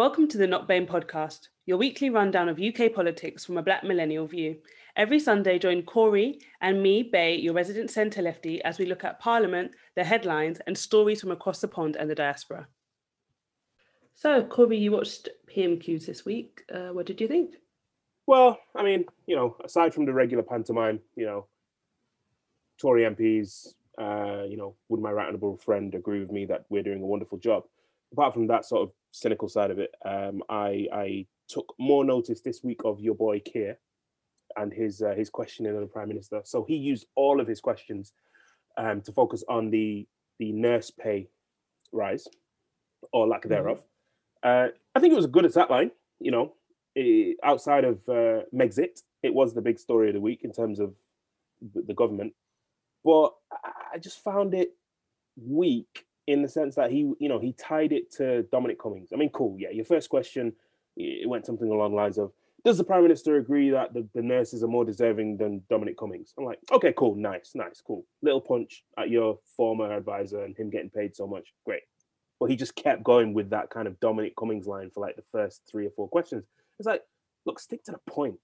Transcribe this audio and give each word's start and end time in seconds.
Welcome 0.00 0.28
to 0.28 0.38
the 0.38 0.46
Not 0.46 0.66
BAME 0.66 0.86
podcast, 0.86 1.48
your 1.66 1.76
weekly 1.76 2.08
rundown 2.08 2.48
of 2.48 2.58
UK 2.58 2.94
politics 2.94 3.44
from 3.44 3.58
a 3.58 3.62
Black 3.62 3.84
millennial 3.84 4.26
view. 4.26 4.56
Every 4.96 5.20
Sunday, 5.20 5.58
join 5.58 5.82
Cory 5.82 6.38
and 6.62 6.82
me, 6.82 7.02
Bay, 7.02 7.36
your 7.36 7.52
resident 7.52 7.90
centre 7.90 8.22
lefty, 8.22 8.62
as 8.62 8.78
we 8.78 8.86
look 8.86 9.04
at 9.04 9.20
Parliament, 9.20 9.72
the 9.96 10.02
headlines, 10.02 10.58
and 10.66 10.78
stories 10.78 11.20
from 11.20 11.32
across 11.32 11.60
the 11.60 11.68
pond 11.68 11.96
and 11.96 12.08
the 12.08 12.14
diaspora. 12.14 12.66
So, 14.14 14.42
Cory, 14.42 14.78
you 14.78 14.92
watched 14.92 15.28
PMQs 15.54 16.06
this 16.06 16.24
week. 16.24 16.62
Uh, 16.74 16.94
what 16.94 17.04
did 17.04 17.20
you 17.20 17.28
think? 17.28 17.56
Well, 18.26 18.58
I 18.74 18.82
mean, 18.82 19.04
you 19.26 19.36
know, 19.36 19.54
aside 19.62 19.92
from 19.92 20.06
the 20.06 20.14
regular 20.14 20.42
pantomime, 20.42 21.00
you 21.14 21.26
know, 21.26 21.46
Tory 22.80 23.02
MPs, 23.02 23.74
uh, 24.00 24.44
you 24.44 24.56
know, 24.56 24.76
would 24.88 25.02
my 25.02 25.12
right 25.12 25.26
honourable 25.26 25.58
friend 25.58 25.94
agree 25.94 26.20
with 26.20 26.32
me 26.32 26.46
that 26.46 26.64
we're 26.70 26.82
doing 26.82 27.02
a 27.02 27.06
wonderful 27.06 27.36
job? 27.36 27.64
Apart 28.12 28.34
from 28.34 28.46
that 28.48 28.64
sort 28.64 28.82
of 28.82 28.92
cynical 29.12 29.48
side 29.48 29.70
of 29.70 29.78
it, 29.78 29.94
um, 30.04 30.42
I 30.48 30.88
I 30.92 31.26
took 31.48 31.74
more 31.78 32.04
notice 32.04 32.40
this 32.40 32.62
week 32.62 32.80
of 32.84 33.00
your 33.00 33.14
boy 33.14 33.40
Keir 33.40 33.78
and 34.56 34.72
his 34.72 35.02
uh, 35.02 35.14
his 35.14 35.30
questioning 35.30 35.74
of 35.74 35.80
the 35.80 35.86
prime 35.86 36.08
minister. 36.08 36.40
So 36.44 36.64
he 36.64 36.76
used 36.76 37.06
all 37.14 37.40
of 37.40 37.46
his 37.46 37.60
questions 37.60 38.12
um, 38.76 39.00
to 39.02 39.12
focus 39.12 39.44
on 39.48 39.70
the 39.70 40.06
the 40.38 40.52
nurse 40.52 40.90
pay 40.90 41.28
rise 41.92 42.26
or 43.12 43.26
lack 43.26 43.42
thereof. 43.42 43.78
Mm-hmm. 43.78 43.86
Uh, 44.42 44.68
I 44.94 45.00
think 45.00 45.12
it 45.12 45.16
was 45.16 45.24
a 45.24 45.28
good 45.28 45.44
attack 45.44 45.70
line. 45.70 45.90
You 46.18 46.30
know, 46.30 46.54
it, 46.94 47.38
outside 47.42 47.84
of 47.84 47.96
uh, 48.08 48.42
Megxit, 48.54 49.02
it 49.22 49.34
was 49.34 49.54
the 49.54 49.62
big 49.62 49.78
story 49.78 50.08
of 50.08 50.14
the 50.14 50.20
week 50.20 50.40
in 50.44 50.52
terms 50.52 50.80
of 50.80 50.94
the, 51.74 51.82
the 51.82 51.94
government. 51.94 52.32
But 53.04 53.34
I 53.92 53.98
just 53.98 54.22
found 54.22 54.54
it 54.54 54.74
weak 55.36 56.06
in 56.26 56.42
the 56.42 56.48
sense 56.48 56.74
that 56.76 56.90
he, 56.90 57.12
you 57.18 57.28
know, 57.28 57.38
he 57.38 57.52
tied 57.52 57.92
it 57.92 58.12
to 58.12 58.42
Dominic 58.44 58.78
Cummings. 58.80 59.10
I 59.12 59.16
mean, 59.16 59.30
cool, 59.30 59.56
yeah. 59.58 59.70
Your 59.70 59.84
first 59.84 60.08
question, 60.08 60.52
it 60.96 61.28
went 61.28 61.46
something 61.46 61.68
along 61.68 61.92
the 61.92 61.96
lines 61.96 62.18
of, 62.18 62.32
does 62.62 62.76
the 62.76 62.84
prime 62.84 63.02
minister 63.02 63.36
agree 63.36 63.70
that 63.70 63.94
the, 63.94 64.06
the 64.14 64.20
nurses 64.20 64.62
are 64.62 64.68
more 64.68 64.84
deserving 64.84 65.38
than 65.38 65.62
Dominic 65.70 65.96
Cummings? 65.98 66.34
I'm 66.36 66.44
like, 66.44 66.58
okay, 66.70 66.92
cool, 66.96 67.14
nice, 67.14 67.52
nice, 67.54 67.80
cool. 67.80 68.04
Little 68.22 68.40
punch 68.40 68.84
at 68.98 69.08
your 69.08 69.38
former 69.56 69.90
advisor 69.90 70.44
and 70.44 70.56
him 70.56 70.68
getting 70.68 70.90
paid 70.90 71.16
so 71.16 71.26
much, 71.26 71.54
great. 71.64 71.82
But 72.38 72.50
he 72.50 72.56
just 72.56 72.74
kept 72.74 73.02
going 73.02 73.32
with 73.32 73.50
that 73.50 73.70
kind 73.70 73.88
of 73.88 73.98
Dominic 74.00 74.34
Cummings 74.36 74.66
line 74.66 74.90
for 74.90 75.00
like 75.00 75.16
the 75.16 75.24
first 75.32 75.62
three 75.70 75.86
or 75.86 75.90
four 75.90 76.08
questions. 76.08 76.44
It's 76.78 76.86
like, 76.86 77.02
look, 77.46 77.58
stick 77.60 77.82
to 77.84 77.92
the 77.92 78.00
point. 78.10 78.36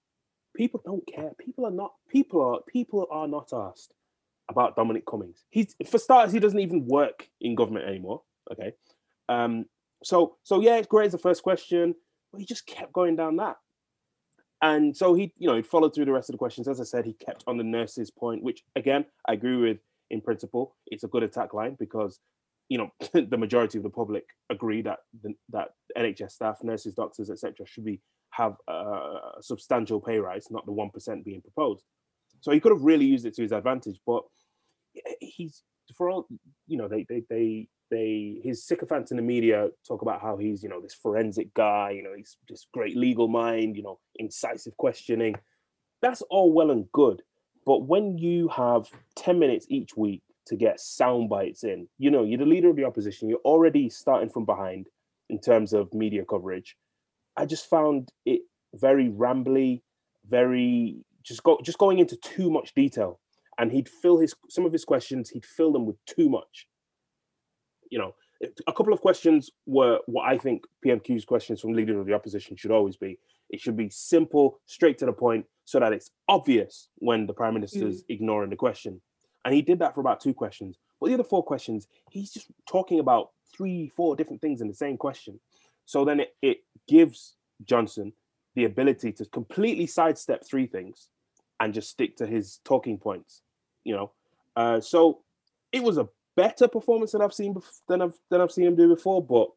People 0.55 0.81
don't 0.83 1.05
care. 1.07 1.31
People 1.37 1.65
are 1.65 1.71
not. 1.71 1.93
People 2.09 2.41
are. 2.41 2.59
People 2.67 3.07
are 3.11 3.27
not 3.27 3.49
asked 3.53 3.93
about 4.49 4.75
Dominic 4.75 5.05
Cummings. 5.05 5.43
He's 5.49 5.75
for 5.89 5.97
starters, 5.97 6.33
he 6.33 6.39
doesn't 6.39 6.59
even 6.59 6.85
work 6.87 7.27
in 7.41 7.55
government 7.55 7.87
anymore. 7.87 8.21
Okay. 8.51 8.73
Um. 9.29 9.65
So 10.03 10.37
so 10.43 10.61
yeah, 10.61 10.77
it's 10.77 10.87
great 10.87 11.07
as 11.07 11.11
the 11.11 11.17
first 11.17 11.43
question, 11.43 11.95
but 12.31 12.39
he 12.39 12.45
just 12.45 12.65
kept 12.65 12.93
going 12.93 13.15
down 13.15 13.37
that. 13.37 13.57
And 14.61 14.95
so 14.95 15.13
he, 15.13 15.33
you 15.37 15.47
know, 15.47 15.55
he 15.55 15.61
followed 15.61 15.93
through 15.93 16.05
the 16.05 16.11
rest 16.11 16.29
of 16.29 16.33
the 16.33 16.39
questions. 16.39 16.67
As 16.67 16.81
I 16.81 16.83
said, 16.83 17.05
he 17.05 17.13
kept 17.13 17.43
on 17.45 17.57
the 17.57 17.63
nurses 17.63 18.09
point, 18.09 18.43
which 18.43 18.63
again 18.75 19.05
I 19.27 19.33
agree 19.33 19.57
with 19.57 19.77
in 20.09 20.21
principle. 20.21 20.75
It's 20.87 21.03
a 21.03 21.07
good 21.07 21.23
attack 21.23 21.53
line 21.53 21.75
because, 21.79 22.19
you 22.69 22.77
know, 22.77 22.89
the 23.13 23.37
majority 23.37 23.77
of 23.77 23.83
the 23.83 23.89
public 23.89 24.25
agree 24.49 24.81
that 24.83 24.99
the, 25.21 25.33
that 25.49 25.69
NHS 25.97 26.31
staff, 26.31 26.57
nurses, 26.63 26.95
doctors, 26.95 27.29
etc., 27.29 27.65
should 27.65 27.85
be 27.85 28.01
have 28.31 28.55
a 28.67 29.19
substantial 29.41 29.99
pay 29.99 30.19
rise, 30.19 30.47
not 30.49 30.65
the 30.65 30.71
one 30.71 30.89
percent 30.89 31.25
being 31.25 31.41
proposed. 31.41 31.83
So 32.41 32.51
he 32.51 32.59
could 32.59 32.71
have 32.71 32.83
really 32.83 33.05
used 33.05 33.25
it 33.25 33.33
to 33.35 33.41
his 33.41 33.51
advantage, 33.51 33.99
but 34.05 34.23
he's 35.19 35.63
for 35.95 36.09
all 36.09 36.27
you 36.67 36.77
know, 36.77 36.87
they 36.87 37.05
they 37.07 37.23
they 37.29 37.67
they 37.89 38.39
his 38.43 38.65
sycophants 38.65 39.11
in 39.11 39.17
the 39.17 39.23
media 39.23 39.69
talk 39.87 40.01
about 40.01 40.21
how 40.21 40.37
he's 40.37 40.63
you 40.63 40.69
know 40.69 40.81
this 40.81 40.93
forensic 40.93 41.53
guy, 41.53 41.91
you 41.91 42.03
know, 42.03 42.13
he's 42.15 42.37
this 42.49 42.67
great 42.73 42.97
legal 42.97 43.27
mind, 43.27 43.75
you 43.75 43.83
know, 43.83 43.99
incisive 44.15 44.75
questioning. 44.77 45.35
That's 46.01 46.21
all 46.23 46.53
well 46.53 46.71
and 46.71 46.91
good, 46.91 47.21
but 47.65 47.87
when 47.87 48.17
you 48.17 48.47
have 48.49 48.87
ten 49.15 49.39
minutes 49.39 49.65
each 49.69 49.95
week 49.95 50.21
to 50.47 50.55
get 50.55 50.79
sound 50.79 51.29
bites 51.29 51.63
in, 51.63 51.87
you 51.97 52.09
know, 52.09 52.23
you're 52.23 52.37
the 52.37 52.45
leader 52.45 52.69
of 52.69 52.75
the 52.75 52.85
opposition. 52.85 53.29
You're 53.29 53.39
already 53.39 53.89
starting 53.89 54.29
from 54.29 54.45
behind 54.45 54.87
in 55.29 55.39
terms 55.39 55.73
of 55.73 55.93
media 55.93 56.23
coverage. 56.23 56.77
I 57.35 57.45
just 57.45 57.69
found 57.69 58.11
it 58.25 58.41
very 58.73 59.09
rambly, 59.09 59.81
very 60.29 60.97
just 61.23 61.43
go 61.43 61.59
just 61.63 61.77
going 61.77 61.99
into 61.99 62.15
too 62.17 62.49
much 62.49 62.73
detail. 62.73 63.19
And 63.59 63.71
he'd 63.71 63.89
fill 63.89 64.19
his 64.19 64.35
some 64.49 64.65
of 64.65 64.71
his 64.71 64.85
questions, 64.85 65.29
he'd 65.29 65.45
fill 65.45 65.71
them 65.71 65.85
with 65.85 65.97
too 66.05 66.29
much. 66.29 66.67
You 67.89 67.99
know, 67.99 68.15
a 68.67 68.73
couple 68.73 68.93
of 68.93 69.01
questions 69.01 69.49
were 69.65 69.99
what 70.05 70.27
I 70.27 70.37
think 70.37 70.65
PMQ's 70.85 71.25
questions 71.25 71.61
from 71.61 71.73
leader 71.73 71.99
of 71.99 72.05
the 72.05 72.13
opposition 72.13 72.55
should 72.55 72.71
always 72.71 72.97
be. 72.97 73.19
It 73.49 73.61
should 73.61 73.77
be 73.77 73.89
simple, 73.89 74.59
straight 74.65 74.97
to 74.99 75.05
the 75.05 75.13
point, 75.13 75.45
so 75.65 75.79
that 75.79 75.93
it's 75.93 76.11
obvious 76.27 76.89
when 76.95 77.25
the 77.25 77.33
prime 77.33 77.53
minister's 77.53 78.03
mm. 78.03 78.05
ignoring 78.09 78.49
the 78.49 78.55
question. 78.55 79.01
And 79.45 79.53
he 79.53 79.61
did 79.61 79.79
that 79.79 79.95
for 79.95 80.01
about 80.01 80.19
two 80.19 80.33
questions. 80.33 80.77
But 80.99 81.07
the 81.07 81.13
other 81.13 81.23
four 81.23 81.43
questions, 81.43 81.87
he's 82.11 82.31
just 82.31 82.47
talking 82.69 82.99
about 82.99 83.29
three, 83.55 83.89
four 83.95 84.15
different 84.15 84.41
things 84.41 84.61
in 84.61 84.67
the 84.67 84.73
same 84.73 84.97
question. 84.97 85.39
So 85.85 86.03
then 86.03 86.19
it, 86.19 86.35
it 86.41 86.57
gives 86.87 87.35
Johnson 87.63 88.11
the 88.55 88.65
ability 88.65 89.13
to 89.13 89.25
completely 89.25 89.87
sidestep 89.87 90.45
three 90.45 90.65
things 90.65 91.09
and 91.59 91.73
just 91.73 91.89
stick 91.89 92.17
to 92.17 92.27
his 92.27 92.59
talking 92.65 92.97
points, 92.97 93.41
you 93.87 93.95
know. 93.95 94.11
Uh, 94.55 94.79
so 94.81 95.21
it 95.71 95.81
was 95.81 95.97
a 95.97 96.09
better 96.35 96.67
performance 96.67 97.13
than 97.13 97.21
I've 97.21 97.33
seen 97.33 97.55
bef- 97.55 97.81
than 97.87 98.01
I've 98.01 98.17
than 98.29 98.41
I've 98.41 98.51
seen 98.51 98.67
him 98.67 98.75
do 98.75 98.89
before, 98.89 99.23
but 99.23 99.49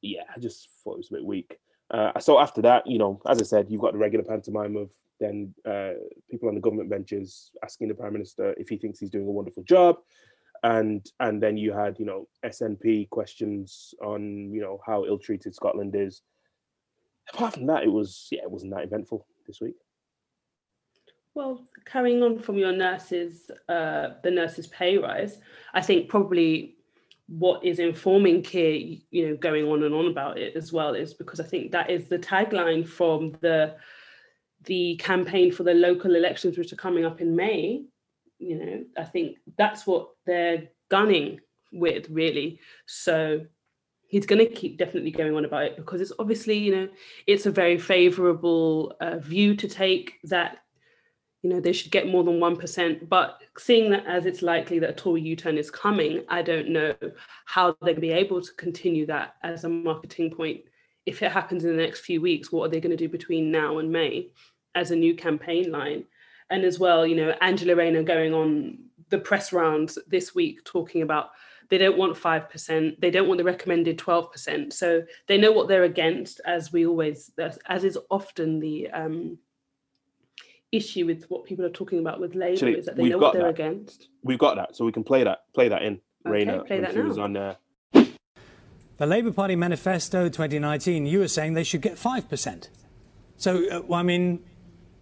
yeah, 0.00 0.22
I 0.34 0.40
just 0.40 0.68
thought 0.82 0.94
it 0.94 0.98
was 0.98 1.10
a 1.10 1.14
bit 1.14 1.24
weak. 1.24 1.58
Uh, 1.90 2.18
so 2.18 2.38
after 2.38 2.62
that, 2.62 2.86
you 2.86 2.98
know, 2.98 3.20
as 3.28 3.40
I 3.40 3.44
said, 3.44 3.70
you've 3.70 3.80
got 3.80 3.92
the 3.92 3.98
regular 3.98 4.24
pantomime 4.24 4.76
of 4.76 4.90
then 5.20 5.54
uh, 5.66 5.92
people 6.30 6.48
on 6.48 6.54
the 6.54 6.60
government 6.60 6.90
benches 6.90 7.50
asking 7.64 7.88
the 7.88 7.94
prime 7.94 8.12
minister 8.12 8.54
if 8.56 8.68
he 8.68 8.76
thinks 8.76 9.00
he's 9.00 9.10
doing 9.10 9.26
a 9.26 9.30
wonderful 9.30 9.62
job, 9.62 9.98
and 10.62 11.06
and 11.20 11.42
then 11.42 11.56
you 11.56 11.72
had 11.72 11.98
you 11.98 12.06
know 12.06 12.28
SNP 12.44 13.10
questions 13.10 13.94
on 14.02 14.52
you 14.52 14.60
know 14.60 14.80
how 14.86 15.04
ill-treated 15.04 15.54
Scotland 15.54 15.94
is. 15.94 16.22
Apart 17.32 17.54
from 17.54 17.66
that, 17.66 17.84
it 17.84 17.92
was 17.92 18.28
yeah, 18.30 18.42
it 18.42 18.50
wasn't 18.50 18.72
that 18.74 18.84
eventful 18.84 19.26
this 19.46 19.60
week. 19.60 19.76
Well, 21.38 21.68
carrying 21.84 22.20
on 22.24 22.40
from 22.40 22.58
your 22.58 22.72
nurses, 22.72 23.48
uh, 23.68 24.14
the 24.24 24.30
nurses' 24.32 24.66
pay 24.66 24.98
rise, 24.98 25.38
I 25.72 25.80
think 25.80 26.08
probably 26.08 26.74
what 27.28 27.64
is 27.64 27.78
informing 27.78 28.42
Keir, 28.42 28.98
you 29.12 29.28
know, 29.28 29.36
going 29.36 29.64
on 29.66 29.84
and 29.84 29.94
on 29.94 30.08
about 30.08 30.36
it 30.36 30.56
as 30.56 30.72
well 30.72 30.96
is 30.96 31.14
because 31.14 31.38
I 31.38 31.44
think 31.44 31.70
that 31.70 31.90
is 31.90 32.08
the 32.08 32.18
tagline 32.18 32.84
from 32.84 33.36
the 33.40 33.76
the 34.64 34.96
campaign 34.96 35.52
for 35.52 35.62
the 35.62 35.74
local 35.74 36.16
elections, 36.16 36.58
which 36.58 36.72
are 36.72 36.82
coming 36.84 37.04
up 37.04 37.20
in 37.20 37.36
May. 37.36 37.84
You 38.40 38.56
know, 38.58 38.84
I 38.96 39.04
think 39.04 39.36
that's 39.56 39.86
what 39.86 40.08
they're 40.26 40.66
gunning 40.88 41.38
with, 41.72 42.10
really. 42.10 42.58
So 42.86 43.46
he's 44.08 44.26
going 44.26 44.44
to 44.44 44.52
keep 44.52 44.76
definitely 44.76 45.12
going 45.12 45.36
on 45.36 45.44
about 45.44 45.66
it 45.66 45.76
because 45.76 46.00
it's 46.00 46.18
obviously, 46.18 46.58
you 46.58 46.74
know, 46.74 46.88
it's 47.28 47.46
a 47.46 47.52
very 47.52 47.78
favourable 47.78 48.96
uh, 49.00 49.18
view 49.18 49.54
to 49.54 49.68
take 49.68 50.14
that 50.24 50.64
you 51.42 51.50
know, 51.50 51.60
they 51.60 51.72
should 51.72 51.92
get 51.92 52.08
more 52.08 52.24
than 52.24 52.40
1%. 52.40 53.08
But 53.08 53.40
seeing 53.56 53.90
that 53.90 54.06
as 54.06 54.26
it's 54.26 54.42
likely 54.42 54.78
that 54.80 54.90
a 54.90 54.94
Tory 54.94 55.20
U-turn 55.22 55.56
is 55.56 55.70
coming, 55.70 56.24
I 56.28 56.42
don't 56.42 56.70
know 56.70 56.94
how 57.44 57.72
to 57.72 57.94
be 57.94 58.10
able 58.10 58.42
to 58.42 58.52
continue 58.54 59.06
that 59.06 59.36
as 59.42 59.64
a 59.64 59.68
marketing 59.68 60.30
point. 60.30 60.62
If 61.06 61.22
it 61.22 61.32
happens 61.32 61.64
in 61.64 61.76
the 61.76 61.82
next 61.82 62.00
few 62.00 62.20
weeks, 62.20 62.50
what 62.50 62.64
are 62.64 62.68
they 62.68 62.80
going 62.80 62.96
to 62.96 62.96
do 62.96 63.08
between 63.08 63.50
now 63.50 63.78
and 63.78 63.90
May 63.90 64.30
as 64.74 64.90
a 64.90 64.96
new 64.96 65.14
campaign 65.14 65.70
line? 65.70 66.04
And 66.50 66.64
as 66.64 66.78
well, 66.78 67.06
you 67.06 67.14
know, 67.14 67.34
Angela 67.40 67.76
Rayner 67.76 68.02
going 68.02 68.34
on 68.34 68.78
the 69.10 69.18
press 69.18 69.52
rounds 69.52 69.98
this 70.08 70.34
week 70.34 70.64
talking 70.64 71.02
about 71.02 71.30
they 71.70 71.78
don't 71.78 71.98
want 71.98 72.16
5%, 72.16 72.98
they 72.98 73.10
don't 73.10 73.28
want 73.28 73.38
the 73.38 73.44
recommended 73.44 73.98
12%. 73.98 74.72
So 74.72 75.02
they 75.26 75.36
know 75.36 75.52
what 75.52 75.68
they're 75.68 75.84
against, 75.84 76.40
as 76.46 76.72
we 76.72 76.86
always, 76.86 77.30
as 77.66 77.84
is 77.84 77.98
often 78.10 78.58
the 78.58 78.90
um, 78.90 79.38
issue 80.72 81.06
with 81.06 81.24
what 81.28 81.44
people 81.44 81.64
are 81.64 81.70
talking 81.70 81.98
about 81.98 82.20
with 82.20 82.34
Labour 82.34 82.52
Actually, 82.52 82.78
is 82.78 82.86
that 82.86 82.96
they 82.96 83.08
know 83.08 83.18
what 83.18 83.32
they're 83.32 83.42
that. 83.42 83.50
against. 83.50 84.08
We've 84.22 84.38
got 84.38 84.56
that, 84.56 84.76
so 84.76 84.84
we 84.84 84.92
can 84.92 85.04
play 85.04 85.24
that 85.24 85.44
play 85.54 85.68
that 85.68 85.82
in. 85.82 86.00
Okay, 86.26 86.30
Rayner, 86.30 86.64
play 86.64 86.80
that 86.80 86.94
now. 86.94 87.22
on 87.22 87.32
there. 87.32 87.56
The 87.92 89.06
Labour 89.06 89.30
Party 89.30 89.54
manifesto 89.54 90.28
2019, 90.28 91.06
you 91.06 91.20
were 91.20 91.28
saying 91.28 91.54
they 91.54 91.62
should 91.62 91.82
get 91.82 91.94
5%. 91.94 92.68
So, 93.36 93.64
uh, 93.70 93.94
I 93.94 94.02
mean, 94.02 94.40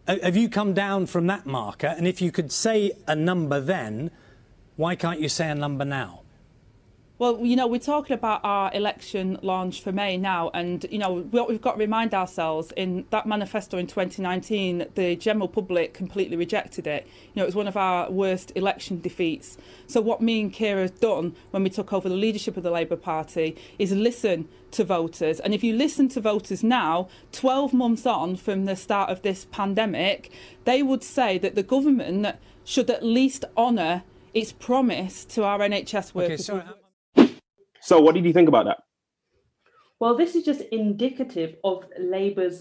have 0.07 0.37
you 0.37 0.51
come 0.51 0.75
down 0.75 1.07
from 1.07 1.27
that 1.29 1.47
marker? 1.47 1.87
And 1.87 2.07
if 2.07 2.21
you 2.21 2.31
could 2.31 2.53
say 2.53 2.93
a 3.09 3.17
number 3.17 3.59
then, 3.59 4.11
why 4.77 4.97
can't 4.97 5.19
you 5.21 5.31
say 5.31 5.49
a 5.49 5.55
number 5.55 5.87
now? 5.87 6.25
Well, 7.19 7.41
you 7.41 7.57
know, 7.57 7.67
we're 7.67 7.79
talking 7.79 8.13
about 8.13 8.43
our 8.45 8.71
election 8.75 9.39
launch 9.41 9.81
for 9.81 9.91
May 9.91 10.19
now, 10.19 10.51
and 10.53 10.85
you 10.91 10.99
know 10.99 11.21
what 11.23 11.49
we've 11.49 11.63
got 11.63 11.73
to 11.73 11.79
remind 11.79 12.13
ourselves 12.13 12.75
in 12.77 13.07
that 13.09 13.25
manifesto 13.25 13.79
in 13.79 13.87
2019, 13.87 14.89
the 14.97 15.17
general 15.17 15.49
public 15.49 15.95
completely 15.95 16.37
rejected 16.37 16.87
it. 16.87 17.07
You 17.33 17.41
know, 17.41 17.45
it 17.45 17.47
was 17.47 17.55
one 17.55 17.69
of 17.69 17.77
our 17.77 18.11
worst 18.11 18.53
election 18.55 19.01
defeats. 19.01 19.57
So 19.87 20.03
what 20.03 20.21
me 20.21 20.43
and 20.43 20.53
Keir 20.53 20.83
have 20.83 21.01
done 21.01 21.35
when 21.53 21.63
we 21.63 21.71
took 21.71 21.91
over 21.91 22.07
the 22.07 22.15
leadership 22.15 22.59
of 22.59 22.63
the 22.63 22.71
Labour 22.71 22.97
Party 22.97 23.57
is 23.79 23.93
listen 23.93 24.47
to 24.73 24.85
voters, 24.85 25.41
and 25.41 25.55
if 25.55 25.65
you 25.65 25.75
listen 25.75 26.11
to 26.11 26.21
voters 26.21 26.63
now, 26.63 27.09
12 27.33 27.73
months 27.73 28.05
on 28.05 28.37
from 28.37 28.67
the 28.67 28.77
start 28.77 29.09
of 29.09 29.23
this 29.23 29.47
pandemic, 29.51 30.31
they 30.67 30.83
would 30.83 31.03
say 31.03 31.39
that 31.39 31.55
the 31.55 31.63
government 31.63 32.37
should 32.63 32.91
at 32.91 33.03
least 33.03 33.47
honour 33.57 34.03
its 34.35 34.53
promise 34.53 35.25
to 35.25 35.45
our 35.45 35.61
NHS 35.61 36.13
workers. 36.13 36.51
Okay, 36.51 36.63
sorry. 36.63 36.77
So, 37.87 38.01
what 38.01 38.17
did 38.17 38.25
you 38.25 38.33
think 38.33 38.49
about 38.49 38.65
that? 38.65 38.79
Well, 40.01 40.17
this 40.17 40.35
is 40.35 40.45
just 40.45 40.63
indicative 40.73 41.55
of 41.63 41.85
Labour's 41.97 42.61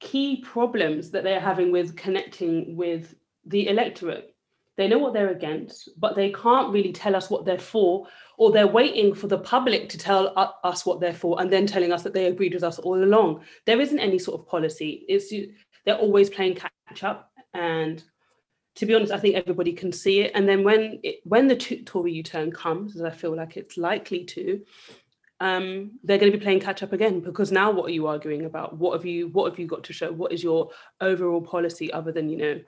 key 0.00 0.40
problems 0.40 1.10
that 1.10 1.24
they're 1.24 1.38
having 1.38 1.70
with 1.70 1.94
connecting 1.94 2.74
with 2.74 3.14
the 3.44 3.68
electorate. 3.68 4.34
They 4.78 4.88
know 4.88 4.96
what 4.96 5.12
they're 5.12 5.28
against, 5.28 5.90
but 5.98 6.16
they 6.16 6.32
can't 6.32 6.72
really 6.72 6.90
tell 6.90 7.14
us 7.14 7.28
what 7.28 7.44
they're 7.44 7.58
for, 7.58 8.06
or 8.38 8.50
they're 8.50 8.66
waiting 8.66 9.14
for 9.14 9.26
the 9.26 9.36
public 9.36 9.90
to 9.90 9.98
tell 9.98 10.32
us 10.64 10.86
what 10.86 11.00
they're 11.00 11.12
for 11.12 11.38
and 11.38 11.52
then 11.52 11.66
telling 11.66 11.92
us 11.92 12.02
that 12.02 12.14
they 12.14 12.24
agreed 12.24 12.54
with 12.54 12.64
us 12.64 12.78
all 12.78 13.04
along. 13.04 13.42
There 13.66 13.78
isn't 13.78 13.98
any 13.98 14.18
sort 14.18 14.40
of 14.40 14.48
policy. 14.48 15.04
It's 15.06 15.30
they're 15.84 15.98
always 15.98 16.30
playing 16.30 16.54
catch 16.54 17.04
up, 17.04 17.30
and 17.52 18.02
to 18.76 18.86
be 18.86 18.94
honest, 18.94 19.12
I 19.12 19.18
think 19.18 19.34
everybody 19.34 19.72
can 19.72 19.92
see 19.92 20.20
it. 20.20 20.32
And 20.34 20.48
then 20.48 20.62
when 20.64 21.00
it, 21.02 21.20
when 21.24 21.48
the 21.48 21.56
Tory 21.56 22.12
U-turn 22.12 22.52
comes, 22.52 22.96
as 22.96 23.02
I 23.02 23.10
feel 23.10 23.34
like 23.34 23.56
it's 23.56 23.76
likely 23.76 24.24
to, 24.24 24.60
um, 25.40 25.92
they're 26.04 26.18
going 26.18 26.30
to 26.30 26.38
be 26.38 26.42
playing 26.42 26.60
catch 26.60 26.82
up 26.82 26.92
again 26.92 27.20
because 27.20 27.50
now 27.50 27.70
what 27.70 27.86
are 27.86 27.92
you 27.92 28.06
arguing 28.06 28.44
about? 28.44 28.76
What 28.76 28.92
have 28.92 29.06
you 29.06 29.28
what 29.28 29.50
have 29.50 29.58
you 29.58 29.66
got 29.66 29.82
to 29.84 29.92
show? 29.92 30.12
What 30.12 30.32
is 30.32 30.42
your 30.42 30.70
overall 31.00 31.40
policy 31.40 31.92
other 31.92 32.12
than 32.12 32.28
you 32.28 32.36
know 32.36 32.60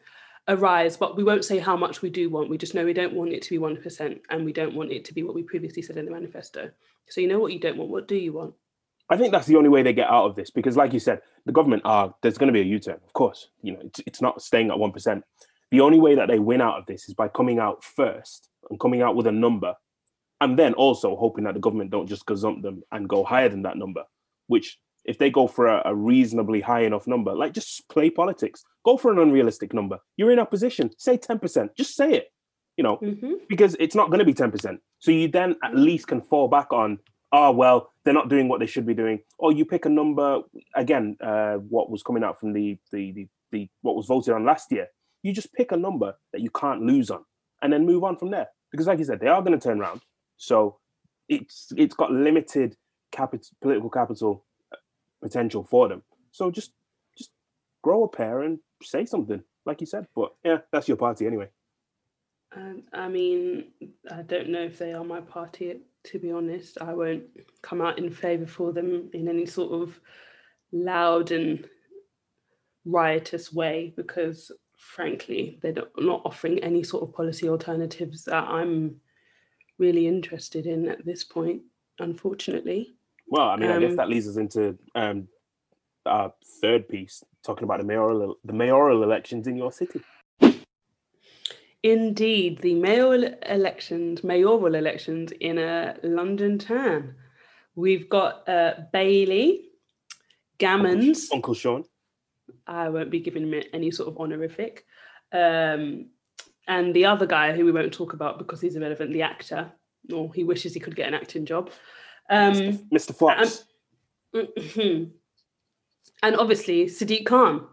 a 0.49 0.57
rise? 0.57 0.97
But 0.97 1.17
we 1.17 1.23
won't 1.23 1.45
say 1.45 1.59
how 1.59 1.77
much 1.77 2.01
we 2.01 2.09
do 2.09 2.31
want. 2.31 2.49
We 2.49 2.59
just 2.59 2.75
know 2.75 2.85
we 2.85 2.95
don't 2.95 3.13
want 3.13 3.33
it 3.33 3.43
to 3.43 3.51
be 3.51 3.59
one 3.59 3.77
percent, 3.77 4.23
and 4.31 4.45
we 4.45 4.55
don't 4.55 4.75
want 4.75 4.91
it 4.91 5.05
to 5.05 5.15
be 5.15 5.23
what 5.23 5.35
we 5.35 5.43
previously 5.43 5.83
said 5.83 5.99
in 5.99 6.07
the 6.07 6.11
manifesto. 6.11 6.71
So 7.11 7.21
you 7.21 7.29
know 7.29 7.39
what 7.39 7.53
you 7.53 7.61
don't 7.61 7.77
want. 7.77 7.91
What 7.91 8.09
do 8.09 8.17
you 8.17 8.33
want? 8.33 8.55
I 9.11 9.19
think 9.19 9.33
that's 9.33 9.47
the 9.47 9.57
only 9.57 9.69
way 9.69 9.83
they 9.83 9.93
get 9.93 10.09
out 10.09 10.25
of 10.25 10.35
this 10.35 10.51
because, 10.51 10.75
like 10.75 10.95
you 10.95 11.01
said, 11.01 11.21
the 11.45 11.53
government 11.53 11.83
are 11.85 12.15
there's 12.23 12.39
going 12.39 12.47
to 12.47 12.55
be 12.55 12.63
a 12.63 12.65
U-turn. 12.65 13.01
Of 13.05 13.13
course, 13.13 13.49
you 13.63 13.73
know 13.73 13.81
it's, 13.83 14.01
it's 14.07 14.23
not 14.23 14.41
staying 14.41 14.71
at 14.71 14.79
one 14.79 14.93
percent 14.93 15.25
the 15.73 15.81
only 15.81 15.99
way 15.99 16.15
that 16.15 16.29
they 16.29 16.39
win 16.39 16.61
out 16.61 16.79
of 16.79 16.87
this 16.87 17.09
is 17.09 17.15
by 17.15 17.29
coming 17.29 17.59
out 17.59 17.83
first 17.83 18.51
and 18.69 18.79
coming 18.79 19.01
out 19.01 19.17
with 19.17 19.27
a 19.27 19.33
number, 19.33 19.75
and 20.41 20.59
then 20.59 20.75
also 20.75 21.17
hoping 21.17 21.45
that 21.45 21.55
the 21.55 21.61
government 21.61 21.91
don't 21.91 22.07
just 22.07 22.27
gazump 22.27 22.63
them 22.63 22.83
and 22.93 23.09
go 23.09 23.25
higher 23.25 23.49
than 23.49 23.63
that 23.63 23.79
number. 23.79 24.05
Which, 24.49 24.79
if 25.07 25.17
they 25.17 25.31
go 25.31 25.47
for 25.47 25.67
a, 25.67 25.83
a 25.87 25.95
reasonably 25.95 26.61
high 26.61 26.83
enough 26.83 27.07
number, 27.07 27.35
like 27.35 27.55
just 27.55 27.89
play 27.89 28.11
politics, 28.11 28.63
go 28.85 28.99
for 28.99 29.11
an 29.11 29.19
unrealistic 29.19 29.73
number. 29.73 29.99
You're 30.19 30.31
in 30.31 30.39
opposition, 30.39 30.91
say 30.99 31.17
ten 31.17 31.39
percent, 31.39 31.75
just 31.75 31.97
say 31.97 32.13
it. 32.13 32.27
You 32.77 32.85
know, 32.85 32.99
mm-hmm. 32.99 33.35
because 33.49 33.75
it's 33.81 33.95
not 33.95 34.09
going 34.09 34.19
to 34.19 34.27
be 34.27 34.35
ten 34.35 34.51
percent. 34.51 34.81
So 34.99 35.11
you 35.11 35.27
then 35.27 35.57
at 35.65 35.75
least 35.75 36.07
can 36.07 36.21
fall 36.21 36.49
back 36.49 36.71
on 36.73 36.99
oh 37.33 37.51
well 37.51 37.91
they're 38.05 38.15
not 38.15 38.29
doing 38.29 38.47
what 38.47 38.61
they 38.61 38.67
should 38.67 38.85
be 38.85 38.93
doing 38.93 39.19
or 39.39 39.53
you 39.53 39.65
pick 39.65 39.87
a 39.87 39.89
number 39.89 40.41
again 40.77 41.17
uh, 41.23 41.55
what 41.55 41.91
was 41.91 42.03
coming 42.03 42.23
out 42.23 42.39
from 42.39 42.53
the, 42.53 42.79
the 42.93 43.13
the 43.13 43.29
the 43.51 43.69
what 43.81 43.97
was 43.97 44.07
voted 44.07 44.35
on 44.35 44.45
last 44.45 44.71
year 44.71 44.87
you 45.23 45.33
just 45.33 45.53
pick 45.53 45.73
a 45.73 45.77
number 45.77 46.15
that 46.33 46.41
you 46.41 46.51
can't 46.51 46.83
lose 46.83 47.11
on 47.11 47.25
and 47.63 47.73
then 47.73 47.87
move 47.87 48.05
on 48.05 48.17
from 48.17 48.31
there. 48.31 48.49
Because 48.71 48.87
like 48.87 48.99
you 48.99 49.05
said, 49.05 49.21
they 49.21 49.29
are 49.29 49.43
going 49.43 49.59
to 49.59 49.63
turn 49.63 49.81
around. 49.81 50.01
So 50.37 50.79
it's 51.29 51.73
it's 51.77 51.95
got 51.95 52.11
limited 52.11 52.77
capital 53.13 53.47
political 53.61 53.91
capital 53.91 54.45
uh, 54.73 54.77
potential 55.23 55.65
for 55.65 55.89
them. 55.89 56.03
So 56.33 56.51
just 56.51 56.73
just 57.17 57.31
grow 57.83 58.05
a 58.05 58.09
pair 58.09 58.43
and 58.43 58.59
say 58.83 59.05
something, 59.05 59.43
like 59.65 59.81
you 59.81 59.87
said. 59.87 60.07
But 60.15 60.33
yeah, 60.45 60.59
that's 60.73 60.89
your 60.89 60.97
party 60.97 61.27
anyway. 61.27 61.49
I 62.93 63.09
mean, 63.09 63.69
I 64.11 64.23
don't 64.23 64.51
know 64.51 64.63
if 64.63 64.79
they 64.79 64.93
are 64.93 65.05
my 65.05 65.21
party. 65.21 65.81
To 66.05 66.19
be 66.19 66.33
honest, 66.33 66.79
I 66.81 66.93
won't 66.93 67.23
come 67.63 67.81
out 67.81 67.99
in 67.99 68.11
favour 68.11 68.47
for 68.47 68.73
them 68.73 69.09
in 69.13 69.29
any 69.29 69.47
sort 69.47 69.73
of 69.73 69.99
loud 70.73 71.31
and 71.31 71.67
riotous 72.85 73.53
way 73.53 73.95
because 73.97 74.51
frankly, 74.83 75.59
they're 75.63 75.75
not 75.99 76.23
offering 76.25 76.59
any 76.59 76.83
sort 76.83 77.03
of 77.03 77.15
policy 77.15 77.49
alternatives 77.49 78.25
that 78.25 78.45
I'm 78.45 79.01
really 79.79 80.07
interested 80.07 80.67
in 80.67 80.89
at 80.89 81.05
this 81.05 81.25
point, 81.25 81.63
unfortunately. 81.99 82.95
Well, 83.29 83.49
I 83.49 83.57
mean, 83.57 83.71
um, 83.71 83.77
I 83.77 83.81
guess 83.81 83.91
um, 83.91 83.97
that 83.97 84.09
leads 84.09 84.29
us 84.29 84.37
into 84.37 84.77
um, 84.95 85.29
our 86.05 86.33
third 86.61 86.89
piece, 86.89 87.23
talking 87.43 87.65
about 87.65 87.79
the 87.79 87.85
mayoral 87.85 88.37
the 88.45 88.53
mayoral 88.53 89.03
elections 89.03 89.47
in 89.47 89.57
your 89.57 89.73
city. 89.73 90.01
Indeed, 91.83 92.61
the 92.61 92.75
mayoral 92.75 93.25
elections, 93.47 94.23
mayoral 94.23 94.75
elections 94.75 95.33
in 95.41 95.59
a 95.59 95.97
London 96.03 96.59
town. 96.59 97.15
We've 97.75 98.09
got 98.09 98.49
uh, 98.49 98.75
Bailey, 98.93 99.71
Gammons, 100.59 101.25
Uncle, 101.33 101.37
Uncle 101.37 101.55
Shaun, 101.55 101.85
I 102.67 102.89
won't 102.89 103.11
be 103.11 103.21
giving 103.21 103.51
him 103.51 103.63
any 103.73 103.91
sort 103.91 104.09
of 104.09 104.19
honorific. 104.19 104.85
Um, 105.33 106.07
and 106.69 106.95
the 106.95 107.07
other 107.07 107.27
guy 107.27 107.53
who 107.53 107.65
we 107.65 107.73
won't 107.73 107.93
talk 107.93 108.13
about 108.13 108.39
because 108.39 108.61
he's 108.61 108.77
irrelevant, 108.77 109.13
the 109.13 109.23
actor, 109.23 109.73
or 110.13 110.33
he 110.33 110.45
wishes 110.45 110.75
he 110.75 110.81
could 110.81 110.97
get 110.97 111.09
an 111.09 111.15
acting 111.15 111.45
job. 111.45 111.71
Um, 112.31 112.53
Mr. 112.53 112.89
Mr. 112.93 113.15
Fox. 113.15 113.65
Um, 114.35 115.13
and 116.23 116.37
obviously 116.37 116.87
Sadiq 116.87 117.27
Khan, 117.27 117.67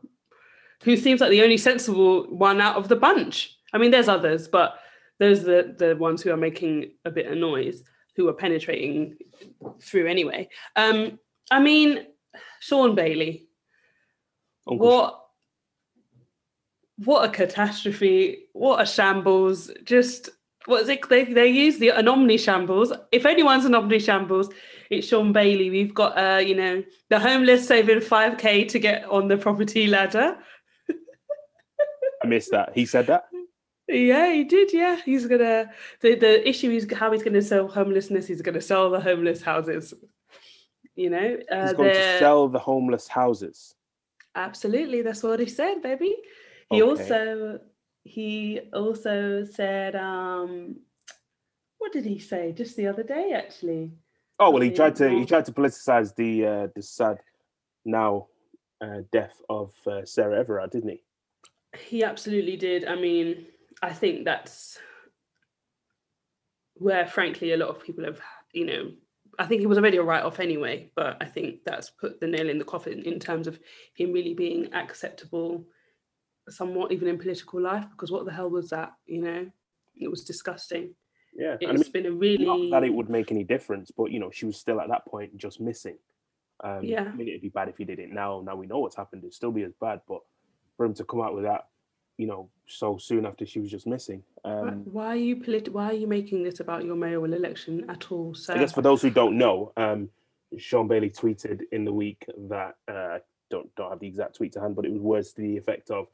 who 0.84 0.98
seems 0.98 1.22
like 1.22 1.30
the 1.30 1.44
only 1.44 1.58
sensible 1.58 2.24
one 2.24 2.62
out 2.62 2.76
of 2.76 2.88
the 2.88 2.96
bunch. 2.96 3.58
I 3.74 3.78
mean, 3.78 3.92
there's 3.92 4.10
others, 4.10 4.48
but 4.48 4.80
those 5.20 5.42
are 5.42 5.64
the, 5.64 5.76
the 5.78 5.96
ones 5.96 6.22
who 6.22 6.32
are 6.32 6.38
making 6.38 6.92
a 7.06 7.12
bit 7.12 7.28
of 7.28 7.38
noise, 7.38 7.84
who 8.16 8.28
are 8.28 8.34
penetrating 8.34 9.18
through 9.82 10.08
anyway. 10.08 10.50
Um, 10.76 11.20
I 11.52 11.60
mean, 11.60 12.08
Shaun 12.60 12.96
Bailey, 12.96 13.49
Uncle 14.68 14.88
what 14.88 15.26
what 17.06 17.30
a 17.30 17.32
catastrophe! 17.32 18.46
What 18.54 18.82
a 18.82 18.86
shambles! 18.86 19.72
Just 19.84 20.30
what 20.66 20.82
is 20.82 20.90
it? 20.90 21.08
They 21.08 21.24
they 21.24 21.48
use 21.48 21.78
the 21.78 21.90
an 21.90 22.08
omni 22.08 22.38
shambles. 22.38 22.92
If 23.12 23.26
anyone's 23.26 23.66
an 23.66 23.76
omni 23.76 24.00
shambles, 24.00 24.50
it's 24.90 25.08
Shaun 25.08 25.32
Bailey. 25.32 25.70
We've 25.70 25.94
got 25.94 26.18
uh, 26.18 26.40
you 26.40 26.56
know, 26.56 26.84
the 27.10 27.20
homeless 27.20 27.68
saving 27.68 28.02
five 28.02 28.38
k 28.38 28.66
to 28.66 28.80
get 28.80 29.06
on 29.06 29.28
the 29.28 29.38
property 29.38 29.88
ladder. 29.88 30.38
I 32.22 32.28
missed 32.28 32.52
that. 32.52 32.72
He 32.76 32.86
said 32.86 33.08
that. 33.08 33.30
Yeah, 33.88 34.34
he 34.34 34.44
did. 34.44 34.74
Yeah, 34.74 34.98
he's 35.04 35.26
gonna. 35.26 35.72
The 36.02 36.16
the 36.16 36.48
issue 36.48 36.70
is 36.72 36.86
how 36.94 37.12
he's 37.12 37.24
gonna 37.24 37.42
sell 37.42 37.68
homelessness. 37.68 38.28
He's 38.28 38.42
gonna 38.42 38.62
sell 38.62 38.90
the 38.90 39.00
homeless 39.00 39.42
houses. 39.42 39.94
You 40.96 41.10
know, 41.10 41.38
uh, 41.50 41.62
he's 41.64 41.74
going 41.74 41.94
to 41.94 42.20
sell 42.20 42.50
the 42.50 42.60
homeless 42.60 43.08
houses. 43.08 43.74
Absolutely, 44.36 45.02
that's 45.02 45.24
what 45.24 45.40
he 45.40 45.48
said, 45.48 45.82
baby. 45.82 46.16
He 46.70 46.82
okay. 46.82 46.90
also 46.90 47.60
he 48.04 48.62
also 48.74 49.44
said 49.44 49.96
um 49.96 50.78
what 51.78 51.92
did 51.92 52.06
he 52.06 52.20
say 52.20 52.52
just 52.52 52.76
the 52.78 52.88
other 52.88 53.04
day 53.04 53.34
actually? 53.36 53.92
Oh 54.40 54.52
well, 54.52 54.62
he 54.62 54.72
tried 54.72 54.96
to 54.98 55.10
he 55.10 55.26
tried 55.26 55.46
to 55.46 55.52
politicize 55.52 56.16
the 56.16 56.46
uh, 56.46 56.68
the 56.76 56.82
sad 56.82 57.18
now 57.86 58.28
uh, 58.82 59.02
death 59.12 59.42
of 59.50 59.74
uh, 59.88 60.06
Sarah 60.06 60.40
Everard, 60.40 60.72
didn't 60.72 60.90
he? 60.90 61.04
He 61.78 62.04
absolutely 62.04 62.58
did. 62.58 62.86
I 62.86 62.96
mean, 62.96 63.46
I 63.82 63.92
think 63.92 64.26
that's 64.26 64.80
where, 66.76 67.06
frankly, 67.06 67.52
a 67.52 67.58
lot 67.58 67.70
of 67.70 67.84
people 67.84 68.06
have, 68.06 68.20
you 68.54 68.66
know, 68.66 68.92
I 69.40 69.46
think 69.46 69.62
he 69.62 69.68
was 69.68 69.78
already 69.78 69.98
a 69.98 70.04
write 70.04 70.24
off 70.24 70.42
anyway, 70.42 70.92
but 70.96 71.18
I 71.22 71.26
think 71.26 71.64
that's 71.66 71.90
put 71.90 72.20
the 72.20 72.28
nail 72.28 72.50
in 72.50 72.60
the 72.60 72.66
coffin 72.66 73.02
in 73.04 73.20
terms 73.20 73.48
of 73.48 73.58
him 73.96 74.12
really 74.12 74.34
being 74.34 74.74
acceptable 74.74 75.66
somewhat 76.50 76.92
even 76.92 77.08
in 77.08 77.18
political 77.18 77.62
life 77.62 77.86
because 77.92 78.12
what 78.12 78.26
the 78.26 78.32
hell 78.32 78.50
was 78.50 78.70
that 78.70 78.92
you 79.06 79.22
know? 79.22 79.50
It 79.96 80.10
was 80.10 80.24
disgusting. 80.24 80.94
Yeah 81.34 81.58
it's 81.62 81.70
I 81.70 81.74
mean, 81.74 81.92
been 81.92 82.06
a 82.08 82.12
really 82.12 82.46
not 82.46 82.80
that 82.80 82.86
it 82.86 82.94
would 82.94 83.10
make 83.10 83.32
any 83.32 83.44
difference 83.44 83.92
but 83.96 84.12
you 84.12 84.20
know 84.20 84.32
she 84.32 84.46
was 84.46 84.58
still 84.58 84.82
at 84.82 84.90
that 84.90 85.06
point 85.06 85.38
just 85.38 85.62
missing. 85.62 85.98
Um 86.64 86.84
yeah. 86.84 87.04
I 87.04 87.16
mean 87.16 87.30
it'd 87.30 87.42
be 87.42 87.50
bad 87.50 87.70
if 87.70 87.78
he 87.78 87.86
did 87.86 88.00
it 88.00 88.12
now 88.12 88.42
now 88.46 88.56
we 88.56 88.68
know 88.68 88.80
what's 88.80 88.96
happened 88.98 89.24
it'd 89.24 89.34
still 89.34 89.52
be 89.52 89.64
as 89.64 89.74
bad 89.80 90.02
but 90.08 90.20
for 90.76 90.86
him 90.86 90.94
to 90.96 91.04
come 91.06 91.22
out 91.22 91.36
with 91.36 91.46
that 91.46 91.68
you 92.20 92.28
know 92.28 92.50
so 92.68 92.98
soon 92.98 93.26
after 93.26 93.46
she 93.46 93.60
was 93.60 93.72
just 93.72 93.88
missing 93.88 94.22
um, 94.46 94.84
why, 94.86 95.08
are 95.08 95.16
you 95.16 95.36
polit- 95.38 95.74
why 95.74 95.86
are 95.86 95.94
you 95.94 96.08
making 96.08 96.44
this 96.44 96.60
about 96.60 96.86
your 96.86 96.96
mayoral 96.96 97.34
election 97.34 97.86
at 97.90 98.12
all 98.12 98.34
so 98.36 98.54
i 98.54 98.58
guess 98.58 98.74
for 98.74 98.82
those 98.82 99.02
who 99.02 99.10
don't 99.10 99.38
know 99.38 99.72
um 99.78 100.10
shaun 100.58 100.88
bailey 100.88 101.10
tweeted 101.10 101.62
in 101.72 101.86
the 101.86 101.94
week 101.94 102.26
that 102.50 102.76
uh 102.88 103.18
don't 103.50 103.74
don't 103.76 103.90
have 103.90 104.00
the 104.00 104.08
exact 104.08 104.36
tweet 104.36 104.52
to 104.52 104.60
hand 104.60 104.76
but 104.76 104.86
it 104.86 104.92
was 104.92 105.02
words 105.02 105.32
to 105.34 105.42
the 105.42 105.58
effect 105.58 105.90
of 105.90 106.08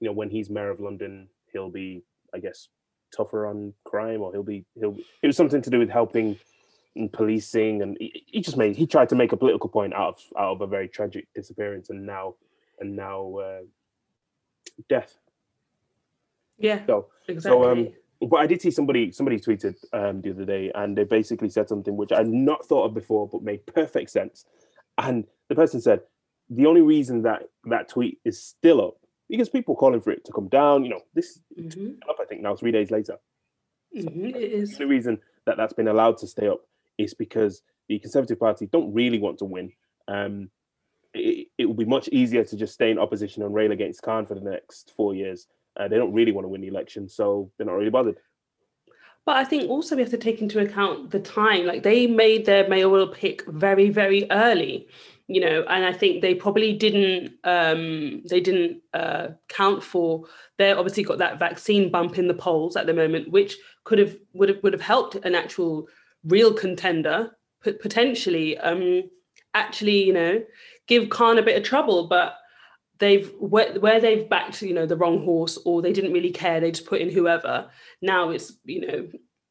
you 0.00 0.06
know, 0.06 0.12
when 0.12 0.30
he's 0.30 0.50
mayor 0.50 0.70
of 0.70 0.80
London, 0.80 1.28
he'll 1.52 1.70
be, 1.70 2.02
I 2.34 2.38
guess, 2.38 2.68
tougher 3.14 3.46
on 3.46 3.74
crime, 3.84 4.22
or 4.22 4.32
he'll 4.32 4.42
be 4.42 4.64
he'll. 4.74 4.96
It 5.22 5.26
was 5.26 5.36
something 5.36 5.62
to 5.62 5.70
do 5.70 5.78
with 5.78 5.90
helping 5.90 6.38
and 6.96 7.12
policing, 7.12 7.82
and 7.82 7.96
he, 8.00 8.24
he, 8.26 8.40
just 8.40 8.56
made 8.56 8.76
he 8.76 8.86
tried 8.86 9.10
to 9.10 9.14
make 9.14 9.32
a 9.32 9.36
political 9.36 9.68
point 9.68 9.94
out 9.94 10.14
of 10.14 10.38
out 10.38 10.52
of 10.52 10.60
a 10.62 10.66
very 10.66 10.88
tragic 10.88 11.28
disappearance, 11.34 11.90
and 11.90 12.04
now 12.04 12.34
and 12.80 12.96
now 12.96 13.36
uh, 13.36 13.60
death. 14.88 15.16
Yeah. 16.60 16.86
So 16.86 17.08
exactly. 17.26 17.50
So 17.50 17.70
um, 17.70 17.88
but 18.28 18.36
I 18.36 18.46
did 18.46 18.60
see 18.60 18.70
somebody 18.70 19.10
somebody 19.12 19.38
tweeted 19.38 19.76
um, 19.92 20.20
the 20.20 20.30
other 20.30 20.44
day, 20.44 20.70
and 20.74 20.96
they 20.96 21.04
basically 21.04 21.48
said 21.48 21.68
something 21.68 21.96
which 21.96 22.12
I'd 22.12 22.28
not 22.28 22.66
thought 22.66 22.84
of 22.84 22.94
before, 22.94 23.28
but 23.28 23.42
made 23.42 23.66
perfect 23.66 24.10
sense. 24.10 24.44
And 24.98 25.24
the 25.48 25.54
person 25.54 25.80
said, 25.80 26.00
the 26.50 26.66
only 26.66 26.82
reason 26.82 27.22
that 27.22 27.44
that 27.64 27.88
tweet 27.88 28.18
is 28.24 28.42
still 28.42 28.84
up 28.84 28.94
because 29.28 29.48
people 29.48 29.74
calling 29.74 30.00
for 30.00 30.10
it 30.10 30.24
to 30.26 30.32
come 30.32 30.48
down. 30.48 30.84
You 30.84 30.90
know, 30.90 31.00
this 31.14 31.40
mm-hmm. 31.58 31.92
up 32.08 32.16
I 32.20 32.24
think 32.26 32.42
now 32.42 32.54
three 32.54 32.72
days 32.72 32.90
later. 32.90 33.16
Mm-hmm. 33.96 34.26
It 34.26 34.36
is 34.36 34.76
the 34.76 34.86
reason 34.86 35.18
that 35.46 35.56
that's 35.56 35.72
been 35.72 35.88
allowed 35.88 36.18
to 36.18 36.26
stay 36.26 36.46
up 36.46 36.60
is 36.98 37.14
because 37.14 37.62
the 37.88 37.98
Conservative 37.98 38.38
Party 38.38 38.66
don't 38.66 38.92
really 38.92 39.18
want 39.18 39.38
to 39.38 39.44
win. 39.44 39.72
Um, 40.06 40.50
it, 41.14 41.48
it 41.58 41.66
will 41.66 41.74
be 41.74 41.84
much 41.84 42.08
easier 42.08 42.44
to 42.44 42.56
just 42.56 42.74
stay 42.74 42.90
in 42.90 42.98
opposition 42.98 43.42
and 43.42 43.52
rail 43.52 43.72
against 43.72 44.02
Khan 44.02 44.26
for 44.26 44.34
the 44.34 44.48
next 44.48 44.92
four 44.96 45.14
years 45.14 45.48
uh, 45.78 45.88
they 45.88 45.96
don't 45.96 46.12
really 46.12 46.32
want 46.32 46.44
to 46.44 46.48
win 46.48 46.60
the 46.60 46.68
election, 46.68 47.08
so 47.08 47.50
they're 47.56 47.66
not 47.66 47.74
really 47.74 47.90
bothered. 47.90 48.16
But 49.26 49.36
I 49.36 49.44
think 49.44 49.68
also 49.68 49.94
we 49.94 50.02
have 50.02 50.10
to 50.10 50.18
take 50.18 50.40
into 50.40 50.60
account 50.60 51.10
the 51.10 51.20
time. 51.20 51.66
Like 51.66 51.82
they 51.82 52.06
made 52.06 52.46
their 52.46 52.68
mayoral 52.68 53.08
pick 53.08 53.46
very, 53.46 53.90
very 53.90 54.26
early, 54.30 54.88
you 55.28 55.40
know, 55.40 55.64
and 55.68 55.84
I 55.84 55.92
think 55.92 56.22
they 56.22 56.34
probably 56.34 56.72
didn't 56.72 57.32
um, 57.44 58.22
they 58.28 58.40
didn't 58.40 58.82
uh, 58.94 59.28
count 59.48 59.82
for. 59.82 60.24
They 60.58 60.72
obviously 60.72 61.04
got 61.04 61.18
that 61.18 61.38
vaccine 61.38 61.90
bump 61.90 62.18
in 62.18 62.28
the 62.28 62.34
polls 62.34 62.76
at 62.76 62.86
the 62.86 62.94
moment, 62.94 63.30
which 63.30 63.56
could 63.84 63.98
have 63.98 64.16
would 64.32 64.48
have 64.48 64.62
would 64.62 64.72
have 64.72 64.82
helped 64.82 65.14
an 65.16 65.34
actual 65.34 65.88
real 66.24 66.52
contender 66.52 67.30
potentially 67.62 68.56
um, 68.58 69.02
actually, 69.54 70.04
you 70.04 70.12
know, 70.12 70.42
give 70.86 71.10
Khan 71.10 71.38
a 71.38 71.42
bit 71.42 71.56
of 71.56 71.62
trouble, 71.62 72.08
but 72.08 72.34
they've 73.00 73.32
where, 73.40 73.78
where 73.80 74.00
they've 74.00 74.28
backed 74.28 74.62
you 74.62 74.72
know 74.72 74.86
the 74.86 74.96
wrong 74.96 75.24
horse 75.24 75.58
or 75.64 75.82
they 75.82 75.92
didn't 75.92 76.12
really 76.12 76.30
care 76.30 76.60
they 76.60 76.70
just 76.70 76.86
put 76.86 77.00
in 77.00 77.10
whoever. 77.10 77.68
Now 78.00 78.30
it's 78.30 78.52
you 78.64 78.86
know 78.86 79.08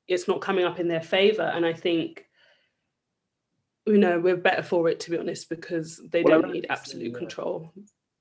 it's 0.07 0.27
not 0.27 0.39
coming 0.39 0.63
up 0.63 0.79
in 0.79 0.87
their 0.87 1.01
favor. 1.01 1.43
And 1.43 1.65
i 1.65 1.73
think 1.73 2.25
you 3.85 3.97
know 3.97 4.19
we're 4.19 4.37
better 4.37 4.63
for 4.63 4.87
it 4.87 4.99
to 5.01 5.11
be 5.11 5.17
honest 5.17 5.49
because 5.49 6.01
they 6.11 6.23
well, 6.23 6.41
don't 6.41 6.53
need 6.53 6.67
absolute 6.69 7.09
in, 7.09 7.15
uh, 7.15 7.19
control. 7.19 7.73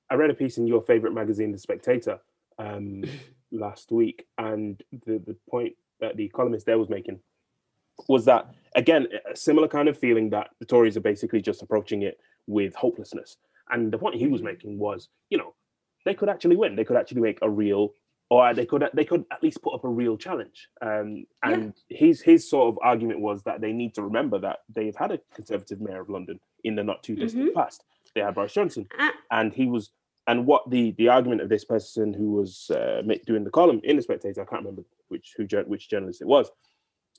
I 0.09 0.15
read 0.15 0.31
a 0.31 0.33
piece 0.33 0.57
in 0.57 0.67
your 0.67 0.81
favorite 0.81 1.13
magazine 1.13 1.51
the 1.51 1.59
spectator 1.59 2.19
um, 2.57 3.03
last 3.51 3.91
week. 3.91 4.25
And 4.37 4.81
the 5.05 5.19
the 5.19 5.37
point 5.49 5.73
that 6.01 6.17
the 6.17 6.27
columnist 6.29 6.65
there 6.65 6.79
was 6.79 6.89
making 6.89 7.19
was 8.07 8.25
that 8.25 8.53
again 8.75 9.07
a 9.31 9.35
similar 9.35 9.67
kind 9.67 9.87
of 9.87 9.97
feeling 9.97 10.29
that 10.31 10.49
the 10.59 10.65
tories 10.65 10.97
are 10.97 11.01
basically 11.01 11.41
just 11.41 11.61
approaching 11.61 12.01
it 12.01 12.17
with 12.47 12.73
hopelessness 12.73 13.37
and 13.69 13.91
the 13.91 13.97
point 13.97 14.15
he 14.15 14.27
was 14.27 14.41
making 14.41 14.77
was, 14.79 15.09
you 15.29 15.37
know, 15.37 15.53
they 16.05 16.13
could 16.13 16.29
actually 16.29 16.55
win. 16.55 16.75
They 16.75 16.83
could 16.83 16.97
actually 16.97 17.21
make 17.21 17.39
a 17.41 17.49
real, 17.49 17.93
or 18.29 18.53
they 18.53 18.65
could 18.65 18.83
they 18.93 19.05
could 19.05 19.25
at 19.31 19.43
least 19.43 19.61
put 19.61 19.73
up 19.73 19.83
a 19.83 19.89
real 19.89 20.17
challenge. 20.17 20.69
Um, 20.81 21.25
and 21.43 21.73
yeah. 21.89 21.97
his 21.97 22.21
his 22.21 22.49
sort 22.49 22.69
of 22.69 22.79
argument 22.81 23.19
was 23.19 23.43
that 23.43 23.61
they 23.61 23.73
need 23.73 23.95
to 23.95 24.03
remember 24.03 24.39
that 24.39 24.59
they've 24.73 24.95
had 24.95 25.11
a 25.11 25.19
conservative 25.33 25.81
mayor 25.81 26.01
of 26.01 26.09
London 26.09 26.39
in 26.63 26.75
the 26.75 26.83
not 26.83 27.03
too 27.03 27.15
distant 27.15 27.45
mm-hmm. 27.45 27.59
past. 27.59 27.83
They 28.15 28.21
had 28.21 28.35
Boris 28.35 28.53
Johnson, 28.53 28.87
uh, 28.97 29.09
and 29.31 29.53
he 29.53 29.67
was. 29.67 29.91
And 30.27 30.45
what 30.45 30.69
the 30.69 30.91
the 30.91 31.09
argument 31.09 31.41
of 31.41 31.49
this 31.49 31.65
person 31.65 32.13
who 32.13 32.31
was 32.31 32.69
uh, 32.69 33.01
doing 33.25 33.43
the 33.43 33.49
column 33.49 33.81
in 33.83 33.95
the 33.95 34.01
Spectator, 34.03 34.41
I 34.41 34.45
can't 34.45 34.61
remember 34.61 34.83
which 35.07 35.33
who 35.35 35.47
which 35.65 35.89
journalist 35.89 36.21
it 36.21 36.27
was. 36.27 36.51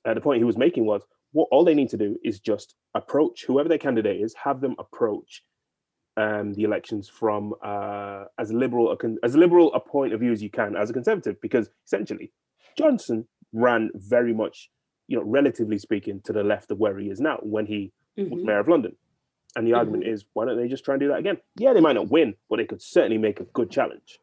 Uh, 0.04 0.14
the 0.14 0.20
point 0.20 0.38
he 0.38 0.44
was 0.44 0.56
making 0.56 0.86
was 0.86 1.02
what 1.32 1.48
all 1.50 1.64
they 1.64 1.74
need 1.74 1.90
to 1.90 1.96
do 1.96 2.16
is 2.22 2.38
just 2.38 2.76
approach 2.94 3.44
whoever 3.46 3.68
their 3.68 3.78
candidate 3.78 4.20
is, 4.20 4.34
have 4.34 4.60
them 4.60 4.76
approach 4.78 5.42
um, 6.20 6.54
the 6.54 6.64
elections 6.64 7.08
from 7.08 7.42
uh, 7.72 8.24
as 8.42 8.52
liberal 8.52 8.86
a 8.92 8.96
con- 8.96 9.18
as 9.22 9.34
liberal 9.44 9.72
a 9.74 9.80
point 9.80 10.12
of 10.14 10.20
view 10.20 10.32
as 10.32 10.42
you 10.42 10.50
can 10.50 10.76
as 10.76 10.90
a 10.90 10.92
conservative, 10.92 11.36
because 11.40 11.66
essentially 11.86 12.32
Johnson 12.76 13.26
ran 13.52 13.90
very 13.94 14.34
much, 14.42 14.70
you 15.08 15.16
know, 15.16 15.24
relatively 15.24 15.78
speaking, 15.78 16.20
to 16.26 16.32
the 16.32 16.44
left 16.52 16.70
of 16.70 16.78
where 16.78 16.96
he 16.98 17.06
is 17.14 17.20
now 17.20 17.38
when 17.42 17.66
he 17.66 17.92
mm-hmm. 18.18 18.34
was 18.34 18.44
mayor 18.44 18.60
of 18.60 18.68
London. 18.68 18.94
And 19.56 19.66
the 19.66 19.70
mm-hmm. 19.70 19.78
argument 19.78 20.04
is, 20.06 20.24
why 20.34 20.44
don't 20.44 20.58
they 20.58 20.68
just 20.68 20.84
try 20.84 20.94
and 20.94 21.00
do 21.00 21.08
that 21.08 21.18
again? 21.18 21.38
Yeah, 21.56 21.72
they 21.72 21.80
might 21.80 21.94
not 21.94 22.08
win, 22.08 22.34
but 22.48 22.56
they 22.56 22.66
could 22.66 22.82
certainly 22.82 23.18
make 23.18 23.40
a 23.40 23.44
good 23.44 23.70
challenge. 23.70 24.20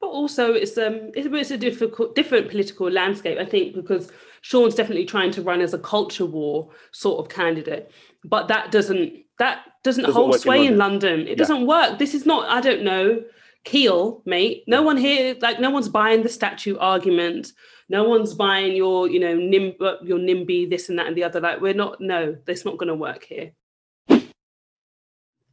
But 0.00 0.08
also, 0.08 0.54
it's 0.54 0.78
um, 0.78 1.10
it's, 1.14 1.28
it's 1.30 1.50
a 1.50 1.58
difficult, 1.58 2.14
different 2.14 2.48
political 2.48 2.90
landscape. 2.90 3.38
I 3.38 3.44
think 3.44 3.74
because 3.74 4.10
Shaun's 4.40 4.74
definitely 4.74 5.04
trying 5.04 5.30
to 5.32 5.42
run 5.42 5.60
as 5.60 5.74
a 5.74 5.78
culture 5.78 6.24
war 6.24 6.70
sort 6.92 7.20
of 7.20 7.28
candidate, 7.28 7.90
but 8.24 8.48
that 8.48 8.72
doesn't 8.72 9.12
that 9.38 9.64
doesn't, 9.84 10.04
doesn't 10.04 10.14
hold 10.14 10.40
sway 10.40 10.66
in 10.66 10.78
London. 10.78 11.10
London. 11.10 11.26
It 11.26 11.30
yeah. 11.30 11.34
doesn't 11.36 11.66
work. 11.66 11.98
This 11.98 12.14
is 12.14 12.26
not, 12.26 12.48
I 12.50 12.60
don't 12.60 12.82
know, 12.82 13.22
Keel, 13.64 14.22
mate. 14.26 14.64
No 14.66 14.82
one 14.82 14.96
here, 14.96 15.36
like 15.40 15.60
no 15.60 15.70
one's 15.70 15.88
buying 15.88 16.22
the 16.22 16.28
statue 16.28 16.76
argument. 16.78 17.52
No 17.88 18.04
one's 18.04 18.34
buying 18.34 18.76
your, 18.76 19.08
you 19.08 19.18
know, 19.18 19.34
nim, 19.34 19.74
your 20.02 20.18
NIMBY, 20.18 20.70
this 20.70 20.88
and 20.88 20.98
that 20.98 21.08
and 21.08 21.16
the 21.16 21.24
other. 21.24 21.40
Like 21.40 21.60
we're 21.60 21.74
not, 21.74 22.00
no, 22.00 22.36
that's 22.46 22.64
not 22.64 22.78
going 22.78 22.88
to 22.88 22.94
work 22.94 23.24
here. 23.24 23.52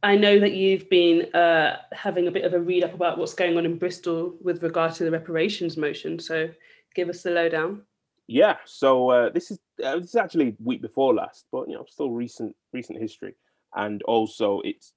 I 0.02 0.16
know 0.16 0.38
that 0.38 0.52
you've 0.52 0.88
been 0.88 1.34
uh, 1.34 1.78
having 1.92 2.28
a 2.28 2.30
bit 2.30 2.44
of 2.44 2.54
a 2.54 2.60
read 2.60 2.84
up 2.84 2.94
about 2.94 3.18
what's 3.18 3.34
going 3.34 3.56
on 3.56 3.66
in 3.66 3.78
Bristol 3.78 4.34
with 4.40 4.62
regard 4.62 4.94
to 4.94 5.04
the 5.04 5.10
reparations 5.10 5.76
motion. 5.76 6.18
So 6.18 6.50
give 6.94 7.08
us 7.08 7.22
the 7.22 7.30
lowdown. 7.30 7.82
Yeah, 8.28 8.56
so 8.64 9.10
uh, 9.10 9.30
this 9.30 9.50
is 9.50 9.58
uh, 9.82 9.96
this 9.96 10.10
is 10.10 10.16
actually 10.16 10.54
week 10.62 10.82
before 10.82 11.14
last, 11.14 11.46
but 11.50 11.68
you 11.68 11.74
know, 11.74 11.86
still 11.88 12.10
recent 12.10 12.54
recent 12.72 13.00
history 13.00 13.34
and 13.76 14.02
also 14.02 14.60
it's 14.64 14.92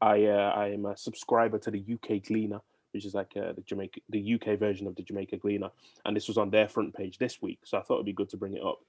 I 0.00 0.26
uh, 0.26 0.52
I 0.54 0.68
am 0.68 0.86
a 0.86 0.96
subscriber 0.96 1.58
to 1.58 1.70
the 1.70 1.82
UK 1.94 2.22
Gleaner, 2.22 2.60
which 2.92 3.06
is 3.06 3.14
like 3.14 3.32
uh, 3.36 3.52
the 3.52 3.62
Jamaica 3.62 4.00
the 4.10 4.34
UK 4.34 4.58
version 4.58 4.86
of 4.86 4.94
the 4.96 5.02
Jamaica 5.02 5.38
Gleaner, 5.38 5.70
and 6.04 6.16
this 6.16 6.28
was 6.28 6.38
on 6.38 6.50
their 6.50 6.68
front 6.68 6.94
page 6.94 7.18
this 7.18 7.40
week, 7.40 7.60
so 7.64 7.78
I 7.78 7.82
thought 7.82 7.94
it'd 7.94 8.06
be 8.06 8.12
good 8.12 8.30
to 8.30 8.36
bring 8.36 8.54
it 8.54 8.62
up. 8.62 8.80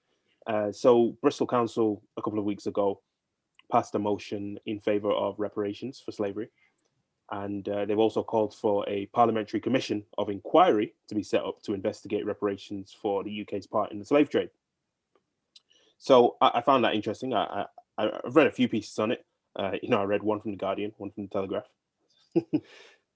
Uh, 0.45 0.71
so 0.71 1.15
Bristol 1.21 1.47
Council 1.47 2.01
a 2.17 2.21
couple 2.21 2.39
of 2.39 2.45
weeks 2.45 2.67
ago 2.67 2.99
passed 3.71 3.95
a 3.95 3.99
motion 3.99 4.59
in 4.65 4.79
favour 4.79 5.11
of 5.11 5.39
reparations 5.39 6.01
for 6.03 6.11
slavery, 6.11 6.49
and 7.31 7.67
uh, 7.67 7.85
they've 7.85 7.99
also 7.99 8.23
called 8.23 8.55
for 8.55 8.87
a 8.87 9.05
parliamentary 9.07 9.59
commission 9.59 10.03
of 10.17 10.29
inquiry 10.29 10.93
to 11.07 11.15
be 11.15 11.23
set 11.23 11.43
up 11.43 11.61
to 11.63 11.73
investigate 11.73 12.25
reparations 12.25 12.95
for 13.01 13.23
the 13.23 13.41
UK's 13.41 13.67
part 13.67 13.91
in 13.91 13.99
the 13.99 14.05
slave 14.05 14.29
trade. 14.29 14.49
So 15.97 16.37
I, 16.41 16.51
I 16.55 16.61
found 16.61 16.83
that 16.85 16.95
interesting. 16.95 17.33
I, 17.33 17.65
I, 17.97 18.03
have 18.03 18.35
read 18.35 18.47
a 18.47 18.51
few 18.51 18.69
pieces 18.69 18.97
on 18.99 19.11
it. 19.11 19.25
Uh, 19.55 19.71
you 19.81 19.89
know, 19.89 19.99
I 19.99 20.03
read 20.03 20.23
one 20.23 20.39
from 20.39 20.51
the 20.51 20.57
Guardian, 20.57 20.93
one 20.97 21.11
from 21.11 21.23
the 21.23 21.29
Telegraph. 21.29 21.65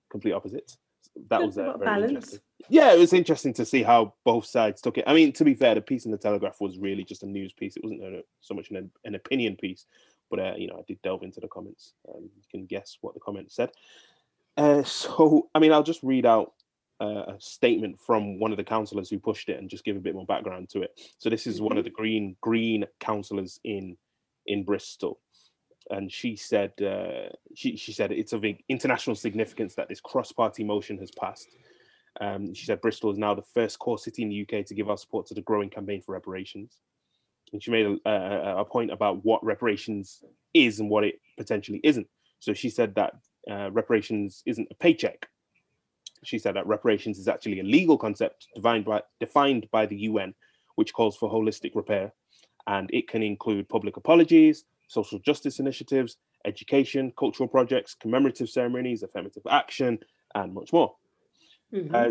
Complete 0.10 0.34
opposites. 0.34 0.78
That 1.30 1.42
was 1.42 1.58
uh, 1.58 1.78
very 1.78 1.86
balance. 1.86 2.10
interesting. 2.10 2.40
Yeah, 2.70 2.94
it 2.94 3.00
was 3.00 3.14
interesting 3.14 3.54
to 3.56 3.66
see 3.66 3.84
how 3.84 4.14
both 4.24 4.46
sides 4.46 4.82
took 4.82 4.98
it. 4.98 5.04
I 5.08 5.14
mean, 5.14 5.34
to 5.34 5.44
be 5.44 5.54
fair, 5.54 5.76
the 5.76 5.82
piece 5.82 6.06
in 6.06 6.12
the 6.12 6.18
Telegraph 6.18 6.62
was 6.62 6.78
really 6.78 7.04
just 7.04 7.24
a 7.24 7.28
news 7.28 7.54
piece. 7.54 7.76
It 7.76 7.84
wasn't 7.84 8.26
so 8.40 8.54
much 8.54 8.70
an, 8.72 8.90
an, 9.04 9.16
opinion 9.16 9.56
piece, 9.56 9.86
but 10.32 10.40
uh, 10.40 10.54
you 10.58 10.68
know, 10.68 10.78
I 10.80 10.84
did 10.88 11.02
delve 11.04 11.22
into 11.22 11.40
the 11.40 11.48
comments. 11.48 11.94
Um, 12.10 12.24
you 12.24 12.44
can 12.50 12.66
guess 12.66 12.98
what 13.02 13.14
the 13.14 13.20
comments 13.20 13.56
said. 13.56 13.72
Uh, 14.58 14.82
so, 14.86 15.50
I 15.54 15.60
mean, 15.60 15.72
I'll 15.72 15.84
just 15.84 16.02
read 16.02 16.26
out 16.26 16.54
uh, 17.00 17.26
a 17.28 17.36
statement 17.40 18.00
from 18.00 18.40
one 18.40 18.52
of 18.52 18.58
the 18.58 18.64
councillors 18.64 19.10
who 19.10 19.20
pushed 19.20 19.50
it 19.50 19.60
and 19.60 19.70
just 19.70 19.84
give 19.84 19.98
a 19.98 20.00
bit 20.00 20.16
more 20.16 20.26
background 20.26 20.70
to 20.70 20.82
it. 20.82 21.00
So, 21.20 21.30
this 21.30 21.46
is 21.46 21.62
one 21.62 21.78
of 21.78 21.84
mm-hmm. 21.84 21.86
the 21.86 21.96
green 21.96 22.36
green 22.42 22.86
councillors 23.00 23.60
in 23.64 23.98
in 24.48 24.64
Bristol, 24.64 25.20
and 25.92 26.12
she 26.12 26.36
said 26.36 26.72
uh, 26.82 27.30
she 27.54 27.76
she 27.76 27.92
said 27.92 28.12
it's 28.12 28.34
of 28.34 28.46
international 28.70 29.16
significance 29.16 29.76
that 29.76 29.90
this 29.90 30.00
cross-party 30.00 30.64
motion 30.64 30.98
has 30.98 31.12
passed. 31.12 31.48
Um, 32.20 32.54
she 32.54 32.66
said 32.66 32.82
Bristol 32.82 33.12
is 33.12 33.18
now 33.18 33.34
the 33.34 33.42
first 33.42 33.80
core 33.80 33.98
city 33.98 34.24
in 34.24 34.30
the 34.30 34.42
UK 34.42 34.66
to 34.66 34.76
give 34.76 34.90
our 34.90 34.98
support 34.98 35.28
to 35.28 35.34
the 35.34 35.42
growing 35.42 35.70
campaign 35.70 36.02
for 36.02 36.12
reparations. 36.12 36.80
And 37.54 37.62
she 37.62 37.72
made 37.72 37.86
a, 37.86 38.10
a, 38.10 38.62
a 38.62 38.66
point 38.66 38.92
about 38.92 39.26
what 39.26 39.44
reparations 39.44 40.24
is 40.54 40.80
and 40.80 40.90
what 40.90 41.04
it 41.04 41.20
potentially 41.38 41.82
isn't. 41.84 42.08
So 42.40 42.54
she 42.54 42.70
said 42.70 42.96
that 42.96 43.14
uh, 43.50 43.72
reparations 43.72 44.42
isn't 44.46 44.68
a 44.72 44.76
paycheck. 44.76 45.28
She 46.24 46.40
said 46.40 46.56
that 46.56 46.68
reparations 46.68 47.18
is 47.18 47.28
actually 47.28 47.60
a 47.60 47.64
legal 47.64 47.98
concept 47.98 48.48
defined 48.56 48.86
by, 48.86 49.02
defined 49.20 49.68
by 49.72 49.86
the 49.86 49.98
UN, 49.98 50.34
which 50.76 50.94
calls 50.94 51.18
for 51.18 51.30
holistic 51.30 51.76
repair 51.76 52.14
and 52.68 52.90
it 52.94 53.08
can 53.08 53.24
include 53.24 53.68
public 53.70 53.98
apologies, 53.98 54.66
social 54.88 55.20
justice 55.20 55.60
initiatives, 55.60 56.18
education, 56.46 57.12
cultural 57.18 57.48
projects, 57.48 57.96
commemorative 57.96 58.50
ceremonies, 58.50 59.04
affirmative 59.04 59.44
action, 59.50 60.00
and 60.36 60.54
much 60.54 60.74
more. 60.74 60.96
Mm-hmm. 61.74 61.94
Uh, 61.94 62.10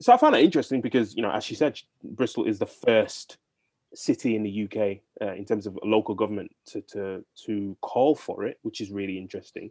so 0.00 0.12
I 0.12 0.16
found 0.16 0.34
that 0.34 0.42
interesting 0.42 0.80
because, 0.80 1.14
you 1.14 1.22
know, 1.22 1.30
as 1.30 1.44
she 1.44 1.54
said, 1.54 1.78
Bristol 2.02 2.44
is 2.44 2.58
the 2.58 2.66
first 2.66 3.38
city 3.94 4.36
in 4.36 4.42
the 4.42 4.64
UK 4.64 4.98
uh, 5.22 5.34
in 5.34 5.44
terms 5.44 5.66
of 5.66 5.78
local 5.82 6.14
government 6.14 6.50
to, 6.66 6.80
to 6.82 7.24
to 7.46 7.76
call 7.80 8.14
for 8.14 8.44
it, 8.44 8.58
which 8.62 8.80
is 8.80 8.90
really 8.90 9.18
interesting. 9.18 9.70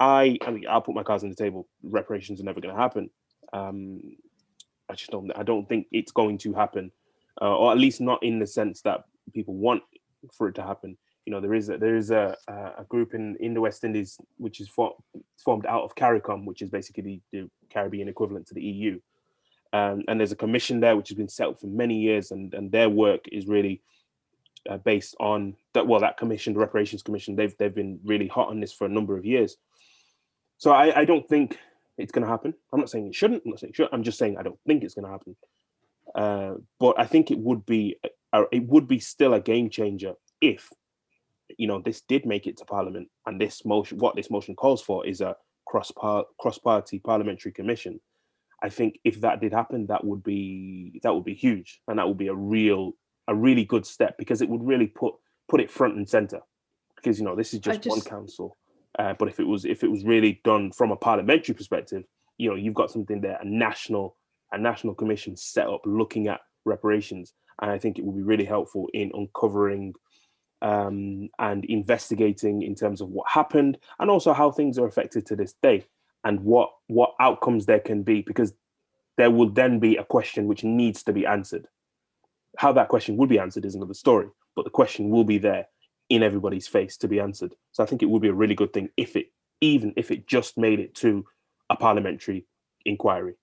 I, 0.00 0.38
I 0.44 0.50
mean, 0.50 0.64
I'll 0.68 0.80
put 0.80 0.94
my 0.94 1.02
cards 1.02 1.22
on 1.22 1.30
the 1.30 1.36
table. 1.36 1.68
Reparations 1.82 2.40
are 2.40 2.44
never 2.44 2.60
going 2.60 2.74
to 2.74 2.80
happen. 2.80 3.10
Um, 3.52 4.16
I 4.88 4.94
just 4.94 5.10
don't. 5.10 5.30
I 5.36 5.42
don't 5.42 5.68
think 5.68 5.86
it's 5.92 6.12
going 6.12 6.38
to 6.38 6.52
happen, 6.52 6.90
uh, 7.40 7.56
or 7.56 7.72
at 7.72 7.78
least 7.78 8.00
not 8.00 8.22
in 8.22 8.38
the 8.38 8.46
sense 8.46 8.82
that 8.82 9.04
people 9.32 9.54
want 9.54 9.82
for 10.32 10.48
it 10.48 10.54
to 10.56 10.62
happen 10.62 10.96
you 11.24 11.32
know, 11.32 11.40
there 11.40 11.54
is 11.54 11.68
a, 11.68 11.78
there 11.78 11.96
is 11.96 12.10
a, 12.10 12.36
a 12.48 12.84
group 12.88 13.14
in, 13.14 13.36
in 13.38 13.54
the 13.54 13.60
West 13.60 13.84
Indies 13.84 14.18
which 14.38 14.60
is 14.60 14.68
for, 14.68 14.94
formed 15.44 15.66
out 15.66 15.82
of 15.82 15.94
CARICOM, 15.94 16.44
which 16.44 16.62
is 16.62 16.70
basically 16.70 17.02
the, 17.02 17.20
the 17.32 17.50
Caribbean 17.70 18.08
equivalent 18.08 18.46
to 18.48 18.54
the 18.54 18.62
EU. 18.62 18.98
Um, 19.72 20.02
and 20.06 20.20
there's 20.20 20.32
a 20.32 20.36
commission 20.36 20.80
there 20.80 20.96
which 20.96 21.08
has 21.08 21.16
been 21.16 21.28
set 21.28 21.48
up 21.48 21.60
for 21.60 21.66
many 21.66 21.98
years, 21.98 22.30
and, 22.30 22.52
and 22.52 22.70
their 22.70 22.90
work 22.90 23.26
is 23.32 23.46
really 23.46 23.80
uh, 24.68 24.76
based 24.76 25.16
on 25.18 25.56
that. 25.72 25.86
Well, 25.86 26.00
that 26.00 26.18
commission, 26.18 26.52
the 26.52 26.60
Reparations 26.60 27.02
Commission, 27.02 27.36
they've 27.36 27.56
they've 27.56 27.74
been 27.74 27.98
really 28.04 28.28
hot 28.28 28.48
on 28.48 28.60
this 28.60 28.72
for 28.72 28.84
a 28.86 28.90
number 28.90 29.16
of 29.16 29.24
years. 29.24 29.56
So 30.58 30.72
I, 30.72 31.00
I 31.00 31.04
don't 31.04 31.26
think 31.28 31.58
it's 31.96 32.12
going 32.12 32.24
to 32.24 32.30
happen. 32.30 32.54
I'm 32.72 32.80
not 32.80 32.90
saying 32.90 33.06
it 33.06 33.14
shouldn't. 33.14 33.42
I'm 33.44 33.50
not 33.50 33.60
saying 33.60 33.72
should. 33.72 33.88
I'm 33.92 34.02
just 34.02 34.18
saying 34.18 34.36
I 34.36 34.42
don't 34.42 34.58
think 34.66 34.84
it's 34.84 34.94
going 34.94 35.06
to 35.06 35.10
happen. 35.10 35.36
Uh, 36.14 36.54
but 36.78 36.98
I 36.98 37.06
think 37.06 37.30
it 37.30 37.38
would 37.38 37.64
be 37.64 37.96
uh, 38.32 38.44
it 38.52 38.66
would 38.68 38.86
be 38.86 38.98
still 38.98 39.34
a 39.34 39.40
game 39.40 39.70
changer 39.70 40.14
if 40.40 40.68
you 41.56 41.66
know 41.66 41.80
this 41.80 42.02
did 42.02 42.26
make 42.26 42.46
it 42.46 42.58
to 42.58 42.64
Parliament 42.66 43.08
and 43.26 43.40
this 43.40 43.64
motion, 43.64 43.98
what 43.98 44.16
this 44.16 44.30
motion 44.30 44.54
calls 44.54 44.82
for, 44.82 45.06
is 45.06 45.22
a 45.22 45.34
cross 45.66 45.90
cross 46.38 46.58
party 46.58 46.98
parliamentary 46.98 47.52
commission 47.52 48.00
I 48.62 48.68
think 48.68 49.00
if 49.04 49.20
that 49.22 49.40
did 49.40 49.52
happen, 49.52 49.86
that 49.86 50.04
would 50.04 50.22
be 50.22 51.00
that 51.02 51.12
would 51.14 51.24
be 51.24 51.34
huge, 51.34 51.80
and 51.88 51.98
that 51.98 52.06
would 52.06 52.16
be 52.16 52.28
a 52.28 52.34
real 52.34 52.92
a 53.28 53.34
really 53.34 53.64
good 53.64 53.84
step 53.84 54.16
because 54.18 54.40
it 54.40 54.48
would 54.48 54.64
really 54.64 54.86
put 54.86 55.14
put 55.48 55.60
it 55.60 55.70
front 55.70 55.96
and 55.96 56.08
center. 56.08 56.40
Because 56.94 57.18
you 57.18 57.24
know 57.24 57.34
this 57.34 57.52
is 57.52 57.60
just, 57.60 57.82
just... 57.82 57.96
one 57.96 58.00
council, 58.00 58.56
uh, 58.98 59.14
but 59.18 59.28
if 59.28 59.40
it 59.40 59.46
was 59.46 59.64
if 59.64 59.82
it 59.82 59.90
was 59.90 60.04
really 60.04 60.40
done 60.44 60.70
from 60.70 60.92
a 60.92 60.96
parliamentary 60.96 61.54
perspective, 61.54 62.04
you 62.38 62.48
know 62.48 62.56
you've 62.56 62.74
got 62.74 62.90
something 62.90 63.20
there, 63.20 63.38
a 63.40 63.44
national 63.44 64.16
a 64.52 64.58
national 64.58 64.94
commission 64.94 65.36
set 65.36 65.66
up 65.66 65.80
looking 65.84 66.28
at 66.28 66.40
reparations, 66.64 67.34
and 67.60 67.70
I 67.70 67.78
think 67.78 67.98
it 67.98 68.04
would 68.04 68.16
be 68.16 68.22
really 68.22 68.44
helpful 68.44 68.88
in 68.94 69.10
uncovering 69.12 69.94
um, 70.60 71.28
and 71.40 71.64
investigating 71.64 72.62
in 72.62 72.76
terms 72.76 73.00
of 73.00 73.08
what 73.08 73.28
happened 73.28 73.78
and 73.98 74.08
also 74.08 74.32
how 74.32 74.52
things 74.52 74.78
are 74.78 74.86
affected 74.86 75.26
to 75.26 75.34
this 75.34 75.54
day 75.60 75.84
and 76.24 76.40
what 76.40 76.70
what 76.86 77.14
outcomes 77.20 77.66
there 77.66 77.80
can 77.80 78.02
be 78.02 78.22
because 78.22 78.52
there 79.16 79.30
will 79.30 79.50
then 79.50 79.78
be 79.78 79.96
a 79.96 80.04
question 80.04 80.46
which 80.46 80.64
needs 80.64 81.02
to 81.02 81.12
be 81.12 81.26
answered. 81.26 81.68
How 82.58 82.72
that 82.72 82.88
question 82.88 83.16
would 83.16 83.28
be 83.28 83.38
answered 83.38 83.64
is 83.64 83.74
another 83.74 83.94
story 83.94 84.28
but 84.54 84.64
the 84.64 84.70
question 84.70 85.10
will 85.10 85.24
be 85.24 85.38
there 85.38 85.66
in 86.08 86.22
everybody's 86.22 86.68
face 86.68 86.96
to 86.98 87.08
be 87.08 87.20
answered. 87.20 87.54
So 87.72 87.82
i 87.82 87.86
think 87.86 88.02
it 88.02 88.10
would 88.10 88.22
be 88.22 88.28
a 88.28 88.34
really 88.34 88.54
good 88.54 88.72
thing 88.72 88.90
if 88.96 89.16
it 89.16 89.26
even 89.60 89.94
if 89.96 90.10
it 90.10 90.26
just 90.26 90.58
made 90.58 90.80
it 90.80 90.94
to 90.96 91.24
a 91.70 91.76
parliamentary 91.76 92.46
inquiry. 92.84 93.34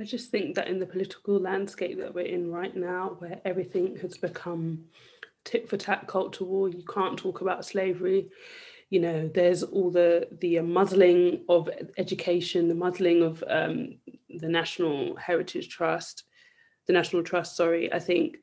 I 0.00 0.04
just 0.04 0.30
think 0.30 0.54
that 0.54 0.68
in 0.68 0.78
the 0.78 0.86
political 0.86 1.40
landscape 1.40 1.98
that 1.98 2.14
we're 2.14 2.26
in 2.26 2.52
right 2.52 2.74
now 2.74 3.16
where 3.18 3.40
everything 3.44 3.96
has 3.96 4.16
become 4.16 4.84
tit 5.44 5.68
for 5.68 5.76
tat 5.76 6.06
culture 6.06 6.44
war 6.44 6.68
you 6.68 6.84
can't 6.84 7.18
talk 7.18 7.40
about 7.40 7.64
slavery 7.64 8.28
you 8.90 9.00
know 9.00 9.28
there's 9.34 9.62
all 9.62 9.90
the 9.90 10.28
the 10.40 10.60
muzzling 10.60 11.44
of 11.48 11.68
education 11.98 12.68
the 12.68 12.74
muzzling 12.74 13.22
of 13.22 13.44
um, 13.48 13.98
the 14.30 14.48
national 14.48 15.16
heritage 15.16 15.68
trust 15.68 16.24
the 16.86 16.92
national 16.92 17.22
trust 17.22 17.56
sorry 17.56 17.92
i 17.92 17.98
think 17.98 18.38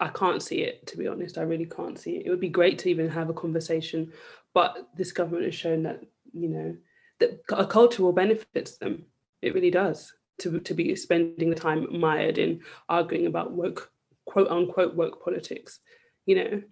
i 0.00 0.08
can't 0.08 0.42
see 0.42 0.62
it 0.62 0.86
to 0.86 0.96
be 0.96 1.06
honest 1.06 1.38
i 1.38 1.42
really 1.42 1.66
can't 1.66 1.98
see 1.98 2.16
it. 2.16 2.26
It 2.26 2.30
would 2.30 2.40
be 2.40 2.48
great 2.48 2.78
to 2.80 2.90
even 2.90 3.08
have 3.08 3.28
a 3.28 3.34
conversation 3.34 4.12
but 4.54 4.88
this 4.96 5.12
government 5.12 5.44
has 5.44 5.54
shown 5.54 5.82
that 5.82 6.02
you 6.32 6.48
know 6.48 6.76
that 7.18 7.40
a 7.50 7.66
culture 7.66 8.02
will 8.02 8.12
benefit 8.12 8.72
them. 8.80 9.04
It 9.42 9.54
really 9.54 9.70
does 9.70 10.12
to, 10.38 10.60
to 10.60 10.74
be 10.74 10.94
spending 10.96 11.48
the 11.48 11.56
time 11.56 11.98
mired 11.98 12.38
in 12.38 12.60
arguing 12.88 13.26
about 13.26 13.52
woke 13.52 13.90
quote 14.26 14.48
unquote 14.48 14.94
woke 14.94 15.22
politics 15.24 15.80
you 16.26 16.36
know? 16.36 16.62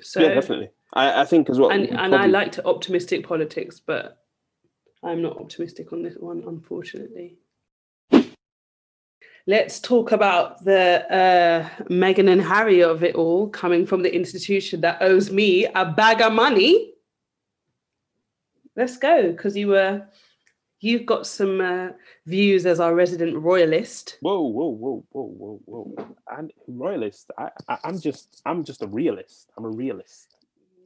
So 0.00 0.20
yeah 0.20 0.34
definitely 0.34 0.70
I, 0.92 1.22
I 1.22 1.24
think 1.24 1.50
as 1.50 1.58
well. 1.58 1.70
And, 1.70 1.88
and 1.88 1.96
probably... 1.96 2.18
I 2.18 2.26
like 2.26 2.52
to 2.52 2.66
optimistic 2.66 3.26
politics, 3.26 3.80
but 3.80 4.22
I'm 5.02 5.22
not 5.22 5.38
optimistic 5.38 5.92
on 5.92 6.02
this 6.02 6.16
one, 6.18 6.42
unfortunately. 6.46 7.36
Let's 9.46 9.80
talk 9.80 10.12
about 10.12 10.62
the 10.64 11.04
uh, 11.10 11.84
Meghan 11.84 12.30
and 12.30 12.42
Harry 12.42 12.82
of 12.82 13.02
it 13.02 13.14
all 13.14 13.48
coming 13.48 13.86
from 13.86 14.02
the 14.02 14.14
institution 14.14 14.82
that 14.82 15.00
owes 15.00 15.30
me 15.30 15.64
a 15.64 15.86
bag 15.86 16.20
of 16.20 16.32
money. 16.32 16.92
Let's 18.76 18.98
go, 18.98 19.32
because 19.32 19.56
you 19.56 19.68
were 19.68 20.06
you've 20.80 21.06
got 21.06 21.26
some 21.26 21.60
uh, 21.60 21.88
views 22.26 22.66
as 22.66 22.80
our 22.80 22.94
resident 22.94 23.36
royalist. 23.36 24.18
Whoa, 24.20 24.40
whoa, 24.42 24.68
whoa, 24.68 25.04
whoa, 25.10 25.26
whoa, 25.26 25.60
whoa! 25.64 26.16
And 26.36 26.52
royalist. 26.68 27.30
I, 27.38 27.48
I, 27.68 27.78
I'm 27.84 27.98
just, 27.98 28.42
I'm 28.44 28.62
just 28.62 28.82
a 28.82 28.86
realist. 28.86 29.50
I'm 29.56 29.64
a 29.64 29.70
realist. 29.70 30.36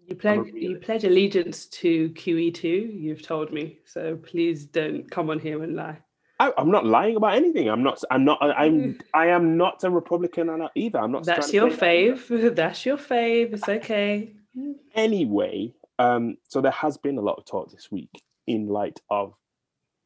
You 0.06 0.16
pledge 0.16 0.50
you 0.52 0.76
pledge 0.76 1.04
allegiance 1.04 1.66
to 1.66 2.10
QE2. 2.10 3.00
You've 3.00 3.22
told 3.22 3.52
me, 3.52 3.78
so 3.84 4.16
please 4.16 4.66
don't 4.66 5.10
come 5.10 5.30
on 5.30 5.38
here 5.38 5.62
and 5.62 5.76
lie. 5.76 5.98
I, 6.40 6.52
am 6.58 6.70
not 6.70 6.84
lying 6.84 7.16
about 7.16 7.34
anything. 7.34 7.68
I'm 7.68 7.82
not. 7.82 8.02
I'm 8.10 8.24
not. 8.24 8.38
I'm. 8.42 8.98
I 9.14 9.28
am 9.28 9.56
not 9.56 9.82
a 9.84 9.90
Republican 9.90 10.68
either. 10.74 10.98
I'm 10.98 11.12
not. 11.12 11.24
That's 11.24 11.52
your 11.52 11.70
fave. 11.70 12.26
That 12.28 12.56
That's 12.56 12.84
your 12.84 12.96
fave. 12.96 13.54
It's 13.54 13.68
okay. 13.68 14.32
Anyway, 14.94 15.74
um, 15.98 16.36
so 16.48 16.60
there 16.60 16.72
has 16.72 16.96
been 16.96 17.18
a 17.18 17.22
lot 17.22 17.38
of 17.38 17.46
talk 17.46 17.70
this 17.70 17.90
week 17.90 18.10
in 18.46 18.68
light 18.68 19.00
of 19.10 19.34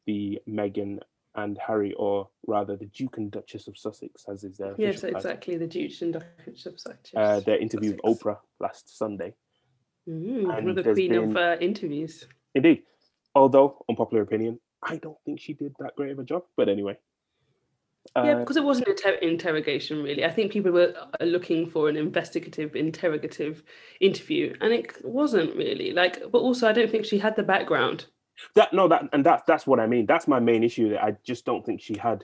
the 0.05 0.39
Meghan 0.47 0.99
and 1.35 1.57
Harry, 1.65 1.93
or 1.93 2.29
rather 2.47 2.75
the 2.75 2.87
Duke 2.87 3.17
and 3.17 3.31
Duchess 3.31 3.67
of 3.67 3.77
Sussex, 3.77 4.25
as 4.31 4.43
is 4.43 4.57
their 4.57 4.75
yes, 4.77 5.03
exactly 5.03 5.57
the 5.57 5.67
Duke 5.67 5.91
and 6.01 6.13
Duchess 6.13 6.65
of 6.65 6.79
Sussex. 6.79 7.11
Uh, 7.15 7.39
their 7.41 7.57
interview 7.57 7.91
Sussex. 7.91 8.03
with 8.03 8.19
Oprah 8.19 8.37
last 8.59 8.97
Sunday. 8.97 9.33
Mm, 10.07 10.75
the 10.75 10.83
queen 10.93 11.11
been, 11.11 11.31
of 11.31 11.37
uh, 11.37 11.57
interviews. 11.59 12.27
Indeed. 12.55 12.83
Although, 13.35 13.83
unpopular 13.89 14.23
opinion, 14.23 14.59
I 14.81 14.97
don't 14.97 15.17
think 15.25 15.39
she 15.39 15.53
did 15.53 15.75
that 15.79 15.95
great 15.95 16.11
of 16.11 16.19
a 16.19 16.23
job. 16.23 16.43
But 16.55 16.69
anyway. 16.69 16.97
Yeah, 18.15 18.21
uh, 18.21 18.39
because 18.39 18.57
it 18.57 18.63
wasn't 18.63 18.87
an 18.87 18.93
inter- 18.93 19.19
interrogation, 19.21 20.01
really. 20.01 20.25
I 20.25 20.31
think 20.31 20.51
people 20.51 20.71
were 20.71 20.93
uh, 20.97 21.23
looking 21.23 21.69
for 21.69 21.89
an 21.89 21.95
investigative, 21.95 22.75
interrogative 22.75 23.61
interview, 23.99 24.55
and 24.61 24.73
it 24.73 24.93
wasn't 25.03 25.55
really 25.55 25.91
like. 25.91 26.23
But 26.31 26.39
also, 26.39 26.67
I 26.67 26.71
don't 26.71 26.89
think 26.89 27.05
she 27.05 27.19
had 27.19 27.35
the 27.35 27.43
background. 27.43 28.05
That 28.55 28.73
no, 28.73 28.87
that 28.87 29.09
and 29.13 29.23
that's 29.23 29.43
that's 29.45 29.67
what 29.67 29.79
I 29.79 29.85
mean. 29.85 30.05
That's 30.05 30.27
my 30.27 30.39
main 30.39 30.63
issue. 30.63 30.89
That 30.89 31.03
I 31.03 31.17
just 31.23 31.45
don't 31.45 31.63
think 31.65 31.81
she 31.81 31.97
had, 31.97 32.23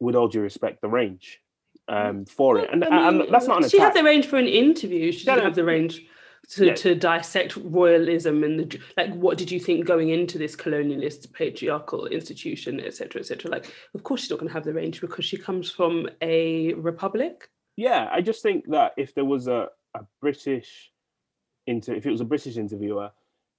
with 0.00 0.16
all 0.16 0.28
due 0.28 0.40
respect, 0.40 0.82
the 0.82 0.88
range 0.88 1.40
um, 1.88 2.24
for 2.26 2.58
it. 2.58 2.68
And, 2.70 2.84
I 2.84 3.10
mean, 3.10 3.20
and 3.22 3.32
that's 3.32 3.46
not 3.46 3.62
an. 3.62 3.70
She 3.70 3.76
attack. 3.78 3.94
had 3.94 4.02
the 4.02 4.04
range 4.04 4.26
for 4.26 4.36
an 4.36 4.48
interview. 4.48 5.12
She 5.12 5.24
didn't 5.24 5.44
have 5.44 5.54
the 5.54 5.64
range 5.64 6.02
to, 6.48 6.66
yeah. 6.66 6.74
to 6.74 6.94
dissect 6.94 7.56
royalism 7.56 8.42
and 8.42 8.58
the, 8.58 8.80
like 8.96 9.12
what 9.14 9.38
did 9.38 9.50
you 9.50 9.60
think 9.60 9.86
going 9.86 10.08
into 10.10 10.38
this 10.38 10.56
colonialist 10.56 11.32
patriarchal 11.32 12.06
institution 12.06 12.80
etc 12.80 13.20
etc 13.20 13.50
like 13.50 13.72
of 13.94 14.02
course 14.02 14.22
she's 14.22 14.30
not 14.30 14.38
going 14.38 14.48
to 14.48 14.52
have 14.52 14.64
the 14.64 14.72
range 14.72 15.00
because 15.00 15.24
she 15.24 15.36
comes 15.36 15.70
from 15.70 16.08
a 16.22 16.72
republic 16.74 17.50
yeah 17.76 18.08
i 18.12 18.20
just 18.20 18.42
think 18.42 18.68
that 18.68 18.92
if 18.96 19.14
there 19.14 19.24
was 19.24 19.46
a, 19.46 19.68
a 19.94 20.00
british 20.20 20.90
inter 21.66 21.94
if 21.94 22.04
it 22.04 22.10
was 22.10 22.20
a 22.20 22.24
british 22.24 22.56
interviewer 22.56 23.10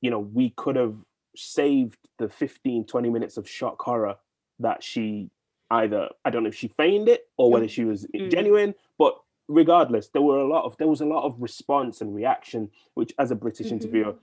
you 0.01 0.09
know 0.09 0.19
we 0.19 0.49
could 0.57 0.75
have 0.75 0.95
saved 1.35 1.97
the 2.17 2.27
15 2.27 2.85
20 2.85 3.09
minutes 3.09 3.37
of 3.37 3.47
shock 3.47 3.81
horror 3.81 4.15
that 4.59 4.83
she 4.83 5.29
either 5.69 6.09
i 6.25 6.29
don't 6.29 6.43
know 6.43 6.49
if 6.49 6.55
she 6.55 6.67
feigned 6.67 7.07
it 7.07 7.27
or 7.37 7.49
whether 7.49 7.67
she 7.67 7.85
was 7.85 8.05
mm. 8.13 8.29
genuine 8.29 8.75
but 8.97 9.17
regardless, 9.51 10.07
there 10.07 10.21
were 10.21 10.39
a 10.39 10.47
lot 10.47 10.65
of 10.65 10.77
there 10.77 10.87
was 10.87 11.01
a 11.01 11.05
lot 11.05 11.23
of 11.23 11.35
response 11.39 12.01
and 12.01 12.15
reaction, 12.15 12.69
which 12.93 13.13
as 13.19 13.31
a 13.31 13.35
British 13.35 13.67
mm-hmm. 13.67 13.75
interviewer, 13.75 14.15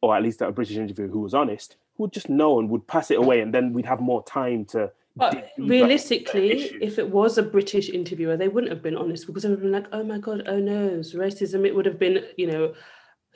or 0.00 0.16
at 0.16 0.22
least 0.22 0.40
a 0.40 0.50
British 0.50 0.76
interviewer 0.76 1.08
who 1.08 1.20
was 1.20 1.34
honest, 1.34 1.76
would 1.98 2.12
just 2.12 2.28
know 2.28 2.58
and 2.58 2.68
would 2.70 2.86
pass 2.86 3.10
it 3.10 3.18
away, 3.18 3.40
and 3.40 3.54
then 3.54 3.72
we'd 3.72 3.86
have 3.86 4.00
more 4.00 4.24
time 4.24 4.64
to. 4.66 4.90
But 5.16 5.50
realistically, 5.58 6.52
if 6.80 6.98
it 6.98 7.10
was 7.10 7.36
a 7.36 7.42
British 7.42 7.90
interviewer, 7.90 8.36
they 8.36 8.48
wouldn't 8.48 8.72
have 8.72 8.82
been 8.82 8.96
honest 8.96 9.26
because 9.26 9.42
they 9.42 9.48
would 9.50 9.58
have 9.58 9.62
been 9.62 9.72
like, 9.72 9.88
"Oh 9.92 10.04
my 10.04 10.18
god, 10.18 10.44
oh 10.46 10.58
no, 10.58 10.90
racism." 10.98 11.66
It 11.66 11.74
would 11.74 11.86
have 11.86 11.98
been, 11.98 12.24
you 12.36 12.46
know, 12.46 12.74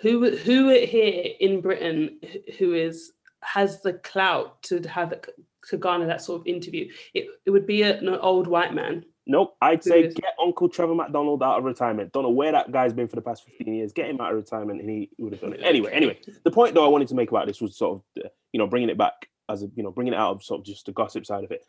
who 0.00 0.36
who 0.36 0.68
here 0.68 1.32
in 1.40 1.60
Britain 1.60 2.20
who 2.58 2.74
is 2.74 3.12
has 3.40 3.82
the 3.82 3.94
clout 3.94 4.62
to 4.62 4.80
have 4.88 5.14
to 5.68 5.76
garner 5.76 6.06
that 6.06 6.22
sort 6.22 6.40
of 6.40 6.46
interview. 6.46 6.88
It 7.12 7.26
it 7.44 7.50
would 7.50 7.66
be 7.66 7.82
a, 7.82 7.98
an 7.98 8.08
old 8.08 8.46
white 8.46 8.72
man 8.72 9.04
Nope. 9.26 9.56
I'd 9.60 9.82
say 9.82 10.08
get 10.08 10.34
Uncle 10.40 10.68
Trevor 10.68 10.94
McDonald 10.94 11.42
out 11.42 11.58
of 11.58 11.64
retirement. 11.64 12.12
Don't 12.12 12.24
know 12.24 12.30
where 12.30 12.52
that 12.52 12.70
guy's 12.72 12.92
been 12.92 13.08
for 13.08 13.16
the 13.16 13.22
past 13.22 13.44
15 13.44 13.74
years. 13.74 13.92
Get 13.92 14.10
him 14.10 14.20
out 14.20 14.30
of 14.30 14.36
retirement 14.36 14.80
and 14.80 14.90
he 14.90 15.10
would 15.18 15.32
have 15.32 15.40
done 15.40 15.54
it. 15.54 15.60
Anyway, 15.62 15.90
anyway, 15.92 16.18
the 16.42 16.50
point 16.50 16.74
though 16.74 16.84
I 16.84 16.88
wanted 16.88 17.08
to 17.08 17.14
make 17.14 17.30
about 17.30 17.46
this 17.46 17.60
was 17.60 17.76
sort 17.76 17.96
of, 17.98 18.24
uh, 18.24 18.28
you 18.52 18.58
know, 18.58 18.66
bringing 18.66 18.90
it 18.90 18.98
back 18.98 19.28
as 19.48 19.62
a, 19.62 19.68
you 19.74 19.82
know, 19.82 19.90
bringing 19.90 20.12
it 20.12 20.18
out 20.18 20.32
of 20.32 20.42
sort 20.42 20.60
of 20.60 20.66
just 20.66 20.86
the 20.86 20.92
gossip 20.92 21.24
side 21.24 21.44
of 21.44 21.50
it. 21.50 21.66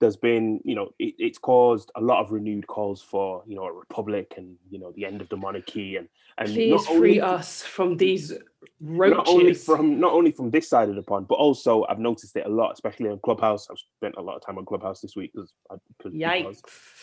There's 0.00 0.16
been, 0.16 0.60
you 0.64 0.74
know, 0.74 0.90
it, 0.98 1.14
it's 1.18 1.38
caused 1.38 1.90
a 1.96 2.00
lot 2.00 2.22
of 2.22 2.30
renewed 2.30 2.66
calls 2.66 3.02
for, 3.02 3.42
you 3.46 3.56
know, 3.56 3.64
a 3.64 3.72
republic 3.72 4.34
and, 4.36 4.56
you 4.70 4.78
know, 4.78 4.92
the 4.94 5.06
end 5.06 5.20
of 5.20 5.28
the 5.28 5.36
monarchy 5.36 5.96
and, 5.96 6.08
and 6.36 6.48
please 6.48 6.86
free 6.86 7.20
us 7.20 7.62
from 7.62 7.96
these 7.96 8.32
roaches. 8.80 9.16
not 9.16 9.28
only 9.28 9.54
from 9.54 10.00
not 10.00 10.12
only 10.12 10.30
from 10.30 10.50
this 10.50 10.68
side 10.68 10.88
of 10.88 10.94
the 10.94 11.02
pond, 11.02 11.28
but 11.28 11.36
also 11.36 11.84
I've 11.88 11.98
noticed 11.98 12.36
it 12.36 12.46
a 12.46 12.48
lot, 12.48 12.72
especially 12.72 13.08
on 13.10 13.18
Clubhouse. 13.20 13.68
I've 13.70 13.78
spent 13.98 14.14
a 14.16 14.22
lot 14.22 14.36
of 14.36 14.44
time 14.46 14.58
on 14.58 14.64
Clubhouse 14.64 15.00
this 15.00 15.16
week 15.16 15.32
because 15.34 15.52
Yikes. 16.12 16.60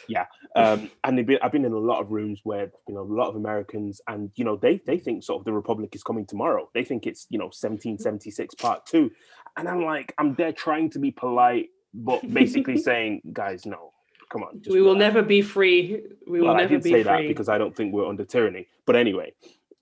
Yeah, 0.08 0.26
um, 0.56 0.90
and 1.04 1.18
they've 1.18 1.26
been, 1.26 1.40
I've 1.42 1.52
been 1.52 1.66
in 1.66 1.74
a 1.74 1.78
lot 1.78 2.02
of 2.02 2.12
rooms 2.12 2.42
where 2.44 2.72
you 2.88 2.94
know 2.96 3.02
a 3.02 3.14
lot 3.14 3.30
of 3.30 3.36
Americans, 3.36 4.02
and 4.08 4.32
you 4.36 4.46
know 4.46 4.56
they 4.56 4.82
they 4.86 4.98
think 4.98 5.24
sort 5.24 5.40
of 5.42 5.46
the 5.46 5.54
Republic 5.54 5.96
is 5.96 6.04
coming 6.04 6.26
tomorrow. 6.26 6.70
They 6.74 6.84
think 6.84 7.06
it's 7.08 7.28
you 7.30 7.38
know 7.40 7.46
1776 7.46 8.56
Part 8.56 8.86
Two, 8.86 9.12
and 9.58 9.68
I'm 9.68 9.84
like 9.84 10.14
I'm 10.18 10.36
there 10.36 10.52
trying 10.54 10.90
to 10.92 11.00
be 11.00 11.12
polite, 11.12 11.70
but 11.94 12.22
basically 12.34 12.78
saying, 12.90 13.22
guys, 13.34 13.66
no, 13.66 13.92
come 14.32 14.44
on. 14.44 14.62
we 14.70 14.82
will 14.82 14.94
relax." 14.94 15.00
never 15.14 15.22
be 15.24 15.42
free. 15.42 16.02
We 16.28 16.40
will 16.42 16.48
Well, 16.48 16.56
I 16.58 16.62
never 16.62 16.76
did 16.76 16.84
be 16.84 16.90
say 16.92 17.04
free. 17.04 17.04
that 17.04 17.28
because 17.28 17.50
I 17.50 17.58
don't 17.58 17.76
think 17.76 17.94
we're 17.94 18.08
under 18.08 18.26
tyranny. 18.26 18.68
But 18.86 18.96
anyway, 18.96 19.34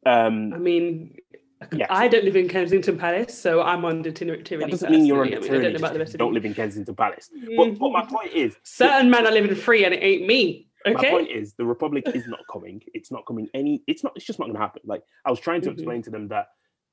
um, 0.05 0.53
I 0.53 0.57
mean, 0.57 1.17
Yes. 1.71 1.88
I 1.89 2.08
don't 2.08 2.26
live 2.26 2.36
in 2.36 2.47
Kensington 2.47 2.97
Palace, 2.97 3.38
so 3.39 3.62
I'm 3.62 3.86
under 3.86 4.12
tyranny. 4.12 4.43
that 4.43 4.69
doesn't 4.71 4.91
mean 4.91 5.06
you're 5.06 5.21
under 5.23 5.38
personally. 5.38 5.38
I, 5.38 5.39
mean, 5.39 5.43
I 5.43 5.47
tyranny. 5.47 5.63
don't 5.63 5.73
know 5.73 5.88
about 5.88 5.93
the 5.93 5.99
rest 5.99 6.13
of 6.13 6.19
don't 6.19 6.34
live 6.34 6.45
in 6.45 6.54
Kensington 6.54 6.95
Palace. 6.95 7.30
But, 7.58 7.78
but 7.80 7.89
my 7.91 8.06
point 8.06 8.32
is, 8.34 8.56
Certain 8.63 9.10
men 9.10 9.26
are 9.28 9.32
living 9.32 9.56
free, 9.56 9.86
and 9.86 9.93
it 9.93 10.04
ain't 10.04 10.26
me. 10.28 10.67
Okay. 10.86 10.93
my 11.12 11.17
point 11.17 11.30
is, 11.32 11.54
the 11.54 11.65
Republic 11.65 12.04
is 12.13 12.28
not 12.28 12.39
coming. 12.52 12.82
It's 12.93 13.12
not 13.12 13.26
coming 13.26 13.47
any. 13.54 13.82
It's 13.88 14.04
not. 14.04 14.13
It's 14.15 14.26
just 14.26 14.38
not 14.39 14.45
going 14.45 14.56
to 14.56 14.62
happen. 14.62 14.82
Like 14.86 15.02
I 15.26 15.30
was 15.32 15.39
trying 15.39 15.62
to 15.62 15.69
Mhm. 15.69 15.73
explain 15.73 16.02
to 16.04 16.10
them 16.10 16.28
that 16.30 16.47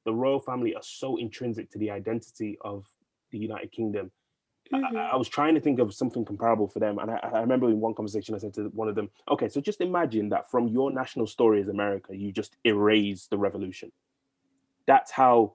the 0.04 0.14
royal 0.14 0.38
family 0.40 0.74
are 0.76 0.83
so 0.83 1.16
intrinsic 1.16 1.70
to 1.72 1.78
the 1.78 1.90
identity 1.90 2.56
of 2.61 2.87
the 3.33 3.38
United 3.38 3.72
Kingdom. 3.72 4.11
I- 4.72 4.76
Mhm. 4.78 4.96
I, 4.96 5.09
I 5.11 5.16
was 5.16 5.28
trying 5.28 5.56
to 5.56 5.61
think 5.61 5.80
of 5.80 5.92
something 5.92 6.24
comparable 6.24 6.68
for 6.68 6.78
them, 6.78 7.00
and 7.00 7.11
I, 7.11 7.16
I 7.16 7.40
remember 7.40 7.68
in 7.68 7.80
one 7.80 7.92
conversation 7.94 8.37
I 8.37 8.38
said 8.38 8.54
to 8.54 8.68
one 8.72 8.88
of 8.88 8.94
them, 8.94 9.11
"Okay, 9.28 9.48
so 9.48 9.61
just 9.61 9.80
imagine 9.80 10.28
that 10.28 10.48
from 10.48 10.68
your 10.68 10.92
national 10.92 11.26
story 11.26 11.61
as 11.61 11.66
America, 11.68 12.16
you 12.16 12.30
just 12.30 12.56
erase 12.64 13.26
the 13.26 13.38
revolution. 13.38 13.90
That's 14.86 15.10
how 15.10 15.54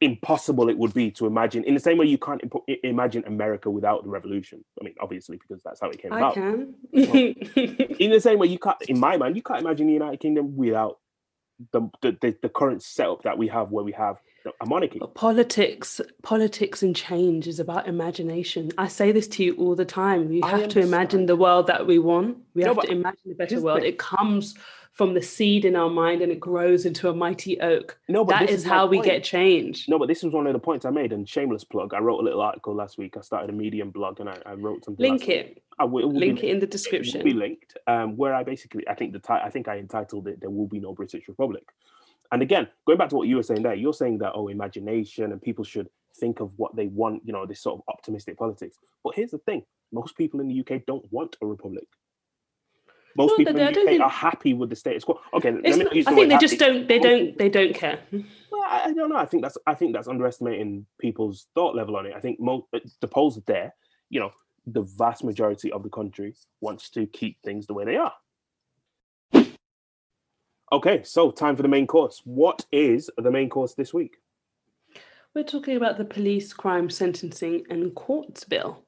impossible 0.00 0.70
it 0.70 0.78
would 0.78 0.94
be 0.94 1.10
to 1.10 1.26
imagine. 1.26 1.62
In 1.64 1.74
the 1.74 1.80
same 1.80 1.98
way, 1.98 2.06
you 2.06 2.16
can't 2.18 2.40
impo- 2.42 2.62
i- 2.68 2.78
imagine 2.84 3.22
America 3.26 3.68
without 3.70 4.02
the 4.02 4.08
revolution. 4.08 4.64
I 4.80 4.84
mean, 4.84 4.94
obviously, 5.00 5.36
because 5.36 5.62
that's 5.62 5.80
how 5.80 5.90
it 5.90 6.00
came 6.00 6.12
I 6.12 6.16
about. 6.18 6.34
can. 6.34 6.74
In 6.94 8.10
the 8.10 8.20
same 8.20 8.38
way, 8.38 8.46
you 8.46 8.58
can't. 8.58 8.80
In 8.88 8.98
my 8.98 9.16
mind, 9.16 9.36
you 9.36 9.42
can't 9.42 9.60
imagine 9.60 9.86
the 9.88 9.92
United 9.92 10.18
Kingdom 10.20 10.56
without 10.56 10.98
the 11.72 11.82
the, 12.00 12.16
the, 12.20 12.36
the 12.42 12.48
current 12.48 12.82
setup 12.82 13.22
that 13.24 13.36
we 13.36 13.48
have, 13.48 13.70
where 13.70 13.84
we 13.84 13.92
have 13.92 14.16
a 14.62 14.64
monarchy. 14.64 14.98
But 14.98 15.14
politics, 15.14 16.00
politics 16.22 16.82
and 16.82 16.96
change 16.96 17.46
is 17.46 17.60
about 17.60 17.86
imagination. 17.86 18.70
I 18.78 18.88
say 18.88 19.12
this 19.12 19.28
to 19.28 19.44
you 19.44 19.54
all 19.56 19.74
the 19.74 19.84
time. 19.84 20.30
We 20.30 20.40
have 20.40 20.68
to 20.68 20.80
imagine 20.80 21.26
the 21.26 21.36
world 21.36 21.66
that 21.66 21.86
we 21.86 21.98
want. 21.98 22.38
We 22.54 22.62
No, 22.62 22.72
have 22.72 22.84
to 22.84 22.90
imagine 22.90 23.32
a 23.32 23.34
better 23.34 23.60
world. 23.60 23.80
thing. 23.82 23.88
It 23.90 23.98
comes 23.98 24.54
from 25.00 25.14
the 25.14 25.22
seed 25.22 25.64
in 25.64 25.76
our 25.76 25.88
mind 25.88 26.20
and 26.20 26.30
it 26.30 26.38
grows 26.38 26.84
into 26.84 27.08
a 27.08 27.14
mighty 27.14 27.58
oak. 27.62 27.98
No, 28.06 28.22
but 28.22 28.32
That 28.32 28.48
this 28.48 28.58
is 28.58 28.66
how 28.66 28.84
we 28.84 28.98
point. 28.98 29.06
get 29.06 29.24
change. 29.24 29.86
No, 29.88 29.98
but 29.98 30.08
this 30.08 30.22
was 30.22 30.34
one 30.34 30.46
of 30.46 30.52
the 30.52 30.58
points 30.58 30.84
I 30.84 30.90
made. 30.90 31.14
And 31.14 31.26
shameless 31.26 31.64
plug, 31.64 31.94
I 31.94 32.00
wrote 32.00 32.20
a 32.20 32.22
little 32.22 32.42
article 32.42 32.74
last 32.74 32.98
week. 32.98 33.16
I 33.16 33.22
started 33.22 33.48
a 33.48 33.52
Medium 33.54 33.92
blog, 33.92 34.20
and 34.20 34.28
I, 34.28 34.36
I 34.44 34.52
wrote 34.52 34.84
something. 34.84 35.02
Link 35.02 35.26
it. 35.30 35.62
I 35.78 35.84
will, 35.84 36.02
it 36.02 36.04
will 36.04 36.20
be 36.20 36.26
Link 36.26 36.44
it 36.44 36.50
in 36.50 36.58
the 36.58 36.66
description. 36.66 37.18
It 37.18 37.24
will 37.24 37.32
be 37.32 37.38
linked. 37.38 37.78
Um, 37.86 38.18
where 38.18 38.34
I 38.34 38.42
basically, 38.42 38.86
I 38.86 38.94
think 38.94 39.14
the 39.14 39.20
ti- 39.20 39.42
I 39.42 39.48
think 39.48 39.68
I 39.68 39.78
entitled 39.78 40.28
it 40.28 40.38
"There 40.38 40.50
Will 40.50 40.68
Be 40.68 40.80
No 40.80 40.92
British 40.92 41.26
Republic." 41.28 41.64
And 42.30 42.42
again, 42.42 42.68
going 42.86 42.98
back 42.98 43.08
to 43.08 43.16
what 43.16 43.26
you 43.26 43.36
were 43.36 43.42
saying 43.42 43.62
there, 43.62 43.74
you're 43.74 43.94
saying 43.94 44.18
that 44.18 44.32
oh, 44.34 44.48
imagination 44.48 45.32
and 45.32 45.40
people 45.40 45.64
should 45.64 45.88
think 46.16 46.40
of 46.40 46.50
what 46.58 46.76
they 46.76 46.88
want. 46.88 47.22
You 47.24 47.32
know, 47.32 47.46
this 47.46 47.62
sort 47.62 47.78
of 47.78 47.84
optimistic 47.88 48.36
politics. 48.36 48.76
But 49.02 49.14
here's 49.14 49.30
the 49.30 49.38
thing: 49.38 49.64
most 49.92 50.14
people 50.14 50.40
in 50.40 50.48
the 50.48 50.60
UK 50.60 50.84
don't 50.86 51.10
want 51.10 51.38
a 51.40 51.46
republic. 51.46 51.86
Most 53.16 53.30
No, 53.32 53.36
people 53.36 53.56
in 53.56 53.72
the 53.72 53.80
UK 53.80 53.86
think- 53.86 54.02
are 54.02 54.08
happy 54.10 54.54
with 54.54 54.70
the 54.70 54.76
status 54.76 55.04
quo. 55.04 55.20
Okay, 55.34 55.50
let 55.50 55.62
me 55.62 55.70
not- 55.70 55.78
not 55.84 55.96
use 55.96 56.06
I 56.06 56.14
think 56.14 56.28
they 56.30 56.38
just 56.38 56.58
don't. 56.58 56.86
They 56.88 56.98
Most- 56.98 57.08
don't. 57.08 57.38
They 57.38 57.48
don't 57.48 57.74
care. 57.74 57.98
well, 58.12 58.62
I, 58.64 58.92
don't 58.92 59.08
know. 59.08 59.16
I 59.16 59.26
think 59.26 59.42
that's 59.42 59.58
I 59.66 59.74
think 59.74 59.94
that's 59.94 60.08
underestimating 60.08 60.86
people's 60.98 61.48
thought 61.54 61.74
level 61.74 61.96
on 61.96 62.06
it. 62.06 62.14
I 62.14 62.20
think 62.20 62.38
mo- 62.40 62.68
uh, 62.72 62.78
the 63.00 63.08
polls 63.08 63.36
are 63.36 63.42
there. 63.46 63.74
You 64.10 64.20
know, 64.20 64.30
the 64.66 64.82
vast 64.82 65.24
majority 65.24 65.72
of 65.72 65.82
the 65.82 65.88
country 65.90 66.34
wants 66.60 66.90
to 66.90 67.06
keep 67.06 67.40
things 67.42 67.66
the 67.66 67.74
way 67.74 67.84
they 67.84 67.96
are. 67.96 68.12
Okay, 70.72 71.02
so 71.02 71.32
time 71.32 71.56
for 71.56 71.62
the 71.62 71.68
main 71.68 71.86
course. 71.86 72.20
What 72.24 72.64
is 72.70 73.10
the 73.16 73.30
main 73.30 73.48
course 73.48 73.74
this 73.74 73.92
week? 73.92 74.18
We're 75.34 75.42
talking 75.44 75.76
about 75.76 75.98
the 75.98 76.04
Police 76.04 76.52
Crime 76.52 76.88
Sentencing 76.90 77.64
and 77.70 77.94
Courts 77.94 78.44
Bill, 78.44 78.84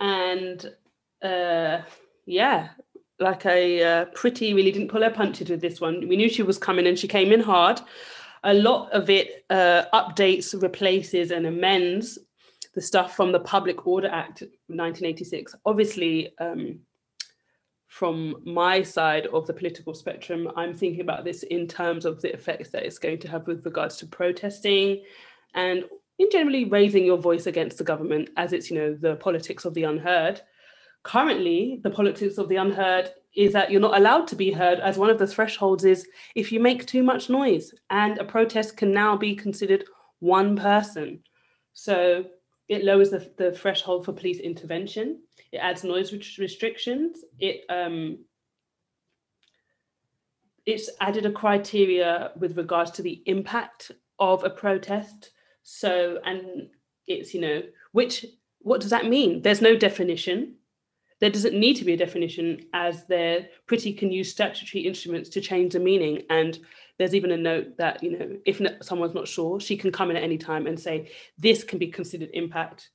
and 0.00 0.64
uh, 1.22 1.82
yeah, 2.26 2.68
like 3.20 3.46
a 3.46 3.82
uh, 3.82 4.04
Priti 4.06 4.54
really 4.54 4.70
didn't 4.70 4.88
pull 4.88 5.02
her 5.02 5.10
punches 5.10 5.50
with 5.50 5.60
this 5.60 5.80
one. 5.80 6.06
We 6.08 6.16
knew 6.16 6.28
she 6.28 6.42
was 6.42 6.58
coming, 6.58 6.86
and 6.86 6.98
she 6.98 7.08
came 7.08 7.32
in 7.32 7.40
hard. 7.40 7.80
A 8.44 8.54
lot 8.54 8.90
of 8.92 9.10
it 9.10 9.44
uh, 9.50 9.84
updates, 9.92 10.60
replaces, 10.60 11.30
and 11.30 11.46
amends 11.46 12.18
the 12.74 12.80
stuff 12.80 13.16
from 13.16 13.32
the 13.32 13.40
Public 13.40 13.86
Order 13.86 14.08
Act 14.08 14.42
of 14.42 14.48
1986. 14.68 15.54
Obviously, 15.66 16.32
um, 16.38 16.78
from 17.88 18.36
my 18.44 18.82
side 18.82 19.26
of 19.28 19.46
the 19.46 19.52
political 19.52 19.94
spectrum, 19.94 20.48
I'm 20.56 20.74
thinking 20.74 21.00
about 21.00 21.24
this 21.24 21.42
in 21.42 21.66
terms 21.66 22.04
of 22.04 22.20
the 22.20 22.32
effects 22.32 22.70
that 22.70 22.84
it's 22.84 22.98
going 22.98 23.18
to 23.20 23.28
have 23.28 23.46
with 23.46 23.64
regards 23.64 23.96
to 23.96 24.06
protesting 24.06 25.02
and 25.54 25.84
in 26.18 26.28
generally 26.30 26.66
raising 26.66 27.04
your 27.04 27.16
voice 27.16 27.46
against 27.46 27.78
the 27.78 27.84
government 27.84 28.30
as 28.36 28.52
it's, 28.52 28.70
you 28.70 28.78
know, 28.78 28.94
the 28.94 29.16
politics 29.16 29.64
of 29.64 29.74
the 29.74 29.84
unheard. 29.84 30.40
Currently, 31.02 31.80
the 31.82 31.90
politics 31.90 32.38
of 32.38 32.48
the 32.48 32.56
unheard 32.56 33.10
is 33.34 33.52
that 33.52 33.70
you're 33.70 33.80
not 33.80 33.96
allowed 33.96 34.26
to 34.28 34.36
be 34.36 34.50
heard, 34.50 34.80
as 34.80 34.98
one 34.98 35.10
of 35.10 35.18
the 35.18 35.26
thresholds 35.26 35.84
is 35.84 36.06
if 36.34 36.50
you 36.50 36.60
make 36.60 36.86
too 36.86 37.02
much 37.02 37.30
noise, 37.30 37.72
and 37.90 38.18
a 38.18 38.24
protest 38.24 38.76
can 38.76 38.92
now 38.92 39.16
be 39.16 39.34
considered 39.34 39.84
one 40.18 40.56
person. 40.56 41.22
So 41.72 42.24
it 42.68 42.84
lowers 42.84 43.10
the, 43.10 43.30
the 43.38 43.52
threshold 43.52 44.04
for 44.04 44.12
police 44.12 44.40
intervention. 44.40 45.20
It 45.52 45.58
adds 45.58 45.84
noise 45.84 46.12
restrictions. 46.12 47.24
It 47.38 47.62
um, 47.70 48.18
it's 50.66 50.90
added 51.00 51.24
a 51.24 51.32
criteria 51.32 52.32
with 52.36 52.58
regards 52.58 52.90
to 52.92 53.02
the 53.02 53.22
impact 53.24 53.92
of 54.18 54.44
a 54.44 54.50
protest. 54.50 55.30
So 55.62 56.18
and 56.24 56.68
it's 57.06 57.32
you 57.32 57.40
know 57.40 57.62
which 57.92 58.26
what 58.58 58.80
does 58.80 58.90
that 58.90 59.06
mean? 59.06 59.40
There's 59.40 59.62
no 59.62 59.76
definition. 59.76 60.56
There 61.20 61.30
doesn't 61.30 61.58
need 61.58 61.74
to 61.74 61.84
be 61.84 61.94
a 61.94 61.96
definition 61.96 62.66
as 62.72 63.04
they're 63.06 63.48
pretty 63.66 63.92
can 63.92 64.12
use 64.12 64.30
statutory 64.30 64.86
instruments 64.86 65.28
to 65.30 65.40
change 65.40 65.72
the 65.72 65.80
meaning. 65.80 66.22
And 66.30 66.58
there's 66.98 67.14
even 67.14 67.32
a 67.32 67.36
note 67.36 67.76
that 67.78 68.02
you 68.02 68.18
know 68.18 68.36
if 68.44 68.60
someone's 68.82 69.14
not 69.14 69.28
sure, 69.28 69.60
she 69.60 69.76
can 69.76 69.90
come 69.90 70.10
in 70.10 70.16
at 70.16 70.22
any 70.22 70.38
time 70.38 70.66
and 70.66 70.78
say 70.78 71.10
this 71.38 71.64
can 71.64 71.78
be 71.78 71.88
considered 71.88 72.30
impact 72.32 72.90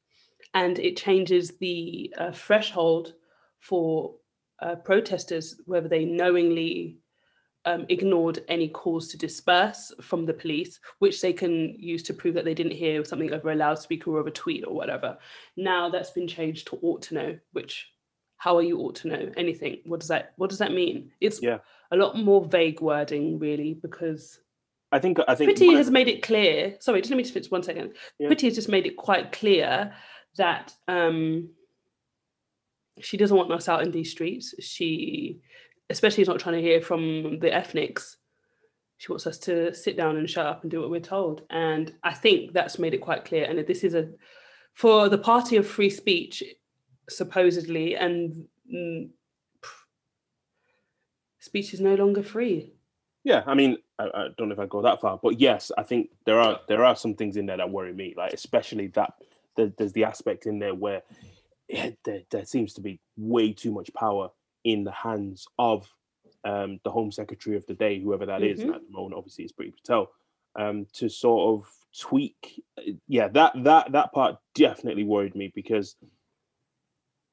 and 0.54 0.80
it 0.80 0.98
changes 0.98 1.58
the 1.60 2.14
uh, 2.18 2.32
threshold 2.32 3.14
for 3.60 4.16
uh, 4.62 4.76
protesters 4.76 5.62
whether 5.66 5.88
they 5.88 6.06
knowingly 6.06 7.00
um, 7.66 7.86
ignored 7.90 8.44
any 8.50 8.68
calls 8.68 9.08
to 9.08 9.18
disperse 9.18 9.94
from 10.02 10.26
the 10.26 10.34
police, 10.34 10.80
which 11.00 11.22
they 11.22 11.32
can 11.32 11.76
use 11.80 12.04
to 12.04 12.14
prove 12.14 12.34
that 12.36 12.44
they 12.44 12.54
didn't 12.54 12.74
hear 12.74 13.04
something 13.06 13.32
over 13.34 13.52
a 13.52 13.56
loudspeaker 13.56 14.12
or 14.12 14.28
a 14.28 14.32
tweet 14.32 14.66
or 14.68 14.74
whatever. 14.74 15.18
Now 15.56 15.90
that's 15.90 16.12
been 16.12 16.28
changed 16.28 16.68
to 16.68 16.80
ought 16.82 17.02
to 17.04 17.14
know, 17.14 17.40
which 17.54 17.88
how 18.44 18.58
are 18.58 18.62
you 18.62 18.78
ought 18.80 18.96
to 18.96 19.08
know 19.08 19.32
anything? 19.38 19.78
What 19.86 20.02
does 20.02 20.10
that 20.10 20.34
what 20.36 20.50
does 20.50 20.60
that 20.60 20.74
mean? 20.74 21.12
It's 21.22 21.42
Yeah. 21.42 21.60
a 21.92 21.96
lot 21.96 22.18
more 22.18 22.44
vague 22.46 22.82
wording 22.82 23.40
really 23.40 23.76
because 23.76 24.42
I 24.92 25.00
think 25.00 25.18
I 25.30 25.34
think 25.34 25.60
of 25.60 25.78
has 25.78 25.90
made 25.90 26.10
it 26.10 26.22
clear. 26.22 26.76
Sorry, 26.82 27.00
just 27.00 27.10
let 27.10 27.18
me 27.18 27.24
just 27.24 27.34
finish 27.34 27.50
one 27.50 27.64
second. 27.64 27.94
Yeah. 28.20 28.28
Priti 28.28 28.44
has 28.44 28.56
just 28.56 28.68
made 28.68 28.86
it 28.86 28.98
quite 28.98 29.32
clear 29.32 29.94
that 30.38 30.74
um, 30.90 31.50
she 33.00 33.16
doesn't 33.16 33.38
want 33.38 33.52
us 33.52 33.70
out 33.70 33.82
in 33.82 33.92
these 33.92 34.12
streets. 34.12 34.54
She, 34.60 35.40
especially, 35.90 36.24
is 36.24 36.28
not 36.28 36.40
trying 36.40 36.56
to 36.56 36.62
hear 36.62 36.82
from 36.82 37.40
the 37.40 37.52
ethnics. 37.52 38.18
She 38.98 39.12
wants 39.12 39.26
us 39.26 39.38
to 39.40 39.74
sit 39.74 39.96
down 39.98 40.18
and 40.18 40.30
shut 40.30 40.46
up 40.46 40.62
and 40.62 40.70
do 40.70 40.82
what 40.82 40.92
we're 40.92 41.00
told. 41.00 41.44
And 41.50 41.94
I 42.04 42.14
think 42.14 42.52
that's 42.54 42.78
made 42.78 42.94
it 42.94 43.02
quite 43.02 43.26
clear. 43.26 43.46
And 43.46 43.58
this 43.66 43.84
is 43.84 43.96
a 43.96 44.10
for 44.74 45.08
the 45.10 45.18
party 45.18 45.56
of 45.56 45.66
free 45.66 45.90
speech, 45.90 46.44
supposedly, 47.10 47.96
and 47.96 48.48
mm, 48.74 49.10
speech 51.40 51.74
is 51.74 51.80
no 51.82 51.96
longer 51.96 52.24
free. 52.24 52.74
Yeah, 53.24 53.44
I 53.46 53.54
mean, 53.54 53.78
I, 54.00 54.06
I 54.14 54.28
don't 54.38 54.50
know 54.50 54.54
if 54.54 54.60
I 54.60 54.66
go 54.66 54.82
that 54.82 55.00
far, 55.02 55.20
but 55.22 55.40
yes, 55.40 55.72
I 55.78 55.84
think 55.84 56.10
there 56.26 56.40
are 56.40 56.60
there 56.68 56.84
are 56.84 56.96
some 56.96 57.16
things 57.16 57.38
in 57.38 57.46
there 57.46 57.58
that 57.58 57.70
worry 57.70 57.94
me, 57.94 58.14
like 58.18 58.34
especially 58.34 58.88
that 58.88 59.14
there, 59.56 59.72
there's 59.78 59.94
the 59.94 60.04
aspect 60.04 60.46
in 60.46 60.60
there 60.60 60.76
where 60.76 61.04
yeah, 61.70 61.92
there, 62.04 62.22
there 62.32 62.46
seems 62.46 62.74
to 62.74 62.82
be 62.82 63.00
way 63.18 63.54
too 63.54 63.72
much 63.72 63.94
power 63.94 64.30
in 64.64 64.84
the 64.84 64.92
hands 64.92 65.46
of 65.58 65.88
um, 66.44 66.80
the 66.84 66.92
Home 66.92 67.12
Secretary 67.12 67.56
of 67.56 67.66
the 67.66 67.74
day, 67.74 68.00
whoever 68.02 68.26
that 68.26 68.44
is. 68.44 68.60
And 68.60 68.72
Mhm. 68.72 68.76
at 68.76 68.82
the 68.86 68.92
moment, 68.92 69.16
obviously, 69.16 69.46
it's 69.46 69.54
Priti 69.54 69.74
Patel, 69.74 70.12
um, 70.58 70.86
to 70.94 71.10
sort 71.10 71.60
of 71.62 71.72
tweak. 71.98 72.62
uh, 72.78 72.82
Yeah, 73.08 73.30
that 73.30 73.54
that 73.64 73.92
that 73.94 74.12
part 74.12 74.38
definitely 74.54 75.04
worried 75.06 75.36
me 75.36 75.52
because 75.56 75.96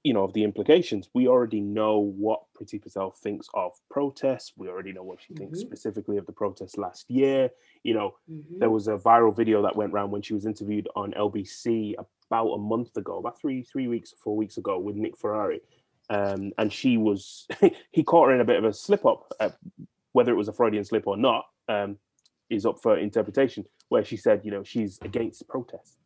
you 0.02 0.14
know, 0.14 0.24
of 0.24 0.32
the 0.32 0.44
implications. 0.44 1.10
We 1.12 1.28
already 1.28 1.60
know 1.60 1.98
what 1.98 2.40
Priti 2.58 2.80
Patel 2.80 3.10
thinks 3.10 3.48
of 3.52 3.72
protests. 3.90 4.52
We 4.56 4.68
already 4.68 4.92
know 4.92 5.02
what 5.02 5.20
she 5.20 5.34
thinks 5.34 5.58
Mhm. 5.58 5.66
specifically 5.66 6.16
of 6.16 6.24
the 6.24 6.32
protests 6.32 6.78
last 6.78 7.10
year. 7.10 7.50
You 7.84 7.94
know, 7.94 8.16
Mhm. 8.30 8.58
there 8.60 8.70
was 8.70 8.88
a 8.88 8.96
viral 8.96 9.34
video 9.36 9.60
that 9.62 9.76
went 9.76 9.92
around 9.92 10.10
when 10.10 10.22
she 10.22 10.32
was 10.32 10.46
interviewed 10.46 10.88
on 10.96 11.12
LBC 11.14 11.94
about 11.98 12.48
a 12.52 12.58
month 12.58 12.96
ago, 12.96 13.18
about 13.18 13.38
three 13.38 13.62
three 13.62 13.88
weeks, 13.88 14.12
four 14.12 14.36
weeks 14.36 14.56
ago, 14.56 14.78
with 14.78 14.96
Nick 14.96 15.18
Ferrari, 15.18 15.60
um, 16.08 16.52
and 16.56 16.72
she 16.72 16.96
was 16.96 17.46
he 17.92 18.02
caught 18.02 18.28
her 18.28 18.34
in 18.34 18.40
a 18.40 18.44
bit 18.44 18.56
of 18.56 18.64
a 18.64 18.72
slip 18.72 19.04
up. 19.04 19.30
Uh, 19.38 19.50
whether 20.12 20.32
it 20.32 20.36
was 20.36 20.48
a 20.48 20.52
Freudian 20.52 20.82
slip 20.84 21.06
or 21.06 21.16
not 21.16 21.44
um, 21.68 21.98
is 22.48 22.64
up 22.66 22.80
for 22.80 22.96
interpretation. 22.98 23.64
Where 23.90 24.04
she 24.04 24.16
said, 24.16 24.44
you 24.44 24.50
know, 24.50 24.62
she's 24.62 24.98
against 25.02 25.46
protests. 25.46 25.98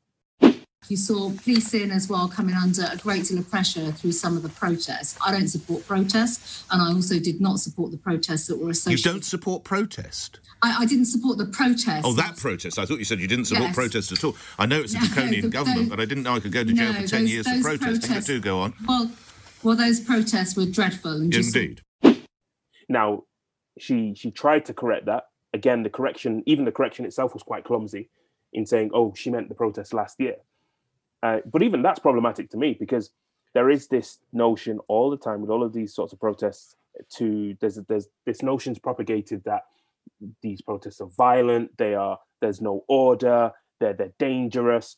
You 0.89 0.97
saw 0.99 1.31
policing 1.31 1.91
as 1.91 2.09
well 2.09 2.29
coming 2.29 2.55
under 2.55 2.83
a 2.93 2.97
great 2.97 3.25
deal 3.25 3.39
of 3.39 3.51
pressure 3.51 3.91
through 3.93 4.13
some 4.13 4.37
of 4.37 4.43
the 4.43 4.49
protests. 4.51 5.17
I 5.25 5.33
don't 5.33 5.49
support 5.49 5.87
protests, 5.87 6.65
and 6.71 6.83
I 6.83 6.93
also 6.93 7.19
did 7.19 7.41
not 7.41 7.59
support 7.59 7.91
the 7.91 7.97
protests 7.97 8.47
that 8.49 8.59
were 8.59 8.71
associated. 8.71 9.05
You 9.07 9.13
don't 9.13 9.25
support 9.25 9.65
protest? 9.65 10.41
I, 10.63 10.83
I 10.83 10.87
didn't 10.87 11.07
support 11.07 11.39
the 11.39 11.47
protests. 11.47 12.03
Oh, 12.05 12.13
that 12.15 12.37
protest. 12.37 12.79
I 12.79 12.85
thought 12.87 12.99
you 12.99 13.05
said 13.05 13.19
you 13.21 13.29
didn't 13.29 13.47
support 13.47 13.69
Yes. 13.69 13.75
protest 13.75 14.13
at 14.13 14.23
all. 14.25 14.37
I 14.59 14.67
know 14.67 14.81
it's 14.81 14.95
a 14.95 14.99
No, 15.01 15.07
draconian 15.07 15.43
the- 15.43 15.49
government, 15.49 15.81
those- 15.81 15.89
but 15.89 16.01
I 16.01 16.05
didn't 16.05 16.25
know 16.25 16.35
I 16.35 16.41
could 16.41 16.53
go 16.53 16.65
to 16.65 16.73
jail 16.73 16.93
No, 16.93 17.01
for 17.01 17.07
10 17.09 17.21
those- 17.23 17.31
years 17.33 17.47
for 17.49 17.55
those 17.55 17.63
protesting. 17.63 17.93
But 18.01 18.07
protests- 18.09 18.27
do 18.27 18.41
go 18.41 18.61
on. 18.61 18.75
Well, 18.87 19.11
well, 19.63 19.77
those 19.77 20.01
protests 20.01 20.55
were 20.57 20.67
dreadful. 20.67 21.13
And 21.13 21.33
just- 21.33 21.57
Indeed. 21.57 21.81
Now, 22.89 23.23
she 23.79 24.15
she 24.15 24.31
tried 24.31 24.67
to 24.67 24.75
correct 24.75 25.07
that. 25.07 25.25
Again, 25.55 25.83
the 25.83 25.91
correction, 25.91 26.43
even 26.47 26.65
the 26.67 26.73
correction 26.73 27.05
itself, 27.07 27.33
was 27.33 27.43
quite 27.43 27.65
clumsy 27.65 28.11
in 28.53 28.67
saying, 28.67 28.91
"Oh, 28.93 29.15
she 29.17 29.31
meant 29.31 29.49
the 29.49 29.55
protest 29.55 29.95
last 29.95 30.21
year." 30.21 30.37
Uh, 31.25 31.39
but 31.53 31.63
even 31.63 31.83
that's 31.83 31.99
problematic 31.99 32.51
to 32.51 32.57
me 32.59 32.77
because 32.79 33.11
there 33.55 33.71
is 33.71 33.89
this 33.89 34.19
notion 34.33 34.79
all 34.89 35.09
the 35.11 35.17
time 35.17 35.41
with 35.41 35.51
all 35.51 35.63
of 35.65 35.73
these 35.73 35.95
sorts 35.95 36.13
of 36.13 36.21
protests. 36.21 36.77
To 37.17 37.57
there's 37.61 37.77
there's 37.89 38.07
this 38.25 38.41
notion's 38.43 38.79
propagated 38.79 39.43
that 39.45 39.63
these 40.43 40.61
protests 40.63 41.01
are 41.01 41.09
violent. 41.17 41.77
They 41.77 41.95
are 41.95 42.19
there's 42.41 42.61
no 42.61 42.85
order. 42.87 43.51
They're 43.81 43.95
they're 43.95 44.13
dangerous. 44.19 44.97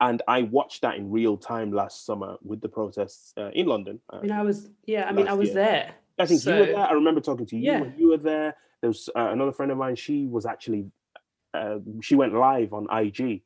And 0.00 0.22
I 0.26 0.42
watched 0.42 0.80
that 0.82 0.96
in 0.96 1.10
real 1.10 1.36
time 1.36 1.72
last 1.72 2.06
summer 2.06 2.36
with 2.42 2.60
the 2.62 2.68
protests 2.68 3.34
uh, 3.36 3.50
in 3.52 3.66
London. 3.66 4.00
Uh, 4.12 4.16
I 4.16 4.22
mean, 4.22 4.32
I 4.32 4.42
was, 4.42 4.68
yeah, 4.86 5.04
I 5.08 5.12
mean, 5.12 5.28
I 5.28 5.34
was 5.34 5.48
year. 5.48 5.54
there. 5.54 5.94
I 6.18 6.26
think 6.26 6.44
you 6.44 6.52
were 6.52 6.66
there. 6.66 6.76
I 6.78 6.92
remember 6.92 7.20
talking 7.20 7.46
to 7.46 7.56
you 7.56 7.62
Yeah. 7.70 7.80
when 7.80 7.94
you 7.98 8.08
were 8.08 8.16
there. 8.16 8.56
There 8.80 8.88
was 8.90 9.08
uh, 9.14 9.28
another 9.30 9.52
friend 9.52 9.70
of 9.70 9.78
mine. 9.78 9.94
She 9.96 10.26
was 10.26 10.46
actually, 10.46 10.90
uh, 11.52 11.78
she 12.00 12.16
went 12.16 12.34
live 12.34 12.72
on 12.72 12.84
IG, 12.90 13.42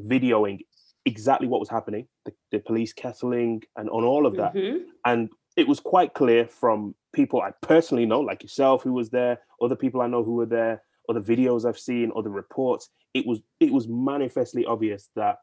videoing 0.00 0.60
exactly 1.04 1.48
what 1.48 1.60
was 1.60 1.68
happening, 1.68 2.06
the, 2.24 2.32
the 2.50 2.58
police 2.60 2.92
kettling, 2.92 3.62
and 3.76 3.88
on 3.90 4.04
all 4.04 4.26
of 4.26 4.36
that. 4.36 4.54
Mhm. 4.54 4.84
And 5.04 5.30
it 5.56 5.66
was 5.66 5.80
quite 5.80 6.14
clear 6.14 6.46
from 6.46 6.94
people 7.12 7.40
I 7.42 7.52
personally 7.60 8.06
know, 8.06 8.20
like 8.20 8.42
yourself, 8.42 8.82
who 8.82 8.92
was 8.92 9.10
there, 9.10 9.40
other 9.60 9.76
people 9.76 10.00
I 10.00 10.06
know 10.06 10.22
who 10.22 10.34
were 10.34 10.46
there, 10.46 10.82
other 11.08 11.20
videos 11.20 11.64
I've 11.64 11.78
seen, 11.78 12.12
other 12.16 12.30
reports. 12.30 12.88
It 13.14 13.26
was 13.26 13.40
it 13.60 13.72
was 13.72 13.88
manifestly 13.88 14.64
obvious 14.64 15.10
that 15.16 15.38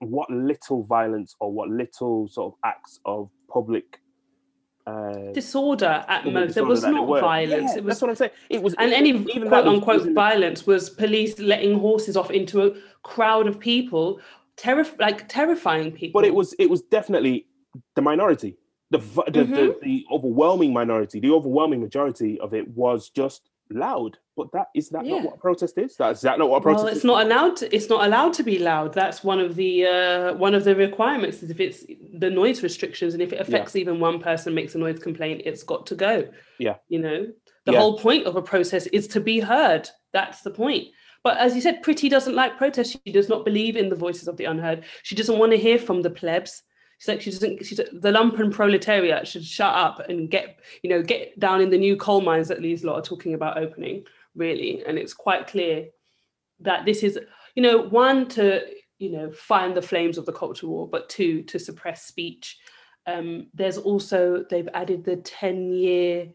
what 0.00 0.30
little 0.30 0.84
violence 0.84 1.34
or 1.40 1.52
what 1.52 1.68
little 1.68 2.28
sort 2.28 2.54
of 2.54 2.58
acts 2.64 3.00
of 3.04 3.30
public 3.48 4.00
uh, 4.88 5.32
Disorder 5.32 6.02
at 6.08 6.24
most. 6.24 6.54
There 6.54 6.64
was 6.64 6.82
not 6.82 7.06
violence. 7.20 7.72
Yeah, 7.72 7.78
it 7.78 7.84
was 7.84 7.92
that's 7.92 8.00
what 8.00 8.10
I'm 8.10 8.16
saying. 8.16 8.30
It 8.48 8.62
was 8.62 8.74
and 8.78 8.92
any 8.94 9.10
even 9.10 9.48
quote 9.48 9.66
unquote 9.66 10.14
violence 10.14 10.66
was 10.66 10.88
police 10.88 11.38
letting 11.38 11.78
horses 11.78 12.16
off 12.16 12.30
into 12.30 12.64
a 12.64 12.74
crowd 13.02 13.46
of 13.46 13.60
people, 13.60 14.18
like 14.98 15.28
terrifying 15.28 15.92
people. 15.92 16.20
but 16.20 16.26
it 16.26 16.34
was 16.34 16.54
it 16.58 16.68
was 16.70 16.82
definitely 16.82 17.46
the 17.96 18.02
minority 18.02 18.56
the 18.90 18.98
the, 18.98 19.22
the 19.30 19.44
Mm-hmm. 19.44 19.78
the 19.82 20.04
overwhelming 20.12 20.72
minority 20.72 21.20
the 21.20 21.30
overwhelming 21.30 21.80
majority 21.80 22.38
of 22.40 22.54
it 22.54 22.66
was 22.68 23.10
just 23.10 23.50
loud 23.70 24.18
but 24.36 24.50
that 24.52 24.68
is 24.74 24.88
that 24.90 25.04
Yeah. 25.04 25.16
not 25.16 25.24
what 25.24 25.34
a 25.34 25.38
protest 25.38 25.76
is 25.78 25.94
that's 25.96 26.22
that 26.22 26.38
not 26.38 26.48
what 26.50 26.58
a 26.58 26.60
protest 26.62 26.84
well, 26.84 26.88
it's 26.92 26.98
is 26.98 27.04
not 27.04 27.26
allowed. 27.26 27.56
To, 27.56 27.74
it's 27.76 27.88
not 27.90 28.06
allowed 28.06 28.32
to 28.34 28.42
be 28.42 28.58
loud. 28.58 28.94
That's 28.94 29.22
one 29.22 29.40
of 29.40 29.56
the 29.56 29.72
uh, 29.86 30.34
one 30.46 30.54
of 30.54 30.62
the 30.64 30.74
requirements. 30.76 31.42
Is 31.42 31.50
if 31.50 31.60
it's 31.60 31.84
the 32.24 32.30
noise 32.30 32.62
restrictions, 32.62 33.12
and 33.14 33.22
if 33.22 33.32
it 33.34 33.40
affects 33.40 33.74
even 33.76 33.98
one 34.00 34.20
person, 34.20 34.54
makes 34.54 34.74
a 34.74 34.78
noise 34.78 35.00
complaint, 35.00 35.42
it's 35.44 35.64
got 35.64 35.86
to 35.90 35.94
go. 35.96 36.14
Yeah. 36.58 36.76
You 36.88 37.00
know, 37.00 37.18
the 37.66 37.72
Yeah. 37.72 37.80
whole 37.80 37.98
point 37.98 38.26
of 38.26 38.36
a 38.36 38.42
process 38.42 38.86
is 38.86 39.06
to 39.08 39.20
be 39.20 39.40
heard. 39.40 39.90
That's 40.12 40.40
the 40.42 40.52
point. 40.52 40.86
But 41.28 41.36
as 41.36 41.54
you 41.54 41.60
said, 41.60 41.82
Priti 41.82 42.08
doesn't 42.08 42.34
like 42.34 42.56
protest. 42.56 42.96
She 43.04 43.12
does 43.12 43.28
not 43.28 43.44
believe 43.44 43.76
in 43.76 43.90
the 43.90 43.94
voices 43.94 44.28
of 44.28 44.38
the 44.38 44.46
unheard. 44.46 44.86
She 45.02 45.14
doesn't 45.14 45.38
want 45.38 45.52
to 45.52 45.58
hear 45.58 45.78
from 45.78 46.00
the 46.00 46.08
plebs. 46.08 46.62
She's 46.98 47.08
like 47.08 47.20
she 47.20 47.30
doesn't. 47.30 47.66
She's 47.66 47.76
the 47.76 48.10
lumpen 48.10 48.50
proletariat 48.50 49.28
should 49.28 49.44
shut 49.44 49.74
up 49.74 50.00
and 50.08 50.30
get 50.30 50.58
you 50.82 50.88
know 50.88 51.02
get 51.02 51.38
down 51.38 51.60
in 51.60 51.68
the 51.68 51.76
new 51.76 51.98
coal 51.98 52.22
mines 52.22 52.48
that 52.48 52.62
these 52.62 52.82
lot 52.82 52.94
are 52.94 53.02
talking 53.02 53.34
about 53.34 53.58
opening. 53.58 54.04
Really, 54.36 54.82
and 54.86 54.96
it's 54.96 55.12
quite 55.12 55.46
clear 55.46 55.88
that 56.60 56.86
this 56.86 57.02
is 57.02 57.18
you 57.54 57.62
know 57.62 57.76
one 57.76 58.26
to 58.28 58.62
you 58.98 59.10
know 59.10 59.30
find 59.30 59.76
the 59.76 59.82
flames 59.82 60.16
of 60.16 60.24
the 60.24 60.32
culture 60.32 60.66
war, 60.66 60.88
but 60.88 61.10
two 61.10 61.42
to 61.42 61.58
suppress 61.58 62.06
speech. 62.06 62.56
Um, 63.06 63.48
there's 63.52 63.76
also 63.76 64.46
they've 64.48 64.70
added 64.72 65.04
the 65.04 65.16
ten 65.16 65.74
year 65.74 66.28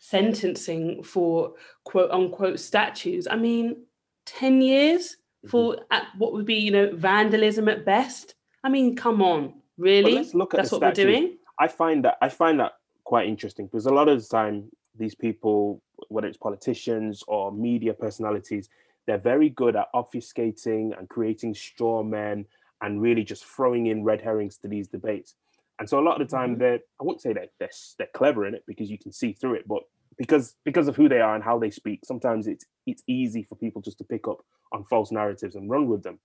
sentencing 0.00 1.04
for 1.04 1.54
quote 1.84 2.10
unquote 2.10 2.58
statues. 2.58 3.28
I 3.30 3.36
mean, 3.36 3.84
10 4.26 4.60
years 4.62 5.16
for 5.48 5.78
at 5.90 6.04
what 6.18 6.32
would 6.32 6.46
be, 6.46 6.54
you 6.54 6.70
know, 6.70 6.90
vandalism 6.94 7.68
at 7.68 7.84
best. 7.84 8.34
I 8.64 8.68
mean, 8.68 8.94
come 8.94 9.20
on, 9.22 9.54
really? 9.76 10.14
let's 10.14 10.34
look 10.34 10.54
at 10.54 10.58
That's 10.58 10.72
what 10.72 10.82
we're 10.82 10.92
doing. 10.92 11.36
i 11.58 11.66
find 11.68 12.04
that 12.04 12.16
i 12.22 12.28
find 12.28 12.58
that 12.60 12.72
quite 13.04 13.26
interesting 13.28 13.66
because 13.66 13.86
a 13.86 13.90
lot 13.92 14.08
of 14.08 14.20
the 14.20 14.26
time 14.28 14.70
these 14.98 15.14
people 15.14 15.82
whether 16.08 16.26
it's 16.28 16.36
politicians 16.38 17.22
or 17.26 17.50
media 17.52 17.92
personalities 17.92 18.68
they're 19.06 19.18
very 19.18 19.48
good 19.50 19.74
at 19.76 19.86
obfuscating 19.94 20.96
and 20.98 21.08
creating 21.08 21.52
straw 21.54 22.02
men 22.02 22.44
and 22.80 23.02
really 23.02 23.24
just 23.24 23.44
throwing 23.44 23.86
in 23.86 24.02
red 24.04 24.20
herrings 24.20 24.56
to 24.58 24.68
these 24.68 24.88
debates 24.88 25.34
and 25.78 25.88
so 25.88 25.98
a 25.98 26.04
lot 26.08 26.20
of 26.20 26.28
the 26.28 26.36
time 26.36 26.54
Mhm. 26.54 26.58
they're 26.60 26.80
i 27.00 27.04
wouldn't 27.04 27.20
say 27.20 27.32
that 27.32 27.50
they're, 27.58 27.70
they're 27.98 28.14
clever 28.14 28.46
in 28.46 28.54
it 28.54 28.62
because 28.66 28.88
you 28.90 28.98
can 28.98 29.12
see 29.12 29.32
through 29.32 29.54
it 29.54 29.66
but 29.68 29.82
because 30.18 30.54
because 30.64 30.88
of 30.88 30.96
who 30.96 31.08
they 31.08 31.20
are 31.20 31.34
and 31.34 31.44
how 31.44 31.58
they 31.58 31.70
speak 31.70 32.00
sometimes 32.04 32.46
it's 32.46 32.64
it's 32.86 33.02
easy 33.06 33.42
for 33.42 33.56
people 33.56 33.80
just 33.82 33.98
to 33.98 34.04
pick 34.04 34.28
up 34.28 34.38
on 34.72 34.84
false 34.84 35.12
narratives 35.12 35.54
and 35.54 35.70
run 35.70 35.86
with 35.86 36.02
them. 36.02 36.18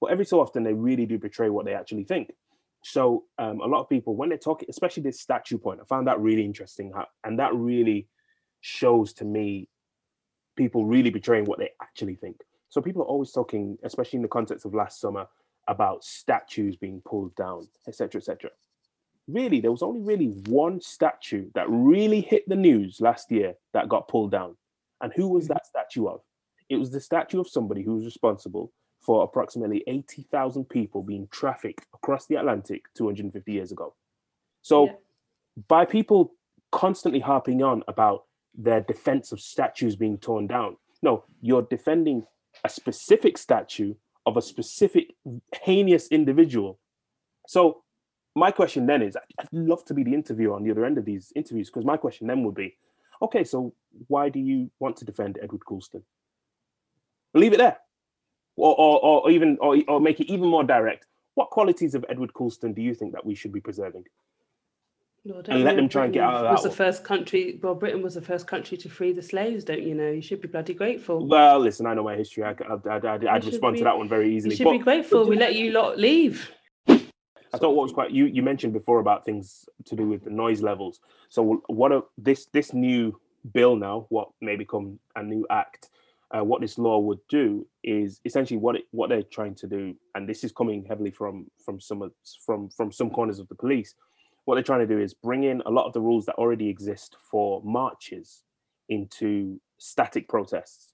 But 0.00 0.10
every 0.10 0.24
so 0.24 0.40
often 0.40 0.62
they 0.62 0.72
really 0.72 1.06
do 1.06 1.18
betray 1.18 1.50
what 1.50 1.66
they 1.66 1.74
actually 1.74 2.04
think. 2.04 2.32
So 2.82 3.24
um, 3.38 3.60
a 3.60 3.66
lot 3.66 3.80
of 3.80 3.88
people 3.88 4.16
when 4.16 4.28
they're 4.30 4.38
talking 4.38 4.68
especially 4.70 5.02
this 5.02 5.20
statue 5.20 5.58
point 5.58 5.80
i 5.80 5.84
found 5.84 6.06
that 6.06 6.20
really 6.20 6.44
interesting 6.44 6.92
how, 6.94 7.06
and 7.24 7.38
that 7.38 7.54
really 7.54 8.08
shows 8.62 9.12
to 9.14 9.24
me 9.24 9.68
people 10.56 10.84
really 10.84 11.10
betraying 11.10 11.44
what 11.44 11.58
they 11.58 11.70
actually 11.82 12.14
think. 12.14 12.36
So 12.68 12.80
people 12.80 13.02
are 13.02 13.06
always 13.06 13.32
talking 13.32 13.78
especially 13.82 14.18
in 14.18 14.22
the 14.22 14.28
context 14.28 14.64
of 14.64 14.74
last 14.74 15.00
summer 15.00 15.26
about 15.68 16.04
statues 16.04 16.76
being 16.76 17.02
pulled 17.04 17.34
down 17.36 17.68
etc 17.86 18.18
etc 18.18 18.50
really 19.32 19.60
there 19.60 19.70
was 19.70 19.82
only 19.82 20.00
really 20.00 20.28
one 20.46 20.80
statue 20.80 21.50
that 21.54 21.66
really 21.68 22.20
hit 22.20 22.48
the 22.48 22.56
news 22.56 23.00
last 23.00 23.30
year 23.30 23.54
that 23.72 23.88
got 23.88 24.08
pulled 24.08 24.30
down 24.30 24.56
and 25.00 25.12
who 25.14 25.28
was 25.28 25.46
hmm. 25.46 25.54
that 25.54 25.66
statue 25.66 26.06
of 26.06 26.20
it 26.70 26.76
was 26.76 26.90
the 26.90 27.00
statue 27.00 27.40
of 27.40 27.48
somebody 27.48 27.82
who 27.82 27.94
was 27.94 28.04
responsible 28.04 28.72
for 29.00 29.24
approximately 29.24 29.82
80,000 29.86 30.68
people 30.68 31.02
being 31.02 31.26
trafficked 31.30 31.86
across 31.92 32.26
the 32.26 32.36
Atlantic 32.36 32.84
250 32.94 33.52
years 33.52 33.72
ago. 33.72 33.94
So, 34.62 34.86
Yeah. 34.86 34.96
by 35.68 35.84
people 35.84 36.34
constantly 36.70 37.20
harping 37.20 37.62
on 37.62 37.82
about 37.88 38.26
their 38.54 38.80
defense 38.80 39.32
of 39.32 39.40
statues 39.40 39.96
being 39.96 40.18
torn 40.18 40.46
down, 40.46 40.76
no, 41.02 41.24
you're 41.40 41.62
defending 41.62 42.26
a 42.62 42.68
specific 42.68 43.36
statue 43.38 43.94
of 44.26 44.36
a 44.36 44.42
specific 44.42 45.16
heinous 45.62 46.08
individual. 46.08 46.78
So, 47.46 47.82
my 48.34 48.50
question 48.50 48.86
then 48.86 49.02
is 49.02 49.16
I'd 49.16 49.48
love 49.52 49.84
to 49.86 49.94
be 49.94 50.02
the 50.04 50.14
interviewer 50.14 50.54
on 50.54 50.62
the 50.62 50.70
other 50.70 50.84
end 50.84 50.98
of 50.98 51.04
these 51.04 51.32
interviews 51.34 51.68
because 51.68 51.84
my 51.84 51.96
question 51.96 52.26
then 52.26 52.44
would 52.44 52.54
be 52.54 52.76
okay, 53.22 53.44
so 53.44 53.72
why 54.08 54.28
do 54.28 54.38
you 54.38 54.70
want 54.78 54.96
to 54.98 55.04
defend 55.04 55.38
Edward 55.42 55.64
Colston? 55.64 56.02
Leave 57.34 57.52
it 57.52 57.58
there 57.58 57.78
or, 58.56 58.74
or, 58.78 59.04
or 59.04 59.30
even 59.30 59.56
or, 59.60 59.76
or 59.88 60.00
make 60.00 60.20
it 60.20 60.30
even 60.30 60.48
more 60.48 60.64
direct 60.64 61.06
what 61.34 61.50
qualities 61.50 61.94
of 61.94 62.04
edward 62.08 62.34
colston 62.34 62.72
do 62.72 62.82
you 62.82 62.94
think 62.94 63.12
that 63.12 63.24
we 63.24 63.34
should 63.34 63.52
be 63.52 63.60
preserving 63.60 64.04
don't 65.24 65.48
and 65.48 65.64
let 65.64 65.76
them 65.76 65.88
try 65.88 66.04
and 66.04 66.12
get 66.14 66.22
out 66.22 66.34
of 66.34 66.42
that 66.42 66.52
Was 66.52 66.62
the 66.62 66.68
one? 66.70 66.76
first 66.78 67.04
country? 67.04 67.60
Well, 67.62 67.74
Britain 67.74 68.00
was 68.02 68.14
the 68.14 68.22
first 68.22 68.46
country 68.46 68.78
to 68.78 68.88
free 68.88 69.12
the 69.12 69.20
slaves. 69.22 69.64
Don't 69.64 69.82
you 69.82 69.94
know? 69.94 70.10
You 70.10 70.22
should 70.22 70.40
be 70.40 70.48
bloody 70.48 70.72
grateful. 70.72 71.26
well 71.26 71.58
listen 71.60 71.84
i 71.86 71.92
know 71.94 72.02
my 72.02 72.16
history 72.16 72.42
i, 72.42 72.50
I, 72.50 72.88
I, 72.90 73.14
I'd, 73.14 73.26
I'd 73.26 73.44
respond 73.44 73.74
be- 73.74 73.80
to 73.80 73.84
that 73.84 73.96
one 73.98 74.08
very 74.08 74.30
you 74.30 74.36
easily 74.36 74.56
should 74.56 74.64
but 74.64 74.72
be 74.72 74.78
grateful. 74.78 75.20
but 75.24 75.28
We 75.28 75.36
let 75.36 75.54
you 75.54 75.72
lot 75.72 75.98
leave. 75.98 76.50
I 77.54 77.58
thought 77.58 77.74
what 77.74 77.82
was 77.82 77.92
quite 77.92 78.10
you 78.10 78.26
you 78.26 78.42
mentioned 78.42 78.72
before 78.72 79.00
about 79.00 79.24
things 79.24 79.68
to 79.84 79.94
do 79.94 80.08
with 80.08 80.24
the 80.24 80.30
noise 80.30 80.62
levels 80.62 81.00
so 81.28 81.62
what 81.66 81.92
a, 81.92 82.02
this 82.18 82.46
this 82.46 82.72
new 82.72 83.18
bill 83.52 83.76
now 83.76 84.06
what 84.08 84.28
may 84.40 84.56
become 84.56 84.98
a 85.16 85.22
new 85.22 85.46
act 85.50 85.90
uh, 86.32 86.44
what 86.44 86.60
this 86.60 86.78
law 86.78 86.98
would 86.98 87.18
do 87.28 87.66
is 87.82 88.20
essentially 88.24 88.58
what 88.58 88.76
it, 88.76 88.84
what 88.92 89.08
they're 89.08 89.22
trying 89.22 89.54
to 89.54 89.66
do, 89.66 89.94
and 90.14 90.28
this 90.28 90.44
is 90.44 90.52
coming 90.52 90.84
heavily 90.84 91.10
from 91.10 91.46
from 91.64 91.80
some 91.80 92.02
of, 92.02 92.12
from 92.44 92.68
from 92.68 92.92
some 92.92 93.10
corners 93.10 93.38
of 93.40 93.48
the 93.48 93.54
police. 93.54 93.94
What 94.44 94.54
they're 94.54 94.62
trying 94.62 94.86
to 94.86 94.94
do 94.94 95.00
is 95.00 95.12
bring 95.12 95.44
in 95.44 95.60
a 95.66 95.70
lot 95.70 95.86
of 95.86 95.92
the 95.92 96.00
rules 96.00 96.26
that 96.26 96.36
already 96.36 96.68
exist 96.68 97.16
for 97.30 97.60
marches 97.64 98.42
into 98.88 99.60
static 99.78 100.28
protests, 100.28 100.92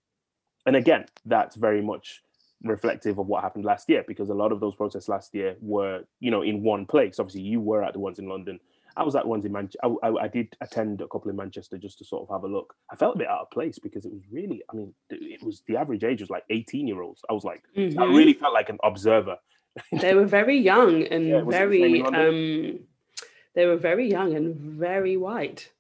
and 0.65 0.75
again, 0.75 1.05
that's 1.27 1.57
very 1.57 1.83
much 1.83 2.23
reflective 2.63 3.19
of 3.19 3.27
what 3.27 3.43
happened 3.43 3.65
last 3.65 3.89
year 3.89 4.05
because 4.09 4.31
a 4.31 4.35
lot 4.35 4.53
of 4.53 4.61
those 4.61 4.75
protests 4.75 5.09
last 5.09 5.35
year 5.35 5.57
were 5.61 6.03
you 6.21 6.31
know 6.31 6.43
in 6.43 6.63
one 6.63 6.87
place. 6.87 7.19
Obviously, 7.19 7.43
you 7.43 7.61
were 7.61 7.83
at 7.83 7.93
the 7.93 7.99
ones 7.99 8.19
in 8.19 8.29
London. 8.29 8.59
I 8.97 9.03
was 9.03 9.15
at 9.15 9.27
ones 9.27 9.45
in 9.45 9.53
Manchester. 9.53 9.79
I, 9.83 10.09
I, 10.09 10.25
I, 10.25 10.29
did 10.29 10.57
attend 10.63 11.03
a 11.03 11.09
couple 11.09 11.31
in 11.31 11.37
Manchester 11.37 11.77
just 11.77 11.99
to 11.99 12.05
sort 12.05 12.23
of 12.23 12.35
have 12.35 12.45
a 12.45 12.53
look. 12.53 12.75
I 12.91 12.97
felt 12.97 13.17
a 13.17 13.19
bit 13.19 13.29
out 13.29 13.43
of 13.43 13.51
place 13.51 13.79
because 13.79 14.07
it 14.07 14.13
was 14.13 14.23
really, 14.31 14.63
I 14.73 14.77
mean, 14.77 14.95
it 15.11 15.43
was 15.43 15.63
the 15.69 15.77
average 15.77 16.03
age 16.03 16.21
was 16.21 16.31
like 16.31 16.45
18 16.49 16.89
year 16.89 17.03
olds. 17.03 17.21
I 17.29 17.35
was 17.35 17.45
like, 17.45 17.63
mm-hmm. 17.77 18.01
I 18.01 18.07
really 18.07 18.33
felt 18.33 18.55
like 18.55 18.71
an 18.71 18.79
observer. 18.83 19.37
they 19.93 20.15
were 20.15 20.25
very 20.25 20.59
young 20.59 21.03
and 21.03 21.29
yeah, 21.29 21.43
very, 21.45 22.03
um, 22.03 22.81
they 23.55 23.67
were 23.67 23.77
very 23.77 24.09
young 24.09 24.35
and 24.35 24.57
very 24.57 25.19
white. 25.19 25.71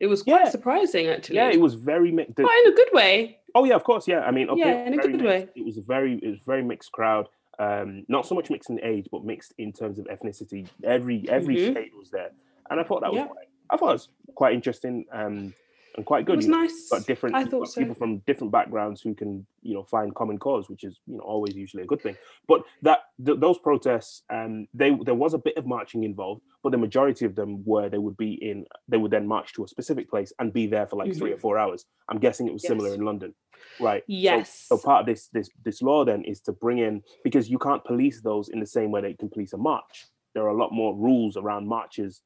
It 0.00 0.08
was 0.08 0.24
quite 0.24 0.46
yeah. 0.46 0.50
surprising, 0.50 1.06
actually. 1.06 1.36
Yeah, 1.36 1.50
it 1.50 1.60
was 1.60 1.74
very 1.74 2.10
mixed. 2.10 2.34
But 2.34 2.46
in 2.46 2.72
a 2.72 2.74
good 2.74 2.88
way. 2.92 3.38
Oh 3.54 3.64
yeah, 3.64 3.74
of 3.74 3.84
course. 3.84 4.08
Yeah, 4.08 4.20
I 4.20 4.30
mean, 4.30 4.48
okay, 4.50 4.60
yeah, 4.60 4.86
in 4.86 4.94
a 4.94 4.96
good 4.96 5.12
mixed. 5.12 5.24
way. 5.24 5.48
It 5.54 5.64
was 5.64 5.78
a 5.78 5.82
very, 5.82 6.18
it 6.22 6.28
was 6.28 6.40
very 6.46 6.62
mixed 6.62 6.92
crowd 6.92 7.28
um, 7.58 8.04
not 8.08 8.26
so 8.26 8.34
much 8.34 8.50
mixed 8.50 8.70
in 8.70 8.82
age, 8.82 9.08
but 9.10 9.24
mixed 9.24 9.54
in 9.58 9.72
terms 9.72 9.98
of 9.98 10.06
ethnicity. 10.06 10.68
Every 10.84 11.24
every 11.28 11.56
mm-hmm. 11.56 11.74
shade 11.74 11.90
was 11.96 12.10
there, 12.10 12.30
and 12.70 12.80
I 12.80 12.84
thought 12.84 13.02
that 13.02 13.12
was 13.12 13.18
yeah. 13.18 13.26
quite, 13.26 13.46
I 13.70 13.76
thought 13.76 13.90
it 13.90 13.92
was 13.92 14.08
quite 14.34 14.54
interesting 14.54 15.04
um, 15.12 15.54
and 15.96 16.06
quite 16.06 16.24
good. 16.24 16.34
It 16.34 16.36
was 16.36 16.46
you 16.46 16.52
nice. 16.52 16.88
Got 16.90 17.06
different 17.06 17.36
I 17.36 17.44
thought 17.44 17.68
so. 17.68 17.80
people 17.80 17.94
from 17.94 18.18
different 18.18 18.52
backgrounds 18.52 19.00
who 19.00 19.14
can 19.14 19.46
you 19.62 19.74
know 19.74 19.84
find 19.84 20.14
common 20.14 20.38
cause, 20.38 20.68
which 20.68 20.84
is 20.84 20.98
you 21.06 21.16
know 21.16 21.22
always 21.22 21.54
usually 21.54 21.82
a 21.82 21.86
good 21.86 22.00
thing. 22.00 22.16
But 22.48 22.62
that 22.82 23.00
th- 23.24 23.40
those 23.40 23.58
protests, 23.58 24.22
um, 24.30 24.66
they 24.74 24.96
there 25.04 25.14
was 25.14 25.34
a 25.34 25.38
bit 25.38 25.56
of 25.56 25.66
marching 25.66 26.04
involved, 26.04 26.42
but 26.62 26.70
the 26.70 26.78
majority 26.78 27.24
of 27.24 27.34
them 27.34 27.62
were 27.64 27.88
they 27.88 27.98
would 27.98 28.16
be 28.16 28.32
in 28.32 28.64
they 28.88 28.96
would 28.96 29.10
then 29.10 29.26
march 29.26 29.52
to 29.54 29.64
a 29.64 29.68
specific 29.68 30.08
place 30.08 30.32
and 30.38 30.52
be 30.52 30.66
there 30.66 30.86
for 30.86 30.96
like 30.96 31.10
mm-hmm. 31.10 31.18
three 31.18 31.32
or 31.32 31.38
four 31.38 31.58
hours. 31.58 31.84
I'm 32.08 32.18
guessing 32.18 32.46
it 32.46 32.52
was 32.52 32.64
yes. 32.64 32.68
similar 32.68 32.94
in 32.94 33.04
London 33.04 33.34
right 33.80 34.02
yes 34.06 34.66
so, 34.66 34.76
so, 34.76 34.82
part 34.82 35.00
of 35.00 35.06
this 35.06 35.28
this 35.28 35.48
this 35.64 35.82
law 35.82 36.04
then 36.04 36.24
is 36.24 36.40
to 36.40 36.52
bring 36.52 36.78
in 36.78 37.02
because 37.24 37.48
you 37.48 37.58
can't 37.58 37.84
police 37.84 38.20
those 38.20 38.48
in 38.48 38.58
the 38.58 38.66
same 38.66 38.90
way 38.90 39.00
that 39.00 39.10
you 39.10 39.16
can 39.16 39.28
police 39.28 39.52
a 39.52 39.56
march 39.56 40.06
there 40.34 40.42
are 40.42 40.48
a 40.48 40.56
lot 40.56 40.72
more 40.72 40.96
rules 40.96 41.36
around 41.36 41.66
marches 41.66 42.22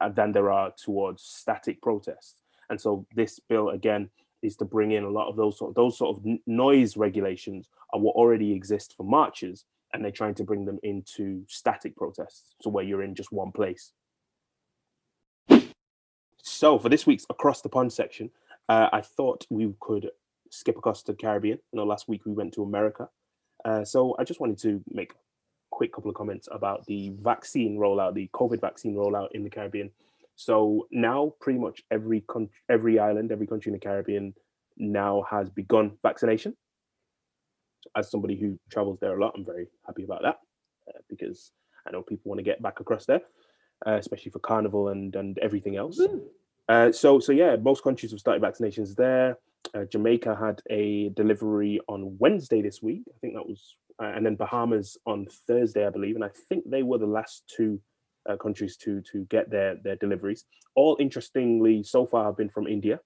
uh, 0.00 0.08
than 0.08 0.32
there 0.32 0.50
are 0.50 0.72
towards 0.76 1.22
static 1.22 1.80
protests 1.80 2.43
and 2.74 2.80
so 2.80 3.06
this 3.14 3.40
bill 3.48 3.70
again 3.70 4.10
is 4.42 4.56
to 4.56 4.64
bring 4.64 4.92
in 4.92 5.04
a 5.04 5.08
lot 5.08 5.28
of 5.28 5.36
those 5.36 5.56
sort 5.56 5.70
of, 5.70 5.74
those 5.74 5.96
sort 5.96 6.16
of 6.16 6.24
noise 6.46 6.96
regulations 6.96 7.68
are 7.92 8.00
what 8.00 8.16
already 8.16 8.52
exist 8.52 8.94
for 8.96 9.04
marches 9.04 9.64
and 9.92 10.04
they're 10.04 10.10
trying 10.10 10.34
to 10.34 10.44
bring 10.44 10.64
them 10.64 10.78
into 10.82 11.44
static 11.48 11.96
protests 11.96 12.54
so 12.60 12.68
where 12.68 12.84
you're 12.84 13.02
in 13.02 13.14
just 13.14 13.32
one 13.32 13.52
place 13.52 13.92
so 16.42 16.78
for 16.78 16.88
this 16.88 17.06
week's 17.06 17.26
across 17.30 17.62
the 17.62 17.68
pond 17.68 17.92
section 17.92 18.30
uh, 18.68 18.88
I 18.92 19.00
thought 19.00 19.46
we 19.50 19.72
could 19.80 20.10
skip 20.50 20.78
across 20.78 21.02
to 21.02 21.12
the 21.12 21.18
Caribbean. 21.18 21.58
You 21.72 21.78
know, 21.78 21.84
last 21.84 22.08
week 22.08 22.24
we 22.24 22.32
went 22.32 22.54
to 22.54 22.62
America. 22.62 23.08
Uh, 23.64 23.84
so 23.84 24.14
I 24.18 24.24
just 24.24 24.40
wanted 24.40 24.58
to 24.58 24.82
make 24.90 25.12
a 25.12 25.16
quick 25.70 25.92
couple 25.92 26.10
of 26.10 26.16
comments 26.16 26.48
about 26.50 26.86
the 26.86 27.12
vaccine 27.20 27.76
rollout, 27.78 28.14
the 28.14 28.28
COVID 28.32 28.60
vaccine 28.60 28.94
rollout 28.94 29.28
in 29.32 29.42
the 29.42 29.50
Caribbean. 29.50 29.90
So 30.36 30.88
now 30.90 31.34
pretty 31.40 31.58
much 31.58 31.82
every 31.90 32.22
country, 32.22 32.54
every 32.68 32.98
island, 32.98 33.30
every 33.32 33.46
country 33.46 33.70
in 33.70 33.74
the 33.74 33.80
Caribbean 33.80 34.34
now 34.76 35.24
has 35.30 35.48
begun 35.50 35.92
vaccination. 36.02 36.56
As 37.96 38.10
somebody 38.10 38.36
who 38.36 38.58
travels 38.70 38.98
there 39.00 39.16
a 39.16 39.20
lot, 39.20 39.34
I'm 39.36 39.44
very 39.44 39.68
happy 39.86 40.04
about 40.04 40.22
that 40.22 40.38
uh, 40.88 41.00
because 41.08 41.52
I 41.86 41.90
know 41.90 42.02
people 42.02 42.30
want 42.30 42.38
to 42.38 42.44
get 42.44 42.62
back 42.62 42.80
across 42.80 43.06
there, 43.06 43.20
uh, 43.86 43.92
especially 43.92 44.32
for 44.32 44.38
carnival 44.40 44.88
and 44.88 45.14
and 45.14 45.38
everything 45.38 45.76
else. 45.76 46.00
Uh, 46.68 46.90
so 46.90 47.20
so 47.20 47.30
yeah, 47.30 47.56
most 47.56 47.84
countries 47.84 48.10
have 48.10 48.20
started 48.20 48.42
vaccinations 48.42 48.96
there. 48.96 49.38
Uh, 49.74 49.84
Jamaica 49.84 50.34
had 50.34 50.62
a 50.70 51.10
delivery 51.10 51.80
on 51.88 52.16
Wednesday 52.18 52.62
this 52.62 52.82
week. 52.82 53.02
I 53.08 53.18
think 53.20 53.34
that 53.34 53.46
was, 53.46 53.76
uh, 54.00 54.12
and 54.14 54.24
then 54.24 54.36
Bahamas 54.36 54.96
on 55.06 55.26
Thursday, 55.46 55.86
I 55.86 55.90
believe. 55.90 56.14
And 56.14 56.24
I 56.24 56.30
think 56.48 56.68
they 56.68 56.82
were 56.82 56.98
the 56.98 57.06
last 57.06 57.44
two 57.54 57.80
uh, 58.28 58.36
countries 58.36 58.76
to 58.78 59.00
to 59.12 59.24
get 59.26 59.50
their 59.50 59.76
their 59.76 59.96
deliveries. 59.96 60.44
All 60.74 60.96
interestingly, 61.00 61.82
so 61.82 62.06
far 62.06 62.24
have 62.24 62.36
been 62.36 62.48
from 62.48 62.66
India. 62.66 63.00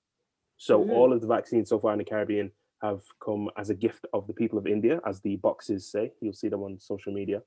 So 0.56 0.84
mm. 0.84 0.90
all 0.90 1.12
of 1.12 1.20
the 1.20 1.26
vaccines 1.26 1.68
so 1.68 1.78
far 1.78 1.92
in 1.92 1.98
the 1.98 2.04
Caribbean 2.04 2.50
have 2.82 3.02
come 3.24 3.50
as 3.56 3.70
a 3.70 3.74
gift 3.74 4.06
of 4.12 4.26
the 4.26 4.32
people 4.32 4.58
of 4.58 4.66
India, 4.66 5.00
as 5.06 5.20
the 5.20 5.36
boxes 5.36 5.90
say. 5.90 6.12
You'll 6.20 6.32
see 6.32 6.48
them 6.48 6.62
on 6.62 6.80
social 6.80 7.12
media. 7.12 7.42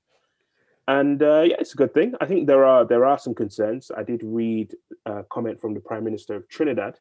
And 0.87 1.21
uh, 1.21 1.43
yeah, 1.45 1.55
it's 1.59 1.73
a 1.73 1.77
good 1.77 1.93
thing. 1.93 2.15
I 2.19 2.25
think 2.25 2.47
there 2.47 2.65
are 2.65 2.85
there 2.85 3.05
are 3.05 3.17
some 3.17 3.33
concerns. 3.33 3.91
I 3.95 4.03
did 4.03 4.21
read 4.23 4.75
a 5.05 5.23
comment 5.23 5.59
from 5.59 5.73
the 5.73 5.79
Prime 5.79 6.03
Minister 6.03 6.35
of 6.35 6.47
Trinidad 6.49 6.99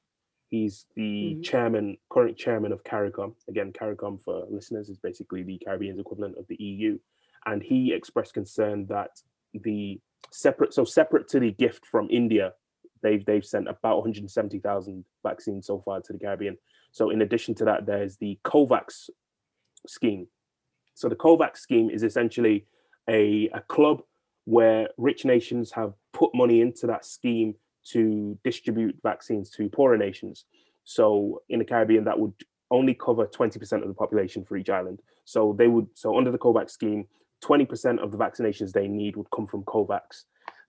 He's 0.51 0.87
the 0.97 1.03
mm-hmm. 1.35 1.43
chairman, 1.43 1.97
current 2.11 2.37
chairman 2.37 2.73
of 2.73 2.83
CARICOM. 2.83 3.35
Again, 3.49 3.73
CARICOM 3.73 4.21
for 4.23 4.47
listeners 4.51 4.89
is 4.89 4.99
basically 4.99 5.45
the 5.45 5.59
Caribbean's 5.65 6.01
equivalent 6.01 6.37
of 6.37 6.47
the 6.49 6.57
EU. 6.57 6.99
And 7.47 7.63
he 7.63 7.93
expressed 7.93 8.35
concern 8.35 8.87
that 8.87 9.11
the 9.55 10.01
separate, 10.31 10.75
so 10.75 10.85
separate 10.85 11.29
to 11.29 11.41
the 11.41 11.53
gift 11.53 11.87
from 11.87 12.09
India, 12.11 12.53
they've 13.03 13.25
they've 13.25 13.45
sent 13.45 13.69
about 13.69 13.97
170,000 13.97 15.05
vaccines 15.23 15.67
so 15.67 15.81
far 15.85 16.01
to 16.01 16.13
the 16.13 16.19
Caribbean. 16.19 16.57
So 16.93 17.11
in 17.11 17.23
addition 17.23 17.55
to 17.57 17.65
that, 17.67 17.87
there's 17.87 18.17
the 18.17 18.39
COVAX 18.45 19.11
scheme. 19.87 20.27
So 20.95 21.09
the 21.09 21.17
COVAX 21.17 21.59
scheme 21.59 21.91
is 21.91 22.03
essentially 22.03 22.67
a, 23.09 23.49
a 23.55 23.61
club 23.61 24.03
where 24.45 24.89
rich 24.97 25.25
nations 25.25 25.73
have 25.73 25.95
put 26.13 26.35
money 26.35 26.61
into 26.61 26.87
that 26.89 27.05
scheme 27.05 27.55
to 27.93 28.39
distribute 28.45 28.97
vaccines 29.03 29.51
to 29.51 29.69
poorer 29.69 29.97
nations. 29.97 30.45
So 30.85 31.43
in 31.49 31.59
the 31.59 31.65
Caribbean, 31.65 32.05
that 32.05 32.19
would 32.19 32.35
only 32.71 32.95
cover 32.95 33.27
20% 33.27 33.83
of 33.83 33.89
the 33.89 33.95
population 33.95 34.45
for 34.45 34.57
each 34.57 34.71
island. 34.71 35.01
So 35.25 35.55
they 35.57 35.69
would, 35.69 35.89
so 35.95 36.17
under 36.17 36.31
the 36.31 36.39
COVAX 36.39 36.71
scheme, 36.71 37.07
20% 37.45 38.03
of 38.03 38.13
the 38.13 38.19
vaccinations 38.19 38.73
they 38.73 38.89
need 38.89 39.17
would 39.17 39.31
come 39.35 39.47
from 39.47 39.63
COVAX. 39.65 40.25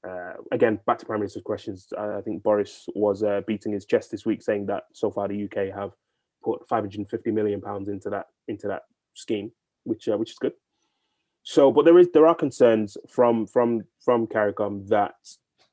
Uh, 0.08 0.34
again, 0.52 0.80
back 0.86 0.98
to 0.98 1.06
Prime 1.06 1.20
Minister's 1.20 1.44
questions. 1.44 1.88
Uh, 1.96 2.18
I 2.18 2.22
think 2.22 2.42
Boris 2.42 2.86
was 2.96 3.24
uh, 3.24 3.42
beating 3.46 3.72
his 3.72 3.86
chest 3.86 4.10
this 4.10 4.26
week, 4.26 4.42
saying 4.42 4.66
that 4.68 4.84
so 4.94 5.12
far 5.12 5.28
the 5.28 5.44
UK 5.44 5.76
have 5.76 5.92
put 6.44 6.68
550 6.68 7.32
million 7.32 7.62
pounds 7.62 7.88
into 7.88 8.10
that 8.10 8.26
into 8.48 8.68
that 8.68 8.84
scheme, 9.14 9.52
which 9.84 10.08
uh, 10.08 10.18
which 10.18 10.32
is 10.32 10.40
good. 10.40 10.54
So, 11.44 11.72
but 11.72 11.86
there 11.86 12.00
is 12.00 12.08
there 12.14 12.26
are 12.26 12.34
concerns 12.34 12.98
from 13.08 13.46
from 13.46 13.84
from 14.04 14.26
CARICOM 14.26 14.88
that 14.88 15.16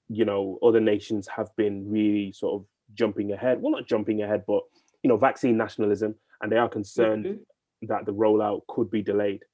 you 0.08 0.24
know 0.24 0.58
other 0.62 0.80
nations 0.80 1.28
have 1.28 1.54
been 1.56 1.88
really 1.90 2.32
sort 2.32 2.60
of 2.60 2.66
jumping 2.94 3.32
ahead 3.32 3.60
well 3.60 3.72
not 3.72 3.86
jumping 3.86 4.22
ahead 4.22 4.42
but 4.46 4.62
you 5.02 5.08
know 5.08 5.16
vaccine 5.16 5.56
nationalism 5.56 6.14
and 6.40 6.50
they 6.50 6.56
are 6.56 6.68
concerned 6.68 7.26
mm-hmm. 7.26 7.86
that 7.86 8.06
the 8.06 8.12
rollout 8.12 8.62
could 8.68 8.90
be 8.90 9.02
delayed 9.02 9.44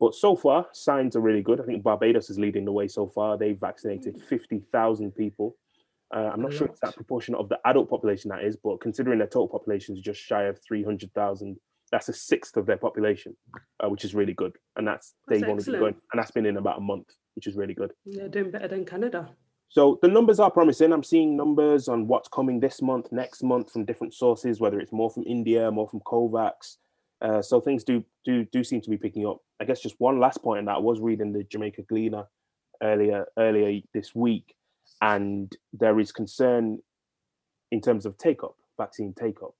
but 0.00 0.14
so 0.14 0.36
far 0.36 0.66
signs 0.72 1.16
are 1.16 1.20
really 1.20 1.42
good 1.42 1.60
i 1.60 1.64
think 1.64 1.82
barbados 1.82 2.30
is 2.30 2.38
leading 2.38 2.64
the 2.64 2.72
way 2.72 2.88
so 2.88 3.06
far 3.06 3.36
they've 3.36 3.58
vaccinated 3.58 4.16
mm. 4.16 4.24
50,000 4.24 5.12
people 5.12 5.56
uh, 6.14 6.30
i'm 6.32 6.42
not 6.42 6.52
sure 6.52 6.66
it's 6.66 6.80
that 6.80 6.94
proportion 6.94 7.34
of 7.34 7.48
the 7.48 7.58
adult 7.66 7.88
population 7.88 8.30
that 8.30 8.44
is 8.44 8.56
but 8.56 8.80
considering 8.80 9.18
their 9.18 9.26
total 9.26 9.48
population 9.48 9.96
is 9.96 10.02
just 10.02 10.20
shy 10.20 10.44
of 10.44 10.58
300,000 10.66 11.56
that's 11.92 12.08
a 12.08 12.12
sixth 12.12 12.56
of 12.56 12.66
their 12.66 12.76
population 12.76 13.36
uh, 13.82 13.88
which 13.88 14.04
is 14.04 14.14
really 14.14 14.34
good 14.34 14.56
and 14.76 14.86
that's, 14.86 15.14
that's 15.28 15.40
they've 15.40 15.48
only 15.48 15.62
been 15.62 15.78
going 15.78 15.94
and 16.12 16.20
that's 16.20 16.32
been 16.32 16.46
in 16.46 16.56
about 16.56 16.78
a 16.78 16.80
month 16.80 17.08
which 17.34 17.46
is 17.46 17.56
really 17.56 17.74
good 17.74 17.92
yeah 18.04 18.26
doing 18.28 18.50
better 18.50 18.68
than 18.68 18.84
canada 18.84 19.28
so 19.68 19.98
the 20.00 20.08
numbers 20.08 20.40
are 20.40 20.50
promising. 20.50 20.92
I'm 20.92 21.02
seeing 21.02 21.36
numbers 21.36 21.88
on 21.88 22.06
what's 22.06 22.28
coming 22.28 22.60
this 22.60 22.80
month, 22.80 23.10
next 23.10 23.42
month 23.42 23.72
from 23.72 23.84
different 23.84 24.14
sources, 24.14 24.60
whether 24.60 24.80
it's 24.80 24.92
more 24.92 25.10
from 25.10 25.24
India, 25.26 25.70
more 25.70 25.88
from 25.88 26.00
COVAX. 26.00 26.76
Uh, 27.20 27.42
so 27.42 27.60
things 27.60 27.82
do 27.82 28.04
do 28.24 28.44
do 28.52 28.62
seem 28.62 28.80
to 28.80 28.90
be 28.90 28.96
picking 28.96 29.26
up. 29.26 29.38
I 29.60 29.64
guess 29.64 29.80
just 29.80 29.96
one 29.98 30.20
last 30.20 30.42
point 30.42 30.60
on 30.60 30.64
that. 30.66 30.76
I 30.76 30.78
was 30.78 31.00
reading 31.00 31.32
the 31.32 31.44
Jamaica 31.44 31.82
Gleaner 31.82 32.24
earlier 32.82 33.26
earlier 33.38 33.80
this 33.94 34.14
week, 34.14 34.54
and 35.00 35.54
there 35.72 35.98
is 35.98 36.12
concern 36.12 36.78
in 37.70 37.80
terms 37.80 38.06
of 38.06 38.16
take 38.18 38.42
up, 38.44 38.56
vaccine 38.76 39.14
take 39.14 39.42
up. 39.42 39.54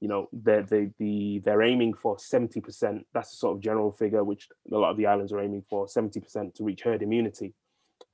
You 0.00 0.08
know, 0.08 0.28
they're 0.32 0.62
they 0.62 0.90
the 0.98 1.40
they're 1.44 1.62
aiming 1.62 1.94
for 1.94 2.16
70%. 2.16 3.04
That's 3.12 3.30
the 3.30 3.36
sort 3.36 3.56
of 3.56 3.62
general 3.62 3.92
figure 3.92 4.24
which 4.24 4.48
a 4.72 4.76
lot 4.76 4.90
of 4.90 4.96
the 4.96 5.06
islands 5.06 5.32
are 5.32 5.40
aiming 5.40 5.64
for, 5.68 5.86
70% 5.86 6.54
to 6.54 6.64
reach 6.64 6.82
herd 6.82 7.02
immunity. 7.02 7.54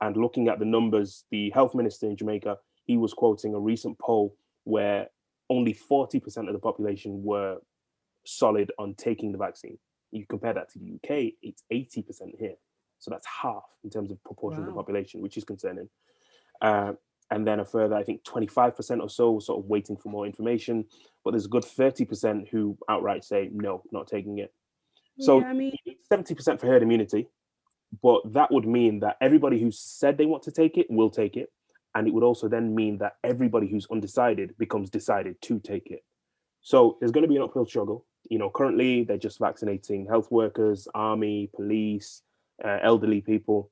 And 0.01 0.15
looking 0.15 0.47
at 0.47 0.59
the 0.59 0.65
numbers, 0.65 1.25
the 1.31 1.49
health 1.51 1.73
minister 1.73 2.05
in 2.07 2.17
Jamaica, 2.17 2.57
he 2.85 2.97
was 2.97 3.13
quoting 3.13 3.55
a 3.55 3.59
recent 3.59 3.97
poll 3.99 4.35
where 4.65 5.07
only 5.49 5.73
40% 5.73 6.47
of 6.47 6.53
the 6.53 6.59
population 6.59 7.23
were 7.23 7.57
solid 8.25 8.71
on 8.77 8.93
taking 8.95 9.31
the 9.31 9.37
vaccine. 9.37 9.77
You 10.11 10.25
compare 10.27 10.53
that 10.53 10.71
to 10.73 10.79
the 10.79 10.95
UK, 10.95 11.33
it's 11.41 11.63
80% 11.71 12.39
here. 12.39 12.55
So 12.99 13.11
that's 13.11 13.27
half 13.27 13.63
in 13.83 13.89
terms 13.89 14.11
of 14.11 14.23
proportion 14.23 14.61
wow. 14.61 14.69
of 14.69 14.73
the 14.73 14.77
population, 14.77 15.21
which 15.21 15.37
is 15.37 15.43
concerning. 15.43 15.89
Uh, 16.61 16.93
and 17.29 17.45
then 17.45 17.59
a 17.59 17.65
further, 17.65 17.95
I 17.95 18.03
think, 18.03 18.23
25% 18.23 19.01
or 19.01 19.09
so 19.09 19.39
sort 19.39 19.59
of 19.63 19.69
waiting 19.69 19.97
for 19.97 20.09
more 20.09 20.25
information. 20.25 20.85
But 21.23 21.31
there's 21.31 21.45
a 21.45 21.49
good 21.49 21.63
30% 21.63 22.47
who 22.49 22.77
outright 22.89 23.23
say, 23.23 23.49
no, 23.51 23.83
not 23.91 24.07
taking 24.07 24.39
it. 24.39 24.53
So 25.19 25.41
yeah, 25.41 25.47
I 25.47 25.53
mean, 25.53 25.75
70% 26.11 26.59
for 26.59 26.67
herd 26.67 26.83
immunity, 26.83 27.27
but 28.03 28.21
that 28.33 28.51
would 28.51 28.67
mean 28.67 28.99
that 28.99 29.17
everybody 29.19 29.59
who 29.59 29.71
said 29.71 30.17
they 30.17 30.25
want 30.25 30.43
to 30.43 30.51
take 30.51 30.77
it 30.77 30.87
will 30.89 31.09
take 31.09 31.35
it. 31.35 31.51
And 31.95 32.07
it 32.07 32.13
would 32.13 32.23
also 32.23 32.47
then 32.47 32.75
mean 32.75 32.99
that 32.99 33.13
everybody 33.23 33.67
who's 33.67 33.87
undecided 33.91 34.55
becomes 34.59 34.89
decided 34.89 35.41
to 35.41 35.59
take 35.59 35.87
it. 35.89 36.03
So 36.61 36.97
there's 36.99 37.11
going 37.11 37.23
to 37.23 37.27
be 37.27 37.37
an 37.37 37.41
uphill 37.41 37.65
struggle. 37.65 38.05
You 38.29 38.39
know, 38.39 38.49
currently 38.49 39.03
they're 39.03 39.17
just 39.17 39.39
vaccinating 39.39 40.05
health 40.05 40.29
workers, 40.31 40.87
army, 40.93 41.49
police, 41.55 42.23
uh, 42.63 42.79
elderly 42.83 43.21
people. 43.21 43.71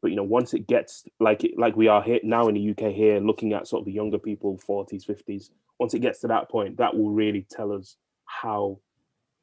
But 0.00 0.10
you 0.10 0.16
know, 0.16 0.24
once 0.24 0.52
it 0.52 0.66
gets 0.66 1.04
like 1.20 1.48
like 1.56 1.76
we 1.76 1.86
are 1.86 2.02
here 2.02 2.18
now 2.24 2.48
in 2.48 2.54
the 2.54 2.70
UK 2.70 2.92
here, 2.92 3.20
looking 3.20 3.52
at 3.52 3.68
sort 3.68 3.82
of 3.82 3.86
the 3.86 3.92
younger 3.92 4.18
people, 4.18 4.60
40s, 4.68 5.06
50s. 5.06 5.50
Once 5.78 5.94
it 5.94 6.00
gets 6.00 6.20
to 6.20 6.28
that 6.28 6.50
point, 6.50 6.76
that 6.78 6.96
will 6.96 7.10
really 7.10 7.46
tell 7.48 7.72
us 7.72 7.96
how 8.24 8.80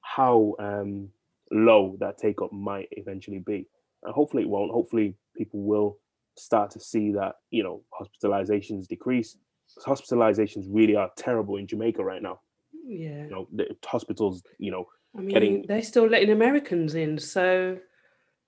how 0.01 0.55
um, 0.60 1.10
low 1.51 1.95
that 1.99 2.18
take 2.18 2.41
up 2.41 2.51
might 2.51 2.89
eventually 2.91 3.39
be. 3.39 3.68
And 4.03 4.14
hopefully 4.14 4.43
it 4.43 4.49
won't. 4.49 4.72
Hopefully 4.72 5.16
people 5.36 5.62
will 5.62 5.97
start 6.38 6.72
to 6.72 6.80
see 6.80 7.12
that 7.12 7.36
you 7.51 7.64
know 7.64 7.84
hospitalizations 7.99 8.88
decrease. 8.88 9.38
Hospitalizations 9.86 10.66
really 10.70 10.95
are 10.95 11.12
terrible 11.16 11.55
in 11.57 11.68
Jamaica 11.68 12.03
right 12.03 12.22
now. 12.22 12.41
Yeah. 12.86 13.23
You 13.25 13.30
know, 13.30 13.47
the 13.51 13.75
hospitals. 13.86 14.43
You 14.57 14.71
know, 14.71 14.88
I 15.15 15.19
mean, 15.21 15.30
getting- 15.30 15.65
they're 15.67 15.82
still 15.84 16.07
letting 16.07 16.30
Americans 16.32 16.95
in, 16.95 17.17
so 17.17 17.77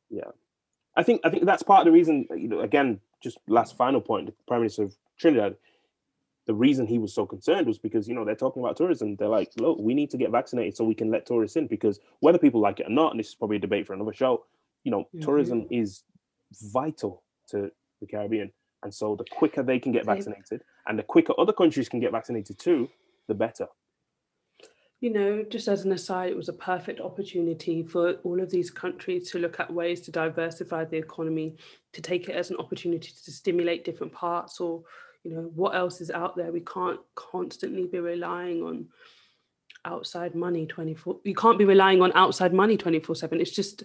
yeah. 0.09 0.32
I 0.95 1.03
think 1.03 1.21
I 1.23 1.29
think 1.29 1.45
that's 1.45 1.63
part 1.63 1.82
of 1.82 1.86
the 1.86 1.91
reason. 1.91 2.25
You 2.36 2.47
know, 2.49 2.59
again, 2.61 2.99
just 3.21 3.38
last 3.47 3.77
final 3.77 4.01
point, 4.01 4.25
the 4.27 4.34
Prime 4.47 4.61
Minister 4.61 4.84
of 4.84 4.95
Trinidad. 5.17 5.55
The 6.47 6.55
reason 6.55 6.88
he 6.88 6.97
was 6.97 7.13
so 7.13 7.25
concerned 7.25 7.67
was 7.67 7.77
because 7.77 8.07
you 8.07 8.15
know 8.15 8.25
they're 8.25 8.36
talking 8.36 8.63
about 8.63 8.75
tourism. 8.75 9.15
They're 9.15 9.27
like, 9.27 9.51
look, 9.57 9.77
we 9.79 9.93
need 9.93 10.09
to 10.09 10.17
get 10.17 10.32
vaccinated 10.32 10.75
so 10.75 10.84
we 10.84 10.95
can 10.95 11.11
let 11.11 11.25
tourists 11.27 11.55
in 11.55 11.67
because 11.67 11.99
whether 12.19 12.39
people 12.39 12.59
like 12.59 12.79
it 12.79 12.88
or 12.88 12.89
not, 12.89 13.11
and 13.11 13.19
this 13.19 13.29
is 13.29 13.36
probably 13.36 13.57
a 13.57 13.59
debate 13.59 13.86
for 13.88 13.93
another 13.93 14.11
show. 14.13 14.45
You 14.84 14.91
know, 14.91 15.07
Mhm. 15.15 15.21
tourism 15.21 15.67
is 15.69 16.03
vital 16.73 17.23
to 17.49 17.71
the 17.99 18.07
Caribbean, 18.07 18.51
and 18.84 18.93
so 18.93 19.15
the 19.15 19.23
quicker 19.32 19.61
they 19.63 19.79
can 19.79 19.91
get 19.91 20.05
vaccinated, 20.05 20.63
and 20.88 20.97
the 20.97 21.03
quicker 21.03 21.34
other 21.38 21.53
countries 21.53 21.88
can 21.88 21.99
get 21.99 22.11
vaccinated 22.11 22.57
too, 22.57 22.89
the 23.27 23.36
better. 23.36 23.67
You 25.02 25.10
know, 25.10 25.43
just 25.49 25.68
as 25.68 25.84
an 25.84 25.91
aside, 25.91 26.30
it 26.30 26.38
was 26.38 26.47
a 26.47 26.54
perfect 26.54 27.02
opportunity 27.02 27.82
for 27.82 28.14
all 28.24 28.39
of 28.39 28.52
these 28.52 28.70
countries 28.70 29.32
to 29.32 29.39
look 29.39 29.60
at 29.60 29.74
ways 29.74 29.99
to 30.02 30.12
diversify 30.12 30.86
the 30.86 30.97
economy, 30.97 31.58
to 31.93 32.02
take 32.04 32.30
it 32.30 32.36
as 32.36 32.52
an 32.52 32.58
opportunity 32.58 33.12
to 33.26 33.32
stimulate 33.32 33.84
different 33.84 34.14
parts 34.14 34.60
or, 34.60 34.84
you 35.24 35.34
know, 35.34 35.52
what 35.56 35.76
else 35.76 36.02
is 36.02 36.12
out 36.12 36.36
there. 36.38 36.52
We 36.52 36.62
can't 36.62 36.99
constantly 37.16 37.88
be 37.88 37.99
relying 37.99 38.62
on 38.62 38.88
outside 39.86 40.36
money 40.36 40.68
24 40.68 41.22
you 41.24 41.34
can't 41.34 41.58
be 41.58 41.66
relying 41.66 42.04
on 42.04 42.12
outside 42.14 42.54
money 42.54 42.78
24 42.78 43.16
7 43.16 43.41
it's 43.41 43.49
just 43.49 43.84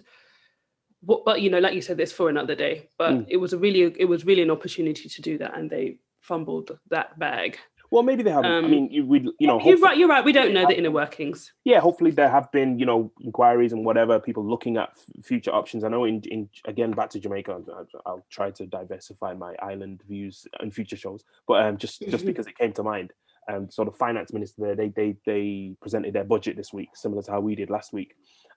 what 1.01 1.25
but 1.25 1.41
you 1.41 1.49
know 1.49 1.57
like 1.57 1.73
you 1.73 1.81
said 1.81 1.97
this 1.97 2.11
for 2.11 2.29
another 2.29 2.53
day 2.53 2.87
but 2.99 3.15
Mm. 3.15 3.25
it 3.29 3.37
was 3.37 3.53
a 3.53 3.57
really 3.57 3.95
it 3.97 4.05
was 4.05 4.23
really 4.23 4.43
an 4.43 4.51
opportunity 4.51 5.09
to 5.09 5.21
do 5.23 5.39
that 5.39 5.57
and 5.57 5.71
they 5.71 5.97
fumbled 6.19 6.77
that 6.91 7.17
bag 7.17 7.57
Well, 7.89 8.03
maybe 8.03 8.21
they 8.23 8.31
haven't. 8.31 8.51
I 8.51 8.57
Um, 8.57 8.69
mean, 8.71 8.89
you, 8.91 9.05
we, 9.05 9.19
you 9.39 9.47
know, 9.47 9.61
you're 9.63 9.77
right 9.79 9.97
you're 9.97 10.09
right 10.09 10.23
we 10.23 10.33
don't 10.33 10.53
know 10.53 10.65
the 10.67 10.77
inner 10.77 10.91
workings 10.91 11.53
yeah, 11.63 11.79
hopefully 11.79 12.11
there 12.11 12.29
have 12.29 12.51
been, 12.51 12.77
you 12.79 12.85
know, 12.85 13.11
inquiries 13.21 13.71
and 13.73 13.85
whatever, 13.85 14.19
people 14.19 14.45
looking 14.45 14.77
at 14.77 14.89
f- 14.89 15.25
future 15.25 15.51
options. 15.51 15.83
I 15.83 15.89
know 15.89 16.03
in, 16.05 16.21
in 16.23 16.49
again 16.65 16.91
back 16.91 17.09
to 17.11 17.19
Jamaica, 17.19 17.51
I'll, 17.51 17.87
I'll 18.05 18.25
try 18.29 18.51
to 18.51 18.65
diversify 18.65 19.33
my 19.33 19.55
island 19.61 20.01
views 20.07 20.45
in 20.61 20.71
future 20.71 20.97
shows, 20.97 21.23
but 21.47 21.63
um, 21.63 21.77
just 21.77 22.01
just 22.09 22.25
because 22.25 22.47
it 22.47 22.57
came 22.57 22.73
to 22.73 22.83
mind, 22.83 23.13
um, 23.51 23.69
so 23.69 23.85
the 23.85 23.91
finance 23.91 24.33
minister 24.33 24.61
there, 24.61 24.75
they 24.75 24.89
they 24.89 25.15
they 25.25 25.75
presented 25.81 26.13
their 26.13 26.25
budget 26.25 26.57
this 26.57 26.73
week, 26.73 26.89
similar 26.93 27.21
to 27.23 27.31
how 27.31 27.39
we 27.39 27.55
did 27.55 27.69
last 27.69 27.93
week, 27.93 28.15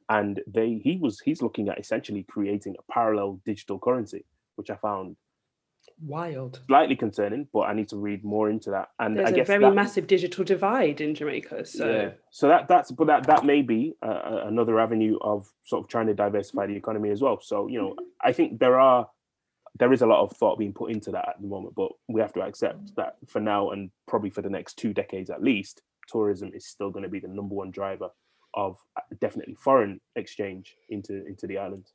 and 0.08 0.40
they 0.46 0.80
he 0.82 0.98
was 1.00 1.20
he's 1.20 1.40
looking 1.42 1.68
at 1.68 1.78
essentially 1.78 2.24
creating 2.28 2.74
a 2.78 2.92
parallel 2.92 3.40
digital 3.44 3.78
currency, 3.78 4.24
which 4.56 4.70
I 4.70 4.76
found 4.76 5.16
wild 6.02 6.60
slightly 6.66 6.96
concerning, 6.96 7.46
but 7.52 7.60
I 7.60 7.74
need 7.74 7.88
to 7.90 7.96
read 7.96 8.24
more 8.24 8.48
into 8.50 8.70
that. 8.70 8.88
And 8.98 9.16
there's 9.16 9.28
I 9.28 9.32
a 9.32 9.34
guess 9.34 9.46
very 9.46 9.64
that- 9.64 9.74
massive 9.74 10.06
digital 10.06 10.44
divide 10.44 11.00
in 11.00 11.14
jamaica 11.14 11.64
so 11.66 11.90
yeah. 11.90 12.10
So 12.30 12.48
that 12.48 12.68
that's 12.68 12.90
but 12.90 13.06
that 13.06 13.26
that 13.26 13.44
may 13.44 13.62
be 13.62 13.94
uh, 14.02 14.06
uh, 14.06 14.44
another 14.46 14.78
avenue 14.80 15.18
of 15.20 15.48
sort 15.64 15.84
of 15.84 15.88
trying 15.88 16.06
to 16.06 16.14
diversify 16.14 16.66
the 16.66 16.76
economy 16.76 17.10
as 17.10 17.20
well. 17.20 17.38
So 17.40 17.66
you 17.68 17.80
know, 17.80 17.96
I 18.22 18.32
think 18.32 18.60
there 18.60 18.78
are 18.80 19.08
there 19.78 19.92
is 19.92 20.02
a 20.02 20.06
lot 20.06 20.22
of 20.22 20.36
thought 20.36 20.58
being 20.58 20.72
put 20.72 20.90
into 20.90 21.10
that 21.12 21.28
at 21.28 21.40
the 21.40 21.46
moment, 21.46 21.74
but 21.76 21.92
we 22.08 22.20
have 22.20 22.32
to 22.32 22.42
accept 22.42 22.96
that 22.96 23.16
for 23.28 23.40
now 23.40 23.70
and 23.70 23.90
probably 24.08 24.30
for 24.30 24.42
the 24.42 24.50
next 24.50 24.74
two 24.78 24.92
decades 24.92 25.30
at 25.30 25.42
least, 25.42 25.82
tourism 26.08 26.50
is 26.54 26.66
still 26.66 26.90
going 26.90 27.04
to 27.04 27.08
be 27.08 27.20
the 27.20 27.28
number 27.28 27.54
one 27.54 27.70
driver 27.70 28.08
of 28.54 28.78
uh, 28.96 29.02
definitely 29.20 29.54
foreign 29.54 30.00
exchange 30.16 30.74
into 30.88 31.24
into 31.26 31.46
the 31.46 31.56
islands. 31.56 31.92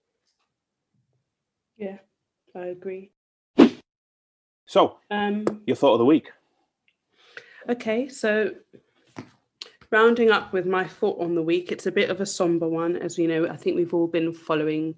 yeah 1.77 1.97
i 2.55 2.67
agree 2.67 3.11
So 4.66 4.97
um 5.11 5.45
your 5.66 5.76
thought 5.76 5.93
of 5.93 5.99
the 5.99 6.05
week? 6.05 6.32
Okay, 7.68 8.07
so 8.07 8.53
rounding 9.91 10.30
up 10.30 10.53
with 10.53 10.66
my 10.66 10.86
thought 10.86 11.20
on 11.20 11.36
the 11.36 11.41
week, 11.41 11.72
it's 11.72 11.88
a 11.88 11.91
bit 11.91 12.09
of 12.09 12.22
a 12.22 12.26
somber 12.26 12.68
one. 12.68 12.95
As 12.97 13.18
you 13.18 13.28
know, 13.28 13.47
I 13.47 13.57
think 13.57 13.76
we've 13.76 13.93
all 13.93 14.07
been 14.07 14.34
following 14.34 14.95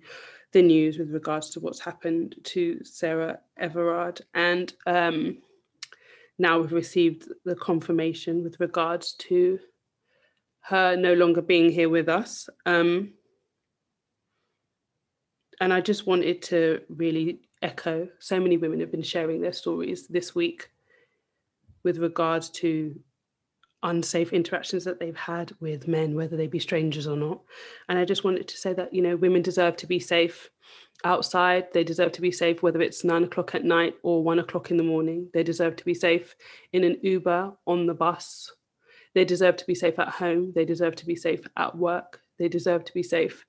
the 0.52 0.62
news 0.62 0.98
with 0.98 1.12
regards 1.12 1.50
to 1.52 1.60
what's 1.60 1.80
happened 1.80 2.36
to 2.44 2.84
Sarah 2.84 3.40
Everard. 3.58 4.22
And 4.34 4.74
um, 4.86 5.38
now 6.40 6.60
we've 6.60 6.74
received 6.74 7.32
the 7.46 7.56
confirmation 7.56 8.44
with 8.44 8.60
regards 8.60 9.14
to 9.14 9.60
her 10.62 10.96
no 10.96 11.14
longer 11.14 11.42
being 11.42 11.72
here 11.72 11.90
with 11.90 12.10
us. 12.10 12.50
Um, 12.66 13.14
and 15.60 15.74
I 15.74 15.82
just 15.82 16.06
wanted 16.06 16.42
to 16.44 16.82
really 16.90 17.47
echo 17.62 18.08
so 18.20 18.40
many 18.40 18.58
women 18.58 18.80
have 18.80 18.92
been 18.92 19.02
sharing 19.02 19.42
their 19.42 19.54
stories 19.54 20.08
this 20.08 20.36
week 20.36 20.70
with 21.84 21.98
regards 21.98 22.50
to 22.50 23.00
unsafe 23.84 24.34
interactions 24.34 24.84
that 24.84 25.00
they've 25.00 25.16
had 25.16 25.56
with 25.60 25.88
men, 25.88 26.16
whether 26.16 26.36
they 26.36 26.48
be 26.48 26.60
strangers 26.60 27.08
or 27.08 27.16
not. 27.16 27.42
And 27.90 27.98
I 27.98 28.06
just 28.06 28.24
wanted 28.24 28.48
to 28.48 28.58
say 28.58 28.74
that, 28.74 28.94
you 28.94 29.02
know, 29.02 29.16
women 29.16 29.42
deserve 29.42 29.78
to 29.78 29.88
be 29.88 30.00
safe 30.00 30.50
outside. 31.04 31.72
They 31.74 31.84
deserve 31.84 32.12
to 32.14 32.22
be 32.22 32.32
safe, 32.32 32.64
whether 32.64 32.82
it's 32.82 33.04
nine 33.04 33.24
o'clock 33.24 33.56
at 33.56 33.64
night 33.64 33.96
or 34.04 34.24
one 34.24 34.40
o'clock 34.40 34.72
in 34.72 34.78
the 34.78 34.84
morning. 34.84 35.30
They 35.34 35.44
deserve 35.44 35.76
to 35.78 35.86
be 35.86 35.94
safe 35.94 36.36
in 36.74 36.84
an 36.84 36.98
Uber, 37.02 37.54
on 37.66 37.86
the 37.86 37.94
bus. 37.94 38.52
They 39.14 39.26
deserve 39.26 39.58
to 39.58 39.68
be 39.68 39.76
safe 39.76 40.00
at 40.00 40.10
home. 40.10 40.52
They 40.54 40.66
deserve 40.66 40.96
to 40.98 41.06
be 41.06 41.16
safe 41.16 41.48
at 41.56 41.78
work. 41.78 42.22
They 42.40 42.50
deserve 42.50 42.84
to 42.86 42.94
be 42.94 43.04
safe 43.04 43.46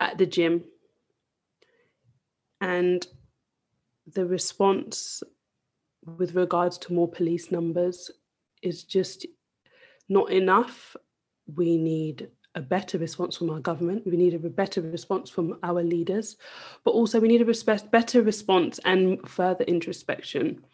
at 0.00 0.18
the 0.18 0.26
gym. 0.26 0.64
And 2.60 3.06
the 4.06 4.26
response 4.26 5.22
with 6.04 6.34
regards 6.34 6.78
to 6.78 6.92
more 6.92 7.08
police 7.08 7.50
numbers 7.50 8.10
is 8.62 8.84
just 8.84 9.26
not 10.08 10.30
enough. 10.30 10.96
We 11.54 11.76
need 11.76 12.28
a 12.54 12.60
better 12.60 12.98
response 12.98 13.36
from 13.36 13.50
our 13.50 13.60
government. 13.60 14.06
We 14.06 14.16
need 14.16 14.34
a 14.34 14.38
better 14.38 14.80
response 14.80 15.28
from 15.28 15.58
our 15.62 15.82
leaders, 15.82 16.36
but 16.84 16.92
also 16.92 17.20
we 17.20 17.28
need 17.28 17.42
a 17.42 17.44
respect, 17.44 17.90
better 17.90 18.22
response 18.22 18.80
and 18.84 19.28
further 19.28 19.64
introspection 19.64 20.64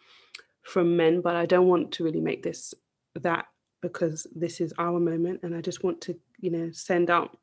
from 0.63 0.95
men. 0.95 1.21
But 1.21 1.35
I 1.35 1.45
don't 1.45 1.67
want 1.67 1.91
to 1.93 2.03
really 2.03 2.21
make 2.21 2.41
this 2.43 2.73
that 3.15 3.47
because 3.81 4.25
this 4.33 4.61
is 4.61 4.73
our 4.77 4.97
moment, 4.97 5.41
and 5.43 5.53
I 5.53 5.59
just 5.59 5.83
want 5.83 5.99
to, 6.01 6.17
you 6.39 6.51
know, 6.51 6.71
send 6.71 7.09
out 7.09 7.37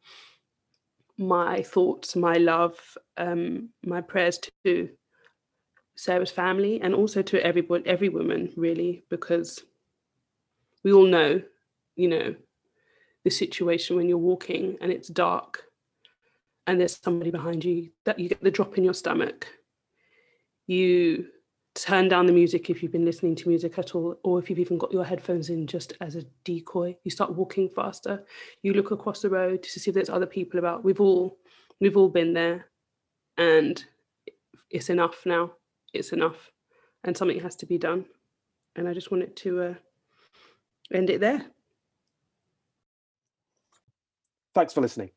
my 1.21 1.63
thoughts, 1.63 2.17
my 2.17 2.35
love, 2.35 2.77
um, 3.19 3.69
my 3.85 4.01
prayers 4.01 4.41
to 4.65 4.89
Sarah's 5.95 6.31
family 6.31 6.81
and 6.81 6.95
also 6.95 7.21
to 7.21 7.45
everybody, 7.45 7.87
every 7.87 8.09
woman 8.09 8.51
really, 8.57 9.05
because 9.11 9.63
we 10.83 10.93
all 10.93 11.05
know, 11.05 11.43
you 11.95 12.09
know, 12.09 12.35
the 13.25 13.31
situation 13.31 13.97
when 13.97 14.09
you're 14.09 14.17
walking 14.17 14.79
and 14.81 14.91
it's 14.91 15.09
dark 15.09 15.63
and 16.67 16.81
there's 16.81 16.99
somebody 17.03 17.31
behind 17.31 17.65
you 17.65 17.91
that 18.07 18.19
you 18.19 18.31
get 18.31 18.43
the 18.43 18.51
drop 18.51 18.79
in 18.79 18.85
your 18.85 18.95
stomach. 18.95 19.47
You 20.67 21.27
turn 21.75 22.09
down 22.09 22.27
the 22.27 22.33
music 22.33 22.69
if 22.69 22.83
you've 22.83 22.93
been 22.93 23.05
listening 23.05 23.35
to 23.37 23.49
music 23.49 23.79
at 23.79 23.95
all, 23.95 24.19
or 24.23 24.39
if 24.39 24.51
you've 24.51 24.59
even 24.59 24.79
got 24.79 24.93
your 24.93 25.05
headphones 25.05 25.51
in 25.51 25.67
just 25.67 25.93
as 26.01 26.17
a 26.17 26.25
decoy. 26.45 26.97
You 27.05 27.11
start 27.11 27.35
walking 27.35 27.69
faster. 27.69 28.25
You 28.63 28.73
look 28.75 28.91
across 28.91 29.23
the 29.23 29.31
road 29.31 29.63
to 29.63 29.81
see 29.81 29.91
if 29.91 29.95
there's 29.95 30.11
other 30.11 30.27
people 30.27 30.59
about. 30.59 30.85
We've 30.85 31.01
all 31.01 31.39
we've 31.81 31.97
all 31.97 32.09
been 32.09 32.35
there 32.35 32.67
and 33.39 33.83
it's 34.71 34.91
enough 34.91 35.25
now 35.25 35.51
it's 35.95 36.13
enough 36.13 36.53
and 37.05 37.17
something 37.17 37.41
has 37.41 37.57
to 37.57 37.67
be 37.67 37.79
done 37.79 38.05
and 38.77 38.87
i 38.87 38.93
just 38.93 39.11
wanted 39.11 39.35
to 39.35 39.63
uh, 39.63 39.75
end 40.93 41.11
it 41.11 41.21
there 41.21 41.47
Thanks 44.53 44.73
for 44.73 44.81
listening. 44.81 45.11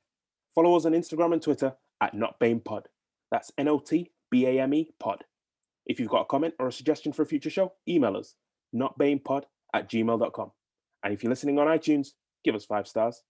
Follow 0.53 0.75
us 0.75 0.85
on 0.85 0.91
Instagram 0.91 1.33
and 1.33 1.41
Twitter 1.41 1.73
at 1.99 2.15
NotBamePod. 2.15 2.83
That's 3.31 3.51
N 3.57 3.67
O 3.67 3.79
T 3.79 4.11
B 4.29 4.45
A 4.45 4.61
M 4.61 4.73
E 4.75 4.91
Pod. 4.99 5.23
If 5.85 5.99
you've 5.99 6.09
got 6.09 6.21
a 6.21 6.25
comment 6.25 6.53
or 6.59 6.67
a 6.67 6.71
suggestion 6.71 7.13
for 7.13 7.23
a 7.23 7.25
future 7.25 7.49
show, 7.49 7.73
email 7.87 8.15
us, 8.15 8.35
notbamepod 8.75 9.43
at 9.73 9.89
gmail.com. 9.89 10.51
And 11.03 11.13
if 11.13 11.23
you're 11.23 11.29
listening 11.29 11.59
on 11.59 11.67
iTunes, 11.67 12.09
give 12.43 12.55
us 12.55 12.65
five 12.65 12.87
stars. 12.87 13.21